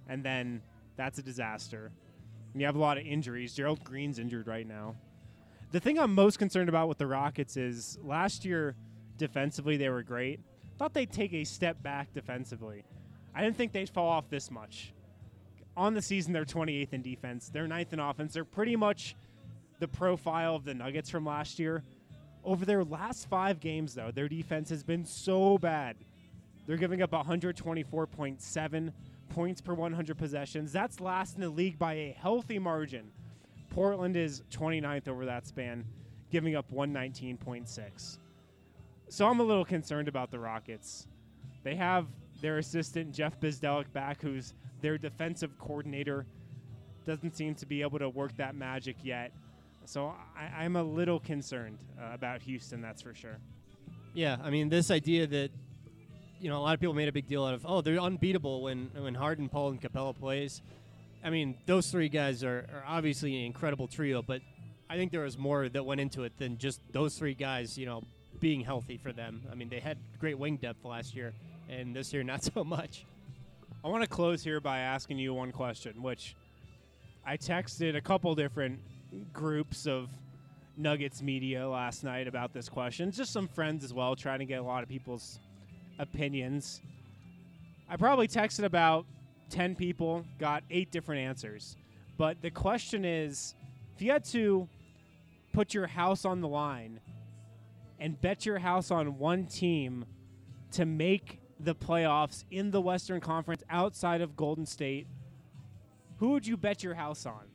and 0.07 0.23
then 0.23 0.61
that's 0.95 1.19
a 1.19 1.21
disaster. 1.21 1.91
And 2.53 2.61
you 2.61 2.67
have 2.67 2.77
a 2.77 2.79
lot 2.79 2.97
of 2.97 3.05
injuries. 3.05 3.53
Gerald 3.53 3.83
Green's 3.83 4.17
injured 4.17 4.47
right 4.47 4.65
now. 4.65 4.95
The 5.73 5.81
thing 5.81 5.99
I'm 5.99 6.15
most 6.15 6.39
concerned 6.39 6.69
about 6.69 6.87
with 6.87 6.99
the 6.99 7.05
Rockets 7.05 7.57
is 7.57 7.99
last 8.01 8.45
year 8.45 8.77
defensively 9.17 9.75
they 9.75 9.89
were 9.89 10.01
great. 10.01 10.39
Thought 10.77 10.93
they'd 10.93 11.11
take 11.11 11.33
a 11.33 11.43
step 11.43 11.83
back 11.83 12.13
defensively. 12.13 12.85
I 13.35 13.41
didn't 13.41 13.57
think 13.57 13.73
they'd 13.73 13.89
fall 13.89 14.07
off 14.07 14.29
this 14.29 14.49
much. 14.49 14.93
On 15.75 15.93
the 15.93 16.01
season, 16.01 16.31
they're 16.31 16.45
28th 16.45 16.93
in 16.93 17.01
defense. 17.01 17.49
They're 17.49 17.67
9th 17.67 17.91
in 17.91 17.99
offense. 17.99 18.33
They're 18.33 18.45
pretty 18.45 18.77
much 18.77 19.17
the 19.79 19.89
profile 19.89 20.55
of 20.55 20.63
the 20.63 20.73
Nuggets 20.73 21.09
from 21.09 21.25
last 21.25 21.59
year. 21.59 21.83
Over 22.43 22.65
their 22.65 22.83
last 22.83 23.29
five 23.29 23.59
games, 23.59 23.93
though, 23.93 24.11
their 24.11 24.27
defense 24.27 24.69
has 24.69 24.83
been 24.83 25.05
so 25.05 25.57
bad. 25.57 25.95
They're 26.65 26.77
giving 26.77 27.01
up 27.01 27.11
124.7 27.11 28.93
points 29.29 29.61
per 29.61 29.73
100 29.73 30.17
possessions. 30.17 30.71
That's 30.71 30.99
last 30.99 31.35
in 31.35 31.41
the 31.41 31.49
league 31.49 31.77
by 31.77 31.93
a 31.93 32.17
healthy 32.19 32.59
margin. 32.59 33.11
Portland 33.69 34.17
is 34.17 34.43
29th 34.51 35.07
over 35.07 35.25
that 35.25 35.47
span, 35.47 35.85
giving 36.31 36.55
up 36.55 36.71
119.6. 36.71 38.17
So 39.09 39.27
I'm 39.27 39.39
a 39.39 39.43
little 39.43 39.65
concerned 39.65 40.07
about 40.07 40.31
the 40.31 40.39
Rockets. 40.39 41.07
They 41.63 41.75
have 41.75 42.07
their 42.41 42.57
assistant 42.57 43.13
Jeff 43.13 43.39
Bzdelik 43.39 43.91
back, 43.93 44.21
who's 44.21 44.53
their 44.81 44.97
defensive 44.97 45.57
coordinator. 45.59 46.25
Doesn't 47.05 47.35
seem 47.35 47.55
to 47.55 47.65
be 47.65 47.81
able 47.81 47.99
to 47.99 48.09
work 48.09 48.35
that 48.37 48.55
magic 48.55 48.97
yet. 49.03 49.31
So 49.85 50.13
I, 50.37 50.63
I'm 50.63 50.75
a 50.75 50.83
little 50.83 51.19
concerned 51.19 51.79
uh, 51.99 52.13
about 52.13 52.41
Houston, 52.43 52.81
that's 52.81 53.01
for 53.01 53.13
sure. 53.13 53.37
Yeah, 54.13 54.37
I 54.43 54.49
mean, 54.49 54.69
this 54.69 54.91
idea 54.91 55.27
that 55.27 55.51
you 56.39 56.49
know 56.49 56.57
a 56.57 56.63
lot 56.63 56.73
of 56.73 56.79
people 56.79 56.93
made 56.93 57.07
a 57.07 57.11
big 57.11 57.27
deal 57.27 57.45
out 57.45 57.53
of 57.53 57.65
oh 57.65 57.81
they're 57.81 57.99
unbeatable 57.99 58.61
when 58.63 58.89
when 58.95 59.13
Harden, 59.15 59.49
Paul, 59.49 59.71
and 59.71 59.81
Capela 59.81 60.17
plays. 60.17 60.61
I 61.23 61.29
mean, 61.29 61.55
those 61.67 61.91
three 61.91 62.09
guys 62.09 62.43
are, 62.43 62.67
are 62.73 62.83
obviously 62.87 63.37
an 63.37 63.45
incredible 63.45 63.87
trio, 63.87 64.21
but 64.21 64.41
I 64.89 64.95
think 64.95 65.11
there 65.11 65.21
was 65.21 65.37
more 65.37 65.69
that 65.69 65.85
went 65.85 66.01
into 66.01 66.23
it 66.23 66.37
than 66.37 66.57
just 66.57 66.81
those 66.91 67.17
three 67.17 67.35
guys. 67.35 67.77
You 67.77 67.85
know, 67.85 68.03
being 68.39 68.61
healthy 68.61 68.97
for 68.97 69.13
them. 69.13 69.41
I 69.51 69.55
mean, 69.55 69.69
they 69.69 69.79
had 69.79 69.97
great 70.19 70.37
wing 70.37 70.57
depth 70.57 70.83
last 70.83 71.15
year, 71.15 71.33
and 71.69 71.95
this 71.95 72.11
year 72.11 72.23
not 72.23 72.43
so 72.43 72.63
much. 72.63 73.05
I 73.83 73.87
want 73.87 74.03
to 74.03 74.09
close 74.09 74.43
here 74.43 74.59
by 74.59 74.79
asking 74.79 75.17
you 75.17 75.33
one 75.33 75.51
question, 75.51 76.03
which 76.03 76.35
I 77.25 77.37
texted 77.37 77.95
a 77.95 78.01
couple 78.01 78.35
different 78.35 78.79
groups 79.33 79.87
of 79.87 80.09
Nuggets 80.77 81.21
media 81.21 81.67
last 81.67 82.03
night 82.03 82.27
about 82.27 82.53
this 82.53 82.69
question. 82.69 83.11
Just 83.11 83.33
some 83.33 83.47
friends 83.47 83.83
as 83.83 83.93
well, 83.93 84.15
trying 84.15 84.39
to 84.39 84.45
get 84.45 84.59
a 84.59 84.63
lot 84.63 84.83
of 84.83 84.89
people's 84.89 85.39
opinions. 85.99 86.81
I 87.89 87.97
probably 87.97 88.27
texted 88.27 88.63
about 88.63 89.05
10 89.49 89.75
people, 89.75 90.25
got 90.39 90.63
eight 90.69 90.91
different 90.91 91.21
answers. 91.21 91.75
But 92.17 92.41
the 92.41 92.51
question 92.51 93.05
is 93.05 93.55
if 93.95 94.01
you 94.01 94.11
had 94.11 94.23
to 94.25 94.67
put 95.53 95.73
your 95.73 95.87
house 95.87 96.25
on 96.25 96.41
the 96.41 96.47
line 96.47 96.99
and 97.99 98.19
bet 98.19 98.45
your 98.45 98.59
house 98.59 98.91
on 98.91 99.17
one 99.17 99.45
team 99.45 100.05
to 100.71 100.85
make 100.85 101.39
the 101.59 101.75
playoffs 101.75 102.43
in 102.49 102.71
the 102.71 102.81
Western 102.81 103.19
Conference 103.19 103.63
outside 103.69 104.21
of 104.21 104.35
Golden 104.35 104.65
State, 104.65 105.05
who 106.17 106.29
would 106.29 106.47
you 106.47 106.57
bet 106.57 106.81
your 106.81 106.95
house 106.95 107.25
on? 107.25 107.50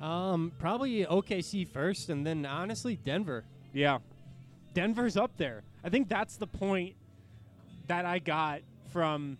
Um, 0.00 0.52
probably 0.58 1.04
OKC 1.04 1.66
first, 1.66 2.08
and 2.08 2.26
then 2.26 2.46
honestly 2.46 2.96
Denver. 3.04 3.44
Yeah, 3.72 3.98
Denver's 4.74 5.16
up 5.16 5.36
there. 5.36 5.62
I 5.82 5.88
think 5.88 6.08
that's 6.08 6.36
the 6.36 6.46
point 6.46 6.94
that 7.88 8.04
I 8.04 8.18
got 8.18 8.60
from 8.92 9.38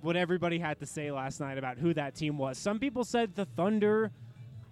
what 0.00 0.16
everybody 0.16 0.58
had 0.58 0.80
to 0.80 0.86
say 0.86 1.10
last 1.10 1.40
night 1.40 1.58
about 1.58 1.78
who 1.78 1.94
that 1.94 2.14
team 2.14 2.38
was. 2.38 2.58
Some 2.58 2.78
people 2.78 3.04
said 3.04 3.34
the 3.34 3.44
Thunder. 3.44 4.10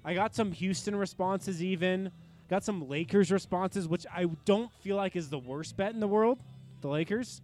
I 0.05 0.15
got 0.15 0.35
some 0.35 0.53
Houston 0.53 0.97
responses, 0.97 1.63
even 1.63 2.11
got 2.49 2.65
some 2.65 2.89
Lakers 2.89 3.31
responses, 3.31 3.89
which 3.89 4.07
I 4.13 4.27
don't 4.45 4.71
feel 4.81 4.97
like 4.97 5.17
is 5.17 5.31
the 5.31 5.39
worst 5.39 5.77
bet 5.77 5.95
in 5.95 6.01
the 6.01 6.09
world. 6.09 6.39
The 6.81 6.89
Lakers. 6.89 7.41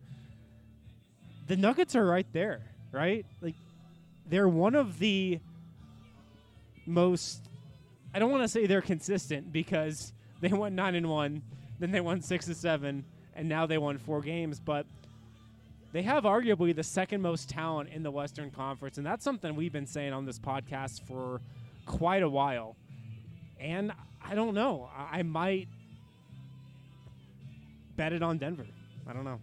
The 1.46 1.56
Nuggets 1.56 1.96
are 1.96 2.04
right 2.04 2.26
there, 2.32 2.60
right? 2.92 3.24
Like 3.40 3.54
they're 4.28 4.48
one 4.48 4.74
of 4.74 4.98
the 4.98 5.40
most 6.86 7.47
I 8.14 8.18
don't 8.18 8.30
want 8.30 8.42
to 8.42 8.48
say 8.48 8.66
they're 8.66 8.80
consistent 8.80 9.52
because 9.52 10.12
they 10.40 10.48
won 10.48 10.74
nine 10.74 10.94
and 10.94 11.08
one, 11.08 11.42
then 11.78 11.90
they 11.90 12.00
won 12.00 12.22
six 12.22 12.46
and 12.46 12.56
seven, 12.56 13.04
and 13.34 13.48
now 13.48 13.66
they 13.66 13.78
won 13.78 13.98
four 13.98 14.20
games. 14.20 14.60
But 14.60 14.86
they 15.92 16.02
have 16.02 16.24
arguably 16.24 16.74
the 16.74 16.82
second 16.82 17.22
most 17.22 17.48
talent 17.48 17.90
in 17.90 18.02
the 18.02 18.10
Western 18.10 18.50
Conference, 18.50 18.98
and 18.98 19.06
that's 19.06 19.24
something 19.24 19.56
we've 19.56 19.72
been 19.72 19.86
saying 19.86 20.12
on 20.12 20.24
this 20.24 20.38
podcast 20.38 21.02
for 21.02 21.40
quite 21.86 22.22
a 22.22 22.28
while. 22.28 22.76
And 23.58 23.92
I 24.24 24.34
don't 24.34 24.54
know. 24.54 24.88
I, 24.96 25.18
I 25.18 25.22
might 25.22 25.68
bet 27.96 28.12
it 28.12 28.22
on 28.22 28.38
Denver. 28.38 28.66
I 29.08 29.12
don't 29.12 29.24
know. 29.24 29.40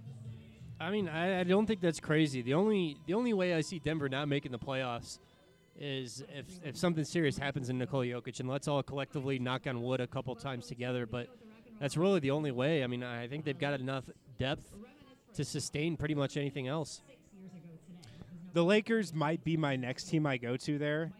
I 0.79 0.91
mean, 0.91 1.07
I, 1.07 1.39
I 1.39 1.43
don't 1.43 1.65
think 1.65 1.81
that's 1.81 1.99
crazy. 1.99 2.41
The 2.41 2.53
only 2.53 2.97
the 3.05 3.13
only 3.13 3.33
way 3.33 3.53
I 3.53 3.61
see 3.61 3.79
Denver 3.79 4.09
not 4.09 4.27
making 4.27 4.51
the 4.51 4.59
playoffs 4.59 5.19
is 5.79 6.23
if 6.33 6.45
if 6.63 6.77
something 6.77 7.03
serious 7.03 7.37
happens 7.37 7.69
in 7.69 7.77
Nikola 7.77 8.05
Jokic, 8.05 8.39
and 8.39 8.49
let's 8.49 8.67
all 8.67 8.81
collectively 8.83 9.39
knock 9.39 9.67
on 9.67 9.81
wood 9.81 10.01
a 10.01 10.07
couple 10.07 10.35
times 10.35 10.67
together. 10.67 11.05
But 11.05 11.27
that's 11.79 11.97
really 11.97 12.19
the 12.19 12.31
only 12.31 12.51
way. 12.51 12.83
I 12.83 12.87
mean, 12.87 13.03
I 13.03 13.27
think 13.27 13.45
they've 13.45 13.59
got 13.59 13.79
enough 13.79 14.05
depth 14.37 14.71
to 15.35 15.43
sustain 15.43 15.97
pretty 15.97 16.15
much 16.15 16.37
anything 16.37 16.67
else. 16.67 17.01
The 18.53 18.63
Lakers 18.63 19.13
might 19.13 19.43
be 19.43 19.57
my 19.57 19.75
next 19.75 20.05
team 20.05 20.25
I 20.25 20.37
go 20.37 20.55
to 20.55 20.77
there, 20.77 21.11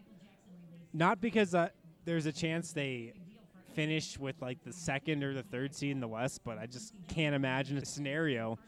not 0.94 1.20
because 1.20 1.54
uh, 1.54 1.68
there's 2.06 2.24
a 2.24 2.32
chance 2.32 2.72
they 2.72 3.12
finish 3.74 4.18
with 4.18 4.40
like 4.40 4.64
the 4.64 4.72
second 4.72 5.22
or 5.22 5.34
the 5.34 5.42
third 5.42 5.74
seed 5.74 5.90
in 5.90 6.00
the 6.00 6.08
West, 6.08 6.40
but 6.44 6.56
I 6.56 6.64
just 6.64 6.94
can't 7.08 7.34
imagine 7.34 7.76
a 7.76 7.84
scenario 7.84 8.58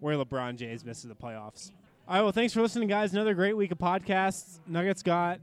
where 0.00 0.16
LeBron 0.16 0.56
James 0.56 0.84
misses 0.84 1.04
the 1.04 1.14
playoffs. 1.14 1.70
All 2.10 2.16
right, 2.16 2.22
well, 2.22 2.32
thanks 2.32 2.52
for 2.52 2.60
listening, 2.60 2.88
guys. 2.88 3.12
Another 3.12 3.34
great 3.34 3.56
week 3.56 3.70
of 3.70 3.78
podcasts. 3.78 4.58
Nuggets 4.66 5.00
got 5.00 5.38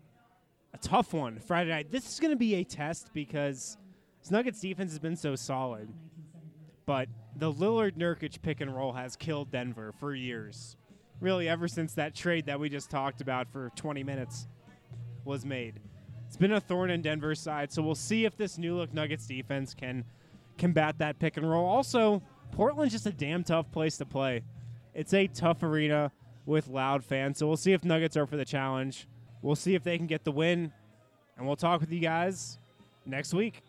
a 0.74 0.78
tough 0.78 1.13
one 1.13 1.39
Friday 1.39 1.70
night. 1.70 1.93
This 1.93 2.11
is 2.11 2.20
going 2.20 2.32
to 2.32 2.38
be 2.38 2.55
a 2.55 2.65
test 2.65 3.13
because 3.13 3.78
Nuggets 4.30 4.59
defense 4.59 4.91
has 4.91 4.99
been 4.99 5.15
so 5.15 5.38
solid, 5.38 5.88
but 6.86 7.07
the 7.38 7.53
Lillard 7.53 7.93
Nurkic 7.93 8.41
pick 8.41 8.59
and 8.59 8.76
roll 8.76 8.91
has 8.91 9.15
killed 9.15 9.49
Denver 9.49 9.93
for 9.97 10.13
years. 10.13 10.76
Really, 11.22 11.47
ever 11.47 11.70
since 11.70 11.93
that 11.93 12.13
trade 12.13 12.47
that 12.47 12.59
we 12.59 12.68
just 12.68 12.89
talked 12.89 13.22
about 13.22 13.49
for 13.49 13.72
20 13.78 14.03
minutes 14.03 14.49
was 15.24 15.45
made. 15.45 15.80
It's 16.26 16.36
been 16.36 16.51
a 16.51 16.59
thorn 16.59 16.89
in 16.89 17.01
Denver's 17.01 17.39
side, 17.39 17.72
so 17.72 17.82
we'll 17.82 17.95
see 17.95 18.26
if 18.26 18.36
this 18.36 18.57
new 18.57 18.76
look 18.76 18.93
Nuggets 18.93 19.26
defense 19.26 19.74
can 19.74 20.03
combat 20.57 20.97
that 20.97 21.18
pick 21.18 21.38
and 21.38 21.49
roll. 21.49 21.65
Also, 21.65 22.22
Portland's 22.51 22.91
just 22.91 23.05
a 23.05 23.13
damn 23.13 23.45
tough 23.45 23.72
place 23.72 23.95
to 23.99 24.05
play. 24.05 24.43
It's 24.93 25.13
a 25.13 25.28
tough 25.28 25.63
arena 25.63 26.11
with 26.48 26.68
loud 26.68 27.06
fans. 27.06 27.38
So 27.38 27.45
we'll 27.45 27.58
see 27.58 27.74
if 27.74 27.84
Nuggets 27.84 28.18
are 28.18 28.26
for 28.26 28.38
the 28.38 28.45
challenge. 28.45 29.08
We'll 29.43 29.56
see 29.56 29.76
if 29.76 29.84
they 29.84 29.98
can 29.98 30.08
get 30.08 30.24
the 30.24 30.32
win. 30.32 30.72
And 31.38 31.45
we'll 31.45 31.56
talk 31.56 31.82
with 31.82 31.91
you 31.91 32.00
guys 32.00 32.58
next 33.06 33.34
week. 33.34 33.62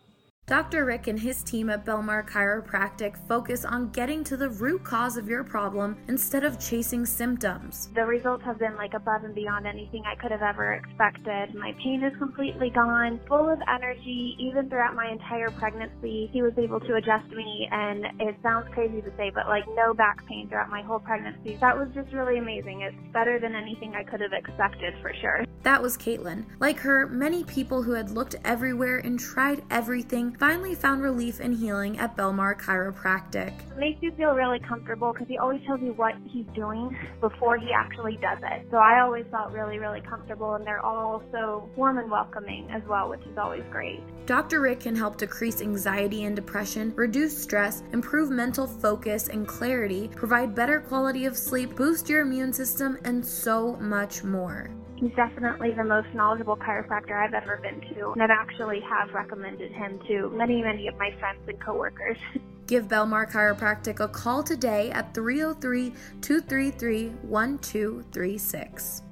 Dr. 0.49 0.86
Rick 0.86 1.09
and 1.09 1.20
his 1.20 1.42
team 1.42 1.68
at 1.68 1.84
Belmar 1.84 2.26
Chiropractic 2.26 3.18
focus 3.28 3.66
on 3.66 3.90
getting 3.90 4.24
to 4.24 4.34
the 4.34 4.49
root 4.49 4.82
cause 4.82 5.18
of 5.18 5.28
your 5.28 5.44
problem 5.44 5.94
instead 6.09 6.42
of 6.42 6.59
chasing 6.59 7.05
symptoms. 7.05 7.90
The 7.94 8.07
results 8.07 8.42
have 8.46 8.59
been 8.59 8.74
like 8.74 8.94
above 8.94 9.24
and 9.24 9.34
beyond 9.34 9.66
anything 9.66 10.05
I 10.07 10.14
could 10.14 10.30
have 10.30 10.40
ever 10.40 10.72
expected. 10.72 11.55
My 11.55 11.74
pain 11.84 12.03
is 12.03 12.16
completely 12.16 12.70
gone, 12.70 13.20
full 13.28 13.51
of 13.51 13.59
energy, 13.68 14.36
even 14.38 14.70
throughout 14.70 14.96
my 14.96 15.11
entire 15.11 15.51
pregnancy. 15.51 16.30
He 16.32 16.40
was 16.40 16.55
able 16.57 16.80
to 16.80 16.94
adjust 16.94 17.28
me, 17.28 17.68
and 17.70 18.07
it 18.18 18.34
sounds 18.42 18.68
crazy 18.72 19.03
to 19.03 19.12
say, 19.18 19.28
but 19.28 19.49
like 19.49 19.64
no 19.76 19.92
back 19.92 20.24
pain 20.24 20.49
throughout 20.49 20.70
my 20.70 20.80
whole 20.80 21.01
pregnancy. 21.01 21.59
That 21.61 21.76
was 21.76 21.88
just 21.92 22.11
really 22.14 22.38
amazing. 22.38 22.80
It's 22.80 22.96
better 23.12 23.38
than 23.38 23.55
anything 23.55 23.94
I 23.94 24.03
could 24.03 24.22
have 24.22 24.32
expected 24.32 24.94
for 25.03 25.12
sure. 25.20 25.44
That 25.62 25.82
was 25.82 25.99
Caitlin. 25.99 26.46
Like 26.61 26.78
her, 26.78 27.07
many 27.07 27.44
people 27.44 27.82
who 27.82 27.92
had 27.92 28.11
looked 28.11 28.36
everywhere 28.44 28.99
and 28.99 29.20
tried 29.20 29.62
everything 29.70 30.30
finally 30.39 30.74
found 30.74 31.03
relief 31.03 31.41
and 31.41 31.57
healing 31.57 31.99
at 31.99 32.16
Belmar 32.16 32.59
Chiropractic. 32.59 33.53
It 33.72 33.76
makes 33.76 34.03
you 34.03 34.12
feel 34.12 34.30
really 34.30 34.61
comfortable 34.61 35.12
because 35.12 35.26
he 35.26 35.36
always 35.36 35.61
tells 35.66 35.80
you 35.80 35.93
what 35.95 36.14
he's 36.26 36.47
doing 36.55 36.97
before 37.20 37.59
he 37.59 37.72
actually 37.72 38.16
does 38.22 38.39
it. 38.43 38.66
So 38.70 38.76
I 38.76 39.01
always 39.01 39.24
felt 39.30 39.53
really, 39.53 39.78
really 39.78 40.01
comfortable, 40.01 40.55
and 40.55 40.66
they're 40.66 40.84
all 40.84 41.22
so 41.32 41.68
warm 41.76 41.99
and 41.99 42.11
welcoming 42.11 42.70
as 42.70 42.82
well, 42.89 43.09
which 43.09 43.22
is 43.22 43.36
always 43.36 43.64
great. 43.70 44.01
Dr. 44.26 44.61
Rick 44.61 44.80
can 44.80 44.95
help 44.95 45.18
decrease 45.18 45.61
anxiety 45.61 46.24
and 46.24 46.36
depression, 46.36 46.93
reduce 46.95 47.36
stress, 47.36 47.82
improve 47.93 48.30
mental 48.30 48.66
focus 48.66 49.28
and 49.28 49.47
clarity, 49.49 50.09
provide 50.14 50.55
better 50.55 50.80
quality 50.80 51.24
of 51.24 51.36
sleep, 51.36 51.74
boost 51.74 52.09
your 52.09 52.20
immune 52.20 52.53
system, 52.53 52.99
and 53.05 53.24
so 53.24 53.76
much 53.76 54.22
more. 54.22 54.70
He's 55.01 55.14
definitely 55.14 55.72
the 55.72 55.84
most 55.84 56.09
knowledgeable 56.12 56.57
chiropractor 56.57 57.12
I've 57.12 57.34
ever 57.34 57.61
been 57.62 57.80
to, 57.94 58.11
and 58.11 58.22
I've 58.22 58.30
actually 58.30 58.80
have 58.80 59.14
recommended 59.14 59.70
him 59.70 60.01
to 60.09 60.30
many, 60.30 60.61
many 60.61 60.88
of 60.88 60.96
my 60.99 61.14
friends 61.20 61.40
and 61.46 61.61
coworkers. 61.61 62.18
Give 62.66 62.88
Belmar 62.88 63.30
Chiropractic 63.30 64.01
a 64.01 64.09
call 64.09 64.42
today 64.42 64.90
at 64.90 65.14
303 65.14 65.90
233 66.20 67.09
1236. 67.22 69.03